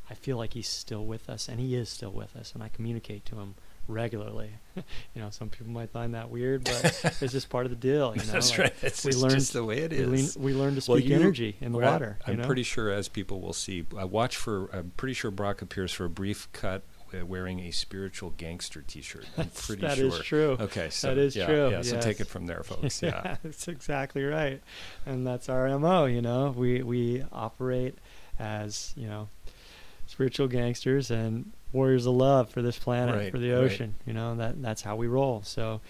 I 0.08 0.14
feel 0.14 0.36
like 0.36 0.54
he's 0.54 0.68
still 0.68 1.04
with 1.04 1.28
us, 1.28 1.48
and 1.48 1.58
he 1.58 1.74
is 1.74 1.88
still 1.88 2.12
with 2.12 2.36
us, 2.36 2.52
and 2.54 2.62
I 2.62 2.68
communicate 2.68 3.24
to 3.26 3.36
him 3.36 3.54
regularly. 3.88 4.50
you 4.76 5.22
know, 5.22 5.30
some 5.30 5.48
people 5.48 5.68
might 5.72 5.90
find 5.90 6.14
that 6.14 6.30
weird, 6.30 6.64
but 6.64 6.84
it's 7.20 7.32
just 7.32 7.48
part 7.48 7.66
of 7.66 7.70
the 7.70 7.76
deal. 7.76 8.12
You 8.14 8.20
know, 8.26 8.32
That's 8.32 8.50
like, 8.50 8.58
right. 8.58 8.74
It's, 8.82 9.04
we 9.04 9.12
learned- 9.12 9.34
just 9.34 9.52
the 9.52 9.64
way 9.64 9.78
it 9.78 9.92
is. 9.92 10.08
we, 10.08 10.14
is. 10.18 10.36
lean, 10.36 10.44
we 10.44 10.52
learn 10.54 10.74
to 10.76 10.90
Well, 10.90 10.98
speak 10.98 11.08
you- 11.10 11.16
energy 11.16 11.56
in 11.60 11.72
the 11.72 11.78
Right. 11.78 11.90
water. 11.92 12.18
I'm 12.26 12.36
know? 12.38 12.46
pretty 12.46 12.62
sure, 12.62 12.90
as 12.90 13.08
people 13.08 13.40
will 13.40 13.52
see, 13.52 13.86
I 13.96 14.04
watch 14.04 14.36
for. 14.36 14.68
I'm 14.74 14.92
pretty 14.96 15.14
sure 15.14 15.30
Brock 15.30 15.62
appears 15.62 15.92
for 15.92 16.04
a 16.04 16.10
brief 16.10 16.48
cut 16.52 16.82
wearing 17.24 17.60
a 17.60 17.70
spiritual 17.70 18.30
gangster 18.36 18.82
T-shirt. 18.82 19.24
I'm 19.38 19.48
pretty 19.54 19.80
That 19.82 19.96
sure. 19.96 20.06
is 20.08 20.18
true. 20.18 20.56
Okay, 20.60 20.90
so 20.90 21.08
That 21.08 21.18
is 21.18 21.34
yeah, 21.36 21.46
true, 21.46 21.70
Yeah, 21.70 21.80
so 21.82 21.98
take 22.00 22.20
it 22.20 22.26
from 22.26 22.46
there, 22.46 22.62
folks. 22.62 23.00
Yeah. 23.00 23.36
that's 23.42 23.68
exactly 23.68 24.22
right, 24.24 24.60
and 25.06 25.26
that's 25.26 25.48
our 25.48 25.78
mo. 25.78 26.04
You 26.06 26.20
know, 26.20 26.52
we 26.54 26.82
we 26.82 27.24
operate 27.32 27.96
as 28.38 28.92
you 28.96 29.06
know 29.06 29.28
spiritual 30.16 30.48
gangsters 30.48 31.10
and 31.10 31.52
warriors 31.72 32.06
of 32.06 32.14
love 32.14 32.48
for 32.48 32.62
this 32.62 32.78
planet, 32.78 33.14
Right, 33.14 33.30
for 33.30 33.38
the 33.38 33.50
right. 33.50 33.58
ocean. 33.64 33.96
You 34.06 34.14
know 34.14 34.34
that 34.36 34.62
that's 34.62 34.80
how 34.80 34.96
we 34.96 35.06
roll. 35.06 35.42
So 35.42 35.82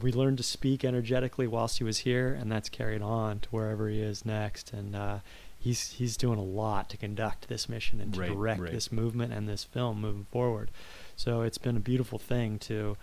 we 0.00 0.10
learned 0.10 0.38
to 0.38 0.42
speak 0.42 0.86
energetically 0.86 1.46
whilst 1.46 1.76
he 1.76 1.84
was 1.84 1.98
here, 1.98 2.32
and 2.32 2.50
that's 2.50 2.70
carried 2.70 3.02
on 3.02 3.40
to 3.40 3.48
wherever 3.50 3.90
he 3.90 4.00
is 4.00 4.24
next. 4.24 4.72
And 4.72 4.96
uh, 4.96 5.18
he's 5.58 5.92
he's 5.92 6.16
doing 6.16 6.38
a 6.38 6.42
lot 6.42 6.88
to 6.90 6.96
conduct 6.96 7.48
this 7.48 7.68
mission 7.68 8.00
and 8.00 8.14
to 8.14 8.20
Right, 8.20 8.30
direct 8.32 8.60
right. 8.62 8.72
this 8.72 8.90
movement 8.90 9.34
and 9.34 9.46
this 9.46 9.64
film 9.64 10.00
moving 10.00 10.24
forward. 10.32 10.70
So 11.14 11.42
it's 11.42 11.58
been 11.58 11.76
a 11.76 11.80
beautiful 11.80 12.18
thing 12.18 12.58
to 12.60 12.96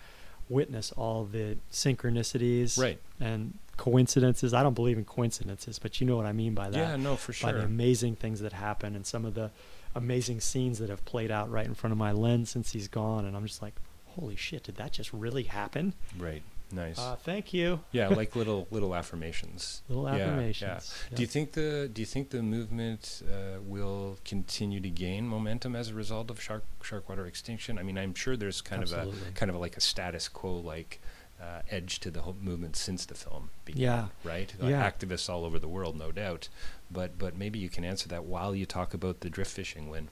witness 0.48 0.90
all 0.96 1.24
the 1.26 1.58
synchronicities 1.70 2.76
Right. 2.76 2.98
and 3.20 3.56
coincidences. 3.76 4.52
I 4.52 4.64
don't 4.64 4.74
believe 4.74 4.98
in 4.98 5.04
coincidences, 5.04 5.78
but 5.78 6.00
you 6.00 6.08
know 6.08 6.16
what 6.16 6.26
I 6.26 6.32
mean 6.32 6.54
by 6.54 6.70
that. 6.70 6.76
Yeah, 6.76 6.96
no, 6.96 7.14
for 7.14 7.32
sure. 7.32 7.52
By 7.52 7.58
the 7.58 7.64
amazing 7.64 8.16
things 8.16 8.40
that 8.40 8.52
happen 8.52 8.96
and 8.96 9.06
some 9.06 9.24
of 9.24 9.34
the 9.34 9.52
amazing 9.94 10.40
scenes 10.40 10.78
that 10.78 10.88
have 10.88 11.04
played 11.04 11.30
out 11.30 11.50
right 11.50 11.66
in 11.66 11.74
front 11.74 11.92
of 11.92 11.98
my 11.98 12.12
lens 12.12 12.50
since 12.50 12.72
he's 12.72 12.88
gone. 12.88 13.24
And 13.24 13.36
I'm 13.36 13.46
just 13.46 13.62
like, 13.62 13.74
holy 14.06 14.36
shit, 14.36 14.64
did 14.64 14.76
that 14.76 14.92
just 14.92 15.12
really 15.12 15.44
happen? 15.44 15.94
Right. 16.18 16.42
Nice. 16.72 16.98
Uh, 17.00 17.16
thank 17.16 17.52
you. 17.52 17.80
yeah, 17.90 18.08
like 18.08 18.36
little 18.36 18.68
little 18.70 18.94
affirmations. 18.94 19.82
Little 19.88 20.04
Yeah, 20.04 20.24
affirmations. 20.26 20.94
Yeah. 21.10 21.16
Do 21.16 21.22
you 21.22 21.26
think 21.26 21.52
the 21.52 21.90
Do 21.92 22.00
you 22.00 22.06
think 22.06 22.30
the 22.30 22.42
movement 22.44 23.22
uh, 23.28 23.60
will 23.60 24.18
continue 24.24 24.78
to 24.80 24.88
gain 24.88 25.26
momentum 25.26 25.74
as 25.74 25.88
a 25.88 25.94
result 25.94 26.30
of 26.30 26.40
shark 26.40 26.64
sharkwater 26.80 27.26
extinction? 27.26 27.76
I 27.76 27.82
mean, 27.82 27.98
I'm 27.98 28.14
sure 28.14 28.36
there's 28.36 28.60
kind 28.60 28.84
of 28.84 28.92
a 28.92 29.12
kind 29.34 29.50
of 29.50 29.56
like 29.56 29.76
a 29.76 29.80
status 29.80 30.28
quo 30.28 30.54
like 30.58 31.00
uh, 31.40 31.62
edge 31.70 32.00
to 32.00 32.10
the 32.10 32.22
whole 32.22 32.36
movement 32.40 32.76
since 32.76 33.06
the 33.06 33.14
film 33.14 33.50
began. 33.64 33.82
Yeah. 33.82 34.06
Right. 34.24 34.52
Like 34.58 34.70
Yeah. 34.70 34.90
Activists 34.90 35.28
all 35.30 35.44
over 35.44 35.58
the 35.58 35.68
world, 35.68 35.96
no 35.96 36.12
doubt. 36.12 36.48
But 36.90 37.18
but 37.18 37.36
maybe 37.36 37.58
you 37.58 37.68
can 37.68 37.84
answer 37.84 38.08
that 38.08 38.24
while 38.24 38.54
you 38.54 38.66
talk 38.66 38.94
about 38.94 39.20
the 39.20 39.30
drift 39.30 39.50
fishing 39.52 39.88
win. 39.88 40.08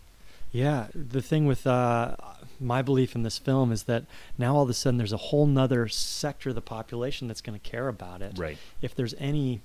Yeah, 0.51 0.87
the 0.95 1.21
thing 1.21 1.45
with 1.45 1.67
uh, 1.67 2.17
my 2.59 2.81
belief 2.81 3.15
in 3.15 3.23
this 3.23 3.37
film 3.37 3.71
is 3.71 3.83
that 3.83 4.05
now 4.39 4.57
all 4.57 4.63
of 4.63 4.71
a 4.71 4.75
sudden 4.75 4.97
there's 4.97 5.13
a 5.13 5.19
whole 5.19 5.47
nother 5.47 5.89
sector 5.89 6.49
of 6.49 6.55
the 6.55 6.63
population 6.63 7.29
that's 7.29 7.43
going 7.43 7.59
to 7.59 7.71
care 7.71 7.87
about 7.89 8.23
it. 8.23 8.39
Right. 8.39 8.57
If 8.81 8.95
there's 8.95 9.15
any 9.19 9.61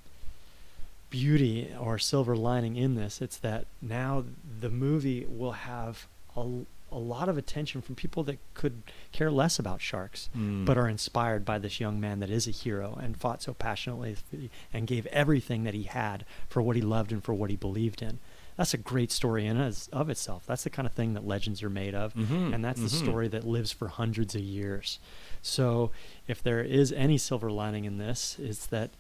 beauty 1.09 1.73
or 1.79 1.97
silver 1.97 2.35
lining 2.35 2.75
in 2.75 2.95
this, 2.95 3.21
it's 3.21 3.37
that 3.37 3.67
now 3.81 4.25
the 4.59 4.69
movie 4.69 5.25
will 5.25 5.51
have 5.53 6.07
a, 6.35 6.49
a 6.93 6.97
lot 6.99 7.27
of 7.29 7.37
attention 7.37 7.81
from 7.81 7.95
people 7.95 8.23
that 8.23 8.39
could 8.53 8.83
care 9.11 9.31
less 9.31 9.59
about 9.59 9.81
sharks, 9.81 10.29
Mm. 10.35 10.65
but 10.65 10.77
are 10.77 10.87
inspired 10.87 11.43
by 11.43 11.57
this 11.59 11.79
young 11.79 11.99
man 11.99 12.19
that 12.19 12.29
is 12.29 12.47
a 12.47 12.51
hero 12.51 12.97
and 13.01 13.17
fought 13.17 13.41
so 13.41 13.53
passionately 13.53 14.15
and 14.71 14.87
gave 14.87 15.05
everything 15.07 15.63
that 15.63 15.73
he 15.73 15.83
had 15.83 16.25
for 16.47 16.61
what 16.61 16.75
he 16.75 16.81
loved 16.81 17.11
and 17.11 17.23
for 17.23 17.33
what 17.33 17.49
he 17.49 17.55
believed 17.55 18.01
in. 18.01 18.19
That's 18.55 18.73
a 18.75 18.77
great 18.77 19.11
story 19.11 19.47
in 19.47 19.57
as 19.57 19.87
of 19.91 20.09
itself. 20.11 20.45
That's 20.45 20.63
the 20.63 20.69
kind 20.69 20.85
of 20.85 20.93
thing 20.93 21.13
that 21.15 21.25
legends 21.25 21.63
are 21.63 21.69
made 21.71 21.95
of, 21.95 22.13
Mhm, 22.13 22.53
and 22.53 22.63
that's 22.63 22.79
the 22.81 22.85
mhm. 22.87 23.03
story 23.03 23.27
that 23.29 23.43
lives 23.47 23.71
for 23.71 23.87
hundreds 23.87 24.35
of 24.35 24.41
years. 24.41 24.99
So, 25.41 25.89
if 26.27 26.43
there 26.43 26.61
is 26.61 26.91
any 26.91 27.17
silver 27.17 27.49
lining 27.51 27.85
in 27.85 27.97
this, 27.97 28.37
it's 28.39 28.67
that 28.67 28.91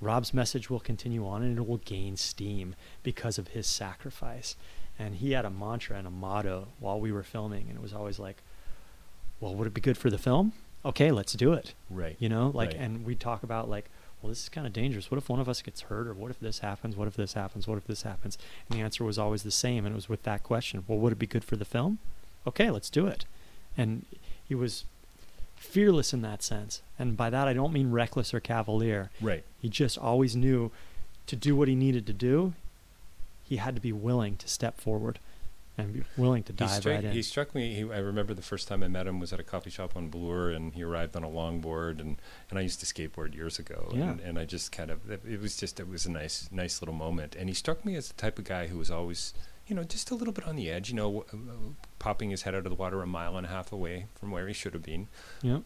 Rob's 0.00 0.32
message 0.34 0.70
will 0.70 0.78
continue 0.78 1.26
on 1.26 1.42
and 1.42 1.58
it 1.58 1.66
will 1.66 1.78
gain 1.78 2.16
steam 2.16 2.76
because 3.02 3.38
of 3.38 3.48
his 3.48 3.66
sacrifice. 3.66 4.54
And 4.98 5.14
he 5.16 5.32
had 5.32 5.44
a 5.44 5.50
mantra 5.50 5.96
and 5.96 6.06
a 6.06 6.10
motto 6.10 6.68
while 6.80 6.98
we 7.00 7.12
were 7.12 7.22
filming, 7.22 7.66
and 7.68 7.76
it 7.78 7.82
was 7.82 7.92
always 7.92 8.18
like, 8.18 8.42
"Well, 9.40 9.54
would 9.54 9.66
it 9.68 9.74
be 9.74 9.80
good 9.80 9.96
for 9.96 10.10
the 10.10 10.18
film? 10.18 10.52
Okay, 10.84 11.10
let's 11.12 11.34
do 11.34 11.52
it." 11.52 11.74
Right. 11.88 12.16
You 12.18 12.28
know, 12.28 12.50
like, 12.52 12.70
Right. 12.70 12.80
and 12.80 13.04
we 13.04 13.14
talk 13.14 13.42
about 13.42 13.68
like, 13.68 13.90
well, 14.20 14.30
this 14.30 14.42
is 14.42 14.48
kind 14.48 14.66
of 14.66 14.72
dangerous. 14.72 15.10
What 15.12 15.18
if 15.18 15.28
one 15.28 15.38
of 15.38 15.48
us 15.48 15.62
gets 15.62 15.82
hurt, 15.82 16.08
or 16.08 16.14
what 16.14 16.32
if 16.32 16.40
this 16.40 16.58
happens? 16.58 16.96
What 16.96 17.06
if 17.06 17.14
this 17.14 17.34
happens? 17.34 17.68
What 17.68 17.78
if 17.78 17.86
this 17.86 18.02
happens? 18.02 18.36
And 18.68 18.76
the 18.76 18.82
answer 18.82 19.04
was 19.04 19.16
always 19.18 19.44
the 19.44 19.52
same, 19.52 19.86
and 19.86 19.92
it 19.92 19.94
was 19.94 20.08
with 20.08 20.24
that 20.24 20.42
question. 20.42 20.82
Well, 20.88 20.98
would 20.98 21.12
it 21.12 21.18
be 21.20 21.26
good 21.28 21.44
for 21.44 21.54
the 21.54 21.64
film? 21.64 21.98
Okay, 22.44 22.68
let's 22.70 22.90
do 22.90 23.06
it. 23.06 23.24
And 23.76 24.04
he 24.48 24.56
was 24.56 24.84
fearless 25.54 26.12
in 26.12 26.22
that 26.22 26.42
sense, 26.42 26.82
and 26.98 27.16
by 27.16 27.30
that 27.30 27.46
I 27.46 27.52
don't 27.52 27.72
mean 27.72 27.92
reckless 27.92 28.34
or 28.34 28.40
cavalier. 28.40 29.10
Right. 29.20 29.44
He 29.60 29.68
just 29.68 29.96
always 29.98 30.34
knew 30.34 30.72
to 31.28 31.36
do 31.36 31.54
what 31.54 31.68
he 31.68 31.74
needed 31.76 32.04
to 32.08 32.12
do. 32.12 32.54
He 33.48 33.56
had 33.56 33.74
to 33.74 33.80
be 33.80 33.92
willing 33.92 34.36
to 34.36 34.48
step 34.48 34.80
forward 34.80 35.18
and 35.76 35.92
be 35.92 36.02
willing 36.16 36.42
to 36.42 36.52
He 36.52 36.56
dive 36.56 36.70
struck, 36.70 36.94
right 36.96 37.04
in. 37.04 37.12
he 37.12 37.22
struck 37.22 37.54
me. 37.54 37.72
He, 37.74 37.80
I 37.82 37.98
remember 37.98 38.34
the 38.34 38.42
first 38.42 38.66
time 38.68 38.82
I 38.82 38.88
met 38.88 39.06
him 39.06 39.20
was 39.20 39.32
at 39.32 39.38
a 39.40 39.44
coffee 39.44 39.70
shop 39.70 39.96
on 39.96 40.08
Bloor, 40.08 40.50
and 40.50 40.74
he 40.74 40.82
arrived 40.82 41.14
on 41.16 41.22
a 41.24 41.28
longboard, 41.28 42.00
and, 42.00 42.20
and 42.50 42.58
I 42.58 42.62
used 42.62 42.80
to 42.80 42.86
skateboard 42.86 43.34
years 43.34 43.58
ago, 43.60 43.90
Yeah. 43.94 44.10
and, 44.10 44.20
and 44.20 44.38
I 44.38 44.44
just 44.44 44.72
kind 44.72 44.90
of 44.90 45.08
it, 45.10 45.40
was 45.40 45.56
just 45.56 45.78
it 45.80 45.88
was 45.88 46.04
a 46.04 46.10
nice 46.10 46.48
nice 46.52 46.82
little 46.82 46.94
moment, 46.96 47.36
and 47.36 47.48
he 47.48 47.54
struck 47.54 47.84
me 47.84 47.94
as 47.94 48.08
the 48.08 48.14
type 48.14 48.38
of 48.38 48.44
guy 48.44 48.66
who 48.66 48.76
was 48.78 48.90
always 48.90 49.32
you 49.68 49.76
know 49.76 49.84
just 49.84 50.10
a 50.10 50.14
little 50.14 50.32
bit 50.34 50.46
on 50.46 50.56
the 50.56 50.68
edge, 50.70 50.88
you 50.90 50.96
know, 50.96 51.24
popping 51.98 52.30
his 52.30 52.42
head 52.42 52.54
out 52.54 52.66
of 52.66 52.70
the 52.70 52.74
water 52.74 53.00
a 53.02 53.06
mile 53.06 53.36
and 53.36 53.46
a 53.46 53.50
half 53.50 53.70
away 53.72 54.06
from 54.18 54.30
where 54.32 54.48
he 54.48 54.54
should 54.54 54.74
have 54.74 54.82
been, 54.82 55.06
Yep. 55.42 55.62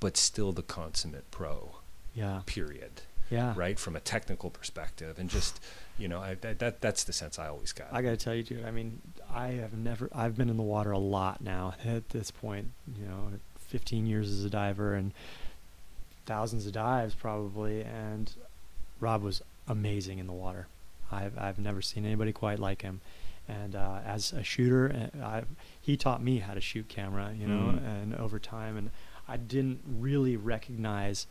but 0.00 0.16
still 0.18 0.52
the 0.52 0.62
consummate 0.62 1.30
pro. 1.30 1.76
Yeah. 2.14 2.42
Period. 2.46 3.02
Yeah. 3.30 3.54
right, 3.56 3.78
from 3.78 3.96
a 3.96 4.00
technical 4.00 4.50
perspective, 4.50 5.18
and 5.18 5.28
just 5.28 5.60
you 5.98 6.06
know, 6.08 6.20
I, 6.20 6.34
that, 6.42 6.58
that 6.60 6.80
that's 6.80 7.04
the 7.04 7.12
sense 7.12 7.38
I 7.38 7.48
always 7.48 7.72
got. 7.72 7.88
I 7.92 8.02
got 8.02 8.10
to 8.10 8.16
tell 8.16 8.34
you, 8.34 8.42
dude. 8.42 8.64
I 8.64 8.70
mean, 8.70 9.00
I 9.32 9.48
have 9.48 9.72
never. 9.72 10.08
I've 10.14 10.36
been 10.36 10.48
in 10.48 10.56
the 10.56 10.62
water 10.62 10.92
a 10.92 10.98
lot 10.98 11.40
now 11.40 11.74
at 11.84 12.10
this 12.10 12.30
point. 12.30 12.68
You 13.00 13.06
know, 13.06 13.28
15 13.68 14.06
years 14.06 14.30
as 14.30 14.44
a 14.44 14.50
diver 14.50 14.94
and 14.94 15.12
thousands 16.26 16.66
of 16.66 16.72
dives 16.72 17.14
probably. 17.14 17.82
And 17.82 18.32
Rob 19.00 19.22
was 19.22 19.42
amazing 19.68 20.18
in 20.18 20.26
the 20.26 20.32
water. 20.32 20.66
I've 21.10 21.36
I've 21.38 21.58
never 21.58 21.82
seen 21.82 22.04
anybody 22.04 22.32
quite 22.32 22.58
like 22.58 22.82
him. 22.82 23.00
And 23.48 23.76
uh, 23.76 23.98
as 24.04 24.32
a 24.32 24.42
shooter, 24.42 25.10
uh, 25.20 25.24
I, 25.24 25.42
he 25.80 25.96
taught 25.96 26.20
me 26.22 26.38
how 26.38 26.54
to 26.54 26.60
shoot 26.60 26.88
camera. 26.88 27.32
You 27.38 27.46
know, 27.46 27.72
Mm. 27.78 27.86
and 28.02 28.14
over 28.16 28.38
time, 28.40 28.76
and 28.76 28.90
I 29.28 29.36
didn't 29.36 29.80
really 29.86 30.36
recognize 30.36 31.26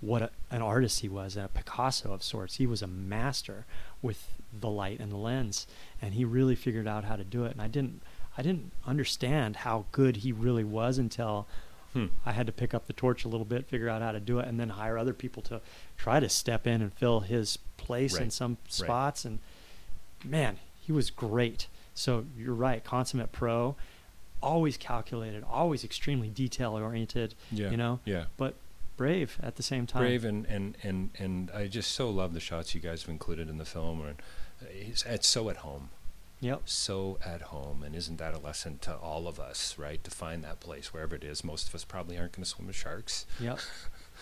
what 0.00 0.22
a, 0.22 0.30
an 0.50 0.62
artist 0.62 1.00
he 1.00 1.08
was, 1.08 1.36
and 1.36 1.44
a 1.44 1.48
Picasso 1.48 2.12
of 2.12 2.22
sorts. 2.22 2.56
He 2.56 2.66
was 2.66 2.82
a 2.82 2.86
master 2.86 3.66
with 4.02 4.28
the 4.52 4.68
light 4.70 4.98
and 5.00 5.12
the 5.12 5.16
lens, 5.16 5.66
and 6.00 6.14
he 6.14 6.24
really 6.24 6.54
figured 6.56 6.88
out 6.88 7.04
how 7.04 7.16
to 7.16 7.24
do 7.24 7.44
it. 7.44 7.52
And 7.52 7.60
I 7.62 7.68
didn't, 7.68 8.02
I 8.38 8.42
didn't 8.42 8.72
understand 8.86 9.56
how 9.56 9.84
good 9.92 10.16
he 10.18 10.32
really 10.32 10.64
was 10.64 10.98
until 10.98 11.46
Hmm. 11.92 12.06
I 12.24 12.30
had 12.30 12.46
to 12.46 12.52
pick 12.52 12.72
up 12.72 12.86
the 12.86 12.92
torch 12.92 13.24
a 13.24 13.28
little 13.28 13.44
bit, 13.44 13.66
figure 13.66 13.88
out 13.88 14.00
how 14.00 14.12
to 14.12 14.20
do 14.20 14.38
it, 14.38 14.46
and 14.46 14.60
then 14.60 14.68
hire 14.68 14.96
other 14.96 15.12
people 15.12 15.42
to 15.42 15.60
try 15.98 16.20
to 16.20 16.28
step 16.28 16.64
in 16.64 16.82
and 16.82 16.94
fill 16.94 17.18
his 17.18 17.56
place 17.78 18.14
in 18.14 18.22
Right, 18.26 18.32
some 18.32 18.58
right. 18.62 18.72
spots. 18.72 19.24
And 19.24 19.40
man, 20.24 20.58
he 20.80 20.92
was 20.92 21.10
great. 21.10 21.66
So 21.92 22.26
you're 22.38 22.54
right, 22.54 22.84
consummate 22.84 23.32
pro, 23.32 23.74
always 24.40 24.76
calculated, 24.76 25.42
always 25.42 25.82
extremely 25.82 26.28
detail 26.28 26.78
oriented. 26.78 27.34
yeah, 27.50 27.70
you 27.72 27.76
know, 27.76 27.98
yeah. 28.04 28.26
but 28.36 28.54
brave 29.00 29.38
at 29.42 29.56
the 29.56 29.62
same 29.62 29.86
time. 29.86 30.02
brave 30.02 30.26
and, 30.26 30.44
and, 30.44 30.76
and, 30.82 31.08
and 31.18 31.50
I 31.52 31.68
just 31.68 31.92
so 31.92 32.10
love 32.10 32.34
the 32.34 32.40
shots 32.40 32.74
you 32.74 32.82
guys 32.82 33.00
have 33.02 33.08
included 33.10 33.48
in 33.48 33.56
the 33.56 33.64
film. 33.64 34.02
And 34.02 34.16
it's, 34.70 35.06
it's 35.06 35.26
so 35.26 35.48
at 35.48 35.56
home. 35.58 35.88
Yep. 36.42 36.62
so 36.66 37.18
at 37.24 37.42
home. 37.42 37.82
And 37.82 37.94
isn't 37.96 38.18
that 38.18 38.34
a 38.34 38.38
lesson 38.38 38.76
to 38.82 38.94
all 38.94 39.26
of 39.26 39.40
us 39.40 39.78
right? 39.78 40.04
To 40.04 40.10
find 40.10 40.44
that 40.44 40.60
place 40.60 40.92
wherever 40.92 41.14
it 41.16 41.24
is. 41.24 41.42
Most 41.42 41.68
of 41.68 41.74
us 41.74 41.82
probably 41.84 42.18
aren't 42.18 42.32
going 42.32 42.44
to 42.44 42.48
swim 42.50 42.66
with 42.66 42.76
sharks. 42.76 43.24
Yep. 43.40 43.58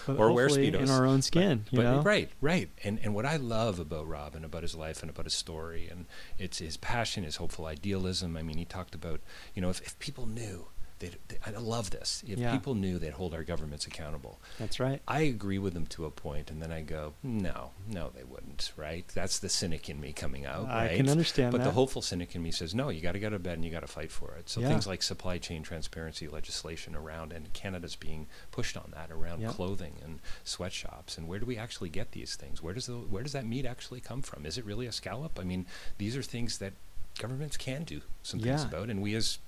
But 0.06 0.16
Or 0.16 0.30
wear 0.30 0.48
speedos. 0.48 0.78
in 0.82 0.90
our 0.90 1.04
own 1.04 1.22
skin, 1.22 1.64
you 1.72 1.78
but 1.78 1.82
know. 1.82 2.02
right 2.02 2.30
right. 2.40 2.70
And 2.84 3.00
and 3.02 3.16
what 3.16 3.26
I 3.26 3.34
love 3.34 3.80
about 3.80 4.06
Rob 4.06 4.36
and 4.36 4.44
about 4.44 4.62
his 4.62 4.76
life 4.76 5.02
and 5.02 5.10
about 5.10 5.24
his 5.26 5.34
story 5.34 5.88
and 5.90 6.06
it's 6.38 6.58
his 6.58 6.76
passion 6.76 7.24
his 7.24 7.34
hopeful 7.34 7.66
idealism. 7.66 8.36
I 8.36 8.42
mean 8.44 8.58
he 8.58 8.64
talked 8.64 8.94
about 8.94 9.20
you 9.56 9.60
know 9.62 9.70
if, 9.70 9.80
if 9.80 9.98
people 9.98 10.26
knew 10.26 10.68
they, 11.00 11.10
I 11.46 11.50
love 11.50 11.90
this 11.90 12.22
if 12.26 12.38
Yeah. 12.38 12.52
people 12.52 12.74
knew 12.74 12.98
they'd 12.98 13.12
hold 13.12 13.32
our 13.34 13.44
governments 13.44 13.86
accountable 13.86 14.40
That's 14.58 14.80
right. 14.80 15.00
I 15.06 15.20
agree 15.22 15.58
with 15.58 15.74
them 15.74 15.86
to 15.86 16.04
a 16.06 16.10
point, 16.10 16.50
and 16.50 16.60
then 16.60 16.72
I 16.72 16.82
go, 16.82 17.14
no, 17.22 17.70
no, 17.86 18.10
they 18.14 18.24
wouldn't, 18.24 18.72
right? 18.76 19.06
That's 19.14 19.38
the 19.38 19.48
cynic 19.48 19.88
in 19.88 20.00
me 20.00 20.12
coming 20.12 20.44
out, 20.46 20.66
I 20.66 20.86
right? 20.88 20.96
can 20.96 21.08
understand 21.08 21.52
But 21.52 21.62
the 21.64 21.70
hopeful 21.72 22.02
cynic 22.02 22.34
in 22.34 22.42
me 22.42 22.50
says, 22.50 22.74
no, 22.74 22.88
you 22.88 23.00
got 23.00 23.12
to 23.12 23.18
get 23.18 23.28
out 23.28 23.34
of 23.34 23.42
bed 23.42 23.54
and 23.54 23.64
you 23.64 23.70
got 23.70 23.80
to 23.80 23.86
fight 23.86 24.10
for 24.10 24.34
it. 24.34 24.48
So 24.48 24.60
Yeah. 24.60 24.68
things 24.68 24.86
like 24.86 25.02
supply 25.02 25.38
chain 25.38 25.62
transparency 25.62 26.26
legislation 26.28 26.94
around, 26.96 27.32
and 27.32 27.52
Canada's 27.52 27.96
being 27.96 28.26
pushed 28.50 28.76
on 28.76 28.90
that 28.94 29.10
around 29.10 29.40
Yep. 29.40 29.52
clothing 29.52 29.94
and 30.04 30.18
sweatshops, 30.44 31.16
and 31.16 31.28
where 31.28 31.38
do 31.38 31.46
we 31.46 31.56
actually 31.56 31.90
get 31.90 32.12
these 32.12 32.34
things? 32.34 32.62
Where 32.62 32.74
does 32.74 32.86
the, 32.86 32.94
where 32.94 33.22
does 33.22 33.32
that 33.32 33.46
meat 33.46 33.64
actually 33.66 34.00
come 34.00 34.22
from? 34.22 34.44
Is 34.46 34.58
it 34.58 34.64
really 34.64 34.86
a 34.86 34.92
scallop? 34.92 35.38
I 35.38 35.44
mean, 35.44 35.66
these 35.98 36.16
are 36.16 36.22
things 36.22 36.58
that 36.58 36.72
governments 37.18 37.56
can 37.56 37.84
do 37.84 38.00
some 38.22 38.40
things 38.40 38.62
Yeah. 38.62 38.68
about, 38.68 38.90
and 38.90 39.00
we 39.02 39.14
As- 39.14 39.38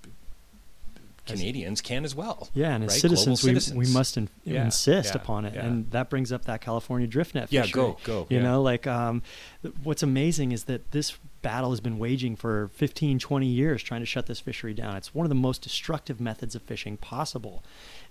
Canadians 1.27 1.81
can 1.81 2.05
as 2.05 2.15
well. 2.15 2.49
Yeah, 2.55 2.75
and 2.75 2.85
as 2.85 2.91
right? 2.93 3.01
Citizens, 3.01 3.73
we, 3.73 3.79
we 3.79 3.93
must 3.93 4.17
in, 4.17 4.29
Yeah, 4.45 4.65
insist 4.65 5.15
yeah, 5.15 5.21
upon 5.21 5.45
it, 5.45 5.55
yeah. 5.55 5.65
and 5.67 5.91
that 5.93 6.11
brings 6.11 6.33
up 6.33 6.45
that 6.47 6.61
California 6.61 7.07
drift 7.07 7.35
net. 7.35 7.49
Yeah, 7.51 7.63
fishery. 7.63 7.81
go, 7.83 7.99
go, 8.05 8.27
You 8.31 8.39
yeah. 8.39 8.43
know, 8.43 8.63
like 8.63 8.87
um, 8.87 9.23
what's 9.83 10.03
amazing 10.03 10.53
is 10.53 10.65
that 10.65 10.91
this 10.91 11.17
battle 11.43 11.71
has 11.71 11.81
been 11.81 11.99
waging 11.99 12.37
for 12.37 12.69
15, 12.75 13.19
20 13.19 13.47
years 13.47 13.83
trying 13.83 14.01
to 14.01 14.07
shut 14.07 14.27
this 14.27 14.41
fishery 14.41 14.75
down. 14.75 14.95
It's 14.97 15.15
one 15.15 15.25
of 15.25 15.31
the 15.31 15.35
most 15.35 15.63
destructive 15.63 16.21
methods 16.21 16.55
of 16.55 16.61
fishing 16.63 16.97
possible, 16.99 17.63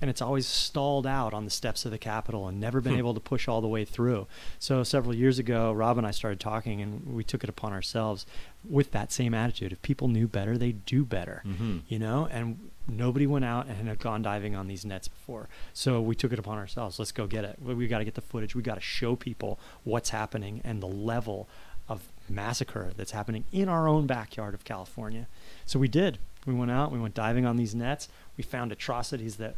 and 0.02 0.10
it's 0.10 0.22
always 0.22 0.48
stalled 0.48 1.06
out 1.06 1.34
on 1.34 1.46
the 1.46 1.52
steps 1.52 1.86
of 1.86 1.92
the 1.92 1.98
Capitol 2.00 2.48
and 2.48 2.60
never 2.60 2.82
been 2.82 2.94
Hmm. 2.94 3.00
able 3.00 3.14
to 3.14 3.20
push 3.20 3.48
all 3.48 3.62
the 3.62 3.68
way 3.68 3.86
through. 3.86 4.26
So 4.58 4.84
several 4.84 5.14
years 5.14 5.38
ago, 5.38 5.72
Rob 5.72 5.98
and 5.98 6.08
I 6.08 6.12
started 6.12 6.40
talking, 6.40 6.82
and 6.82 7.06
we 7.14 7.24
took 7.24 7.44
it 7.44 7.50
upon 7.50 7.72
ourselves 7.74 8.26
with 8.68 8.92
that 8.92 9.12
same 9.12 9.34
attitude. 9.34 9.72
If 9.72 9.82
people 9.84 10.08
knew 10.08 10.28
better, 10.28 10.58
they'd 10.58 10.84
do 10.86 11.06
better 11.06 11.44
Mhm. 11.46 11.82
you 11.88 12.00
know, 12.00 12.28
and 12.32 12.70
nobody 12.90 13.28
went 13.28 13.46
out 13.46 13.68
and 13.68 13.88
had 13.88 14.00
gone 14.00 14.22
diving 14.22 14.56
on 14.56 14.68
these 14.68 14.84
nets 14.86 15.08
before. 15.08 15.48
So 15.74 16.02
we 16.02 16.16
took 16.16 16.34
it 16.34 16.40
upon 16.40 16.58
ourselves. 16.58 17.00
Let's 17.00 17.12
go 17.12 17.28
get 17.28 17.44
it. 17.46 17.58
We, 17.64 17.74
we 17.76 17.88
got 17.88 18.00
to 18.00 18.06
get 18.06 18.16
the 18.16 18.22
footage. 18.22 18.56
We 18.56 18.62
got 18.64 18.76
to 18.76 18.82
show 18.82 19.16
people 19.16 19.60
what's 19.84 20.10
happening 20.10 20.62
and 20.64 20.82
the 20.82 20.88
level 20.88 21.48
of 21.88 22.02
massacre 22.30 22.92
that's 22.96 23.12
happening 23.12 23.46
in 23.52 23.68
our 23.70 23.88
own 23.88 24.06
backyard 24.06 24.54
of 24.54 24.64
California. 24.64 25.28
So 25.66 25.80
we 25.80 25.88
did. 25.88 26.20
We 26.46 26.54
went 26.54 26.72
out. 26.72 26.92
We 26.92 27.00
went 27.00 27.14
diving 27.16 27.46
on 27.46 27.58
these 27.58 27.74
nets. 27.76 28.08
We 28.38 28.44
found 28.44 28.72
atrocities 28.72 29.38
that 29.38 29.56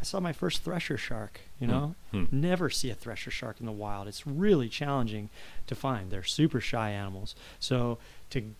I 0.00 0.04
saw 0.04 0.20
my 0.20 0.32
first 0.32 0.62
thresher 0.62 0.96
shark. 0.96 1.40
You 1.60 1.66
Hmm. 1.66 1.72
know, 1.72 1.94
Hmm. 2.12 2.24
never 2.30 2.70
see 2.70 2.90
a 2.90 2.94
thresher 2.94 3.30
shark 3.30 3.58
in 3.60 3.66
the 3.66 3.72
wild. 3.72 4.06
It's 4.08 4.26
really 4.26 4.68
challenging 4.68 5.28
to 5.66 5.74
find. 5.74 6.10
They're 6.10 6.22
super 6.22 6.60
shy 6.60 6.90
animals. 6.90 7.34
So 7.58 7.98
to 8.30 8.54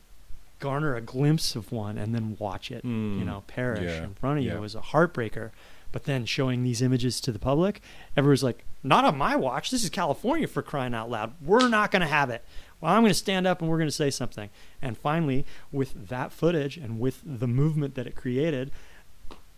garner 0.58 0.94
a 0.96 1.00
glimpse 1.00 1.54
of 1.56 1.70
one 1.72 1.96
and 1.98 2.14
then 2.14 2.36
watch 2.38 2.70
it, 2.70 2.84
you 2.84 2.90
Mm, 2.90 3.24
know, 3.26 3.44
perish 3.46 3.82
yeah, 3.82 4.04
in 4.04 4.14
front 4.14 4.38
of 4.38 4.44
you 4.44 4.52
yeah. 4.52 4.58
was 4.58 4.74
a 4.74 4.80
heartbreaker. 4.80 5.50
But 5.90 6.04
then 6.04 6.26
showing 6.26 6.64
these 6.64 6.82
images 6.82 7.18
to 7.22 7.32
the 7.32 7.38
public, 7.38 7.80
everyone's 8.16 8.42
like, 8.42 8.62
"Not 8.82 9.06
on 9.06 9.16
my 9.16 9.36
watch. 9.36 9.70
This 9.70 9.82
is 9.84 9.88
California 9.90 10.46
for 10.46 10.60
crying 10.62 10.92
out 10.94 11.08
loud. 11.10 11.32
We're 11.42 11.68
not 11.68 11.90
going 11.90 12.02
to 12.02 12.06
have 12.08 12.28
it." 12.28 12.44
Well, 12.80 12.92
I'm 12.92 13.00
going 13.02 13.10
to 13.10 13.14
stand 13.14 13.46
up 13.46 13.60
and 13.62 13.70
we're 13.70 13.78
going 13.78 13.88
to 13.88 13.92
say 13.94 14.10
something. 14.10 14.50
And 14.82 14.96
finally, 14.98 15.44
with 15.72 16.08
that 16.08 16.30
footage 16.32 16.76
and 16.76 17.00
with 17.00 17.22
the 17.24 17.46
movement 17.48 17.94
that 17.94 18.06
it 18.06 18.14
created, 18.14 18.70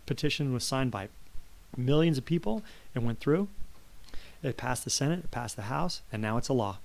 petition 0.05 0.53
was 0.53 0.63
signed 0.63 0.89
by 0.91 1.09
millions 1.77 2.17
of 2.17 2.25
people 2.25 2.63
and 2.95 3.05
went 3.05 3.19
through. 3.19 3.47
It 4.41 4.57
passed 4.57 4.83
the 4.85 4.89
Senate, 4.89 5.19
it 5.25 5.31
passed 5.31 5.55
the 5.55 5.63
House, 5.63 6.01
and 6.11 6.21
now 6.21 6.37
it's 6.37 6.49
a 6.49 6.53
law. 6.53 6.79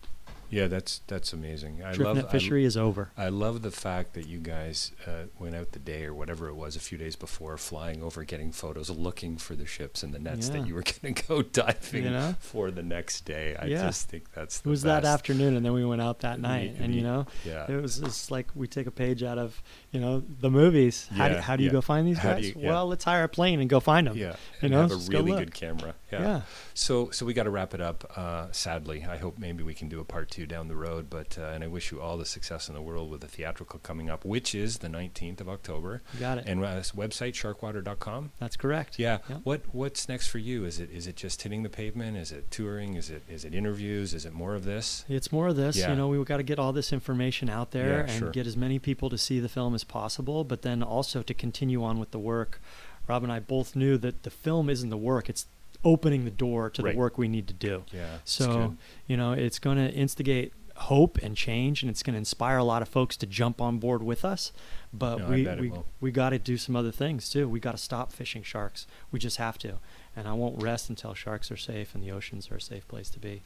Yeah, 0.50 0.66
that's 0.68 1.00
that's 1.06 1.32
amazing. 1.32 1.82
I 1.82 1.92
Drift 1.92 2.00
love 2.06 2.16
net 2.16 2.26
I- 2.28 2.32
fishery 2.32 2.64
is 2.64 2.76
over. 2.76 3.10
I 3.16 3.28
love 3.28 3.62
the 3.62 3.70
fact 3.70 4.14
that 4.14 4.26
you 4.26 4.38
guys 4.38 4.92
uh, 5.06 5.24
went 5.38 5.54
out 5.56 5.72
the 5.72 5.78
day 5.78 6.04
or 6.04 6.14
whatever 6.14 6.48
it 6.48 6.54
was 6.54 6.76
a 6.76 6.80
few 6.80 6.96
days 6.98 7.16
before, 7.16 7.56
flying 7.56 8.02
over, 8.02 8.22
getting 8.24 8.52
photos, 8.52 8.88
looking 8.90 9.36
for 9.38 9.54
the 9.56 9.66
ships 9.66 10.02
and 10.02 10.14
the 10.14 10.18
nets 10.18 10.48
Yeah. 10.48 10.58
that 10.60 10.66
you 10.68 10.74
were 10.74 10.82
going 11.02 11.14
to 11.14 11.22
go 11.26 11.42
diving 11.42 12.04
You 12.04 12.10
know? 12.10 12.34
for 12.38 12.70
the 12.70 12.82
next 12.82 13.24
day. 13.24 13.56
I 13.58 13.66
Yeah. 13.66 13.86
just 13.86 14.08
think 14.08 14.32
that's 14.34 14.60
It 14.60 14.66
was 14.66 14.82
that 14.82 15.04
afternoon, 15.04 15.56
and 15.56 15.64
then 15.66 15.72
we 15.72 15.84
went 15.84 16.00
out 16.02 16.20
that 16.20 16.40
night, 16.40 16.76
The- 16.78 16.84
and 16.84 16.94
you 16.94 17.02
know, 17.02 17.26
yeah. 17.44 17.70
it 17.70 17.80
was 17.82 17.98
just 17.98 18.30
like 18.30 18.48
we 18.54 18.68
take 18.68 18.86
a 18.86 18.90
page 18.92 19.22
out 19.22 19.38
of 19.38 19.60
you 19.96 20.02
know 20.04 20.22
the 20.40 20.50
movies. 20.50 21.08
how 21.12 21.28
do, 21.28 21.36
how 21.36 21.56
do 21.56 21.62
you 21.62 21.68
yeah. 21.70 21.72
go 21.72 21.80
find 21.80 22.06
these 22.06 22.18
guys? 22.20 22.46
you- 22.46 22.54
yeah. 22.58 22.68
Well, 22.70 22.86
let's 22.86 23.04
hire 23.04 23.24
a 23.24 23.28
plane 23.28 23.60
and 23.60 23.68
go 23.70 23.80
find 23.80 24.06
them. 24.06 24.16
Yeah, 24.16 24.28
you 24.60 24.66
and 24.66 24.70
know, 24.72 24.82
have 24.82 24.92
a 24.92 24.96
go 24.96 25.18
really 25.18 25.30
look. 25.32 25.38
good 25.40 25.54
camera. 25.54 25.94
Yeah. 26.12 26.20
Yeah. 26.22 26.40
So, 26.74 27.10
so 27.10 27.26
we 27.26 27.32
got 27.34 27.44
to 27.44 27.50
wrap 27.50 27.74
it 27.74 27.80
up. 27.80 28.12
Uh, 28.16 28.46
sadly, 28.52 29.04
I 29.08 29.16
hope 29.16 29.38
maybe 29.38 29.64
we 29.64 29.74
can 29.74 29.88
do 29.88 29.98
a 30.00 30.04
part 30.04 30.30
two 30.30 30.46
down 30.46 30.68
the 30.68 30.76
road. 30.76 31.08
But 31.10 31.36
uh, 31.38 31.46
and 31.54 31.64
I 31.64 31.66
wish 31.66 31.90
you 31.90 32.00
all 32.00 32.16
the 32.16 32.24
success 32.26 32.68
in 32.68 32.74
the 32.74 32.82
world 32.82 33.10
with 33.10 33.22
the 33.22 33.26
theatrical 33.28 33.78
coming 33.80 34.08
up, 34.10 34.24
which 34.24 34.54
is 34.54 34.78
the 34.78 34.88
19th 34.88 35.40
of 35.40 35.48
October. 35.48 36.02
You 36.14 36.20
got 36.20 36.38
it. 36.38 36.44
And 36.46 36.62
uh, 36.64 36.80
website 36.94 37.32
sharkwater.com. 37.34 38.32
That's 38.38 38.56
correct. 38.56 38.98
Yeah. 38.98 39.18
Yep. 39.28 39.40
What 39.44 39.62
What's 39.72 40.08
next 40.08 40.28
for 40.28 40.38
you? 40.38 40.64
Is 40.64 40.78
it 40.80 40.90
is 40.90 41.06
it 41.06 41.16
just 41.16 41.42
hitting 41.42 41.62
the 41.62 41.68
pavement? 41.70 42.16
Is 42.16 42.32
it 42.32 42.50
touring? 42.50 42.94
Is 42.94 43.10
it 43.10 43.22
is 43.28 43.44
it 43.44 43.54
interviews? 43.54 44.14
Is 44.14 44.24
it 44.26 44.32
more 44.32 44.54
of 44.54 44.64
this? 44.64 45.04
It's 45.08 45.32
more 45.32 45.48
of 45.48 45.56
this, 45.56 45.76
Yeah. 45.76 45.90
you 45.90 45.96
know, 45.96 46.08
we've 46.08 46.24
got 46.24 46.36
to 46.38 46.42
get 46.42 46.58
all 46.58 46.72
this 46.72 46.92
information 46.92 47.48
out 47.48 47.70
there 47.72 47.98
Yeah, 48.06 48.12
and 48.12 48.18
sure. 48.18 48.30
get 48.30 48.46
as 48.46 48.56
many 48.56 48.78
people 48.78 49.10
to 49.10 49.18
see 49.18 49.40
the 49.40 49.48
film 49.48 49.74
as 49.74 49.84
possible, 49.88 50.44
but 50.44 50.62
then 50.62 50.82
also 50.82 51.22
to 51.22 51.34
continue 51.34 51.82
on 51.84 51.98
with 51.98 52.10
the 52.10 52.18
work. 52.18 52.60
Rob 53.08 53.22
and 53.22 53.32
I 53.32 53.38
both 53.40 53.76
knew 53.76 53.96
that 53.98 54.22
the 54.24 54.30
film 54.30 54.68
isn't 54.68 54.90
the 54.90 54.96
work, 54.96 55.28
it's 55.28 55.46
opening 55.84 56.24
the 56.24 56.30
door 56.30 56.68
to 56.70 56.82
Right. 56.82 56.92
the 56.94 56.98
work 56.98 57.16
we 57.18 57.28
need 57.28 57.46
to 57.48 57.54
do. 57.54 57.84
Yeah. 57.92 58.18
So, 58.24 58.76
you 59.06 59.16
know, 59.16 59.32
it's 59.32 59.58
going 59.60 59.76
to 59.76 59.92
instigate 59.92 60.52
hope 60.76 61.16
and 61.22 61.36
change 61.36 61.82
and 61.82 61.88
it's 61.90 62.02
going 62.02 62.12
to 62.14 62.18
inspire 62.18 62.58
a 62.58 62.64
lot 62.64 62.82
of 62.82 62.88
folks 62.88 63.16
to 63.16 63.24
jump 63.26 63.60
on 63.62 63.78
board 63.78 64.02
with 64.02 64.24
us. 64.24 64.52
But 64.92 65.18
No, 65.20 65.28
we 65.28 65.46
we, 65.60 65.70
will. 65.70 65.86
we 66.00 66.10
got 66.10 66.30
to 66.30 66.38
do 66.38 66.56
some 66.58 66.76
other 66.76 66.90
things 66.90 67.30
too. 67.30 67.48
We 67.48 67.60
got 67.60 67.72
to 67.72 67.78
stop 67.78 68.12
fishing 68.12 68.42
sharks. 68.42 68.86
We 69.10 69.18
just 69.18 69.36
have 69.38 69.56
to. 69.58 69.78
And 70.14 70.26
I 70.28 70.32
won't 70.32 70.60
rest 70.62 70.88
until 70.90 71.14
sharks 71.14 71.50
are 71.50 71.56
safe 71.56 71.94
and 71.94 72.02
the 72.02 72.10
oceans 72.10 72.50
are 72.50 72.56
a 72.56 72.60
safe 72.60 72.86
place 72.88 73.08
to 73.10 73.18
be. 73.18 73.42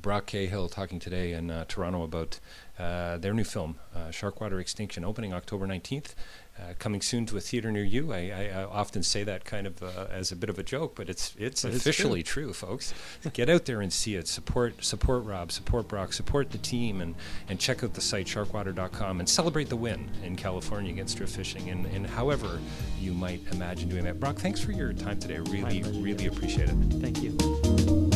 Brock 0.00 0.26
Cahill 0.26 0.68
talking 0.68 0.98
today 0.98 1.32
in 1.32 1.50
uh, 1.50 1.64
Toronto 1.68 2.02
about 2.02 2.40
uh, 2.78 3.18
their 3.18 3.34
new 3.34 3.44
film, 3.44 3.76
uh, 3.94 4.08
Sharkwater 4.08 4.60
Extinction, 4.60 5.04
opening 5.04 5.32
October 5.32 5.66
19th, 5.66 6.14
uh, 6.58 6.74
coming 6.78 7.00
soon 7.00 7.24
to 7.26 7.36
a 7.36 7.40
theater 7.40 7.70
near 7.70 7.84
you. 7.84 8.12
I, 8.12 8.30
I, 8.30 8.60
I 8.60 8.64
often 8.64 9.02
say 9.02 9.22
that 9.24 9.44
kind 9.44 9.66
of 9.66 9.82
uh, 9.82 10.06
as 10.10 10.32
a 10.32 10.36
bit 10.36 10.50
of 10.50 10.58
a 10.58 10.62
joke, 10.62 10.94
but 10.96 11.08
it's 11.08 11.34
it's 11.38 11.62
But 11.62 11.72
it's 11.74 11.82
officially 11.86 12.22
true. 12.22 12.52
folks. 12.52 12.92
Get 13.32 13.48
out 13.48 13.66
there 13.66 13.80
and 13.80 13.92
see 13.92 14.16
it. 14.16 14.26
Support 14.26 14.84
support 14.84 15.24
Rob, 15.24 15.52
support 15.52 15.86
Brock, 15.88 16.12
support 16.12 16.50
the 16.50 16.58
team, 16.58 17.00
and, 17.00 17.14
and 17.48 17.60
check 17.60 17.84
out 17.84 17.94
the 17.94 18.00
site 18.00 18.26
sharkwater.com 18.26 19.20
and 19.20 19.28
celebrate 19.28 19.68
the 19.68 19.76
win 19.76 20.10
in 20.24 20.34
California 20.36 20.92
against 20.92 21.16
drift 21.16 21.36
fishing 21.36 21.70
and, 21.70 21.86
and 21.86 22.06
however 22.06 22.58
you 23.00 23.12
might 23.12 23.40
imagine 23.52 23.88
doing 23.88 24.04
that. 24.04 24.18
Brock, 24.18 24.36
thanks 24.36 24.60
for 24.60 24.72
your 24.72 24.92
time 24.92 25.18
today. 25.20 25.36
I 25.36 25.38
really, 25.38 25.82
really 26.00 26.26
appreciate 26.26 26.68
it. 26.68 26.76
Thank 27.00 27.22
you. 27.22 28.11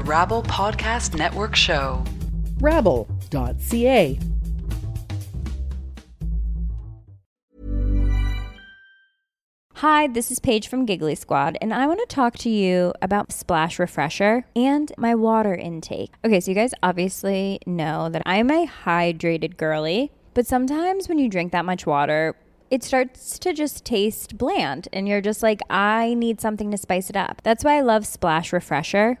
Rabble 0.00 0.42
Podcast 0.44 1.16
Network 1.16 1.56
show. 1.56 2.04
rabble.ca. 2.60 4.18
Hi, 9.74 10.08
this 10.08 10.32
is 10.32 10.40
Paige 10.40 10.66
from 10.66 10.86
Giggly 10.86 11.14
Squad, 11.14 11.56
and 11.60 11.72
I 11.72 11.86
want 11.86 12.00
to 12.00 12.06
talk 12.12 12.36
to 12.38 12.50
you 12.50 12.92
about 13.00 13.30
Splash 13.30 13.78
Refresher 13.78 14.44
and 14.56 14.90
my 14.98 15.14
water 15.14 15.54
intake. 15.54 16.10
Okay, 16.24 16.40
so 16.40 16.50
you 16.50 16.56
guys 16.56 16.74
obviously 16.82 17.60
know 17.64 18.08
that 18.08 18.22
I'm 18.26 18.50
a 18.50 18.66
hydrated 18.66 19.56
girly, 19.56 20.10
but 20.34 20.48
sometimes 20.48 21.08
when 21.08 21.18
you 21.18 21.28
drink 21.28 21.52
that 21.52 21.64
much 21.64 21.86
water, 21.86 22.34
it 22.72 22.82
starts 22.82 23.38
to 23.38 23.52
just 23.52 23.84
taste 23.84 24.36
bland, 24.36 24.88
and 24.92 25.06
you're 25.06 25.20
just 25.20 25.44
like, 25.44 25.60
I 25.70 26.14
need 26.14 26.40
something 26.40 26.72
to 26.72 26.76
spice 26.76 27.08
it 27.08 27.16
up. 27.16 27.40
That's 27.44 27.62
why 27.62 27.76
I 27.76 27.82
love 27.82 28.04
Splash 28.04 28.52
Refresher. 28.52 29.20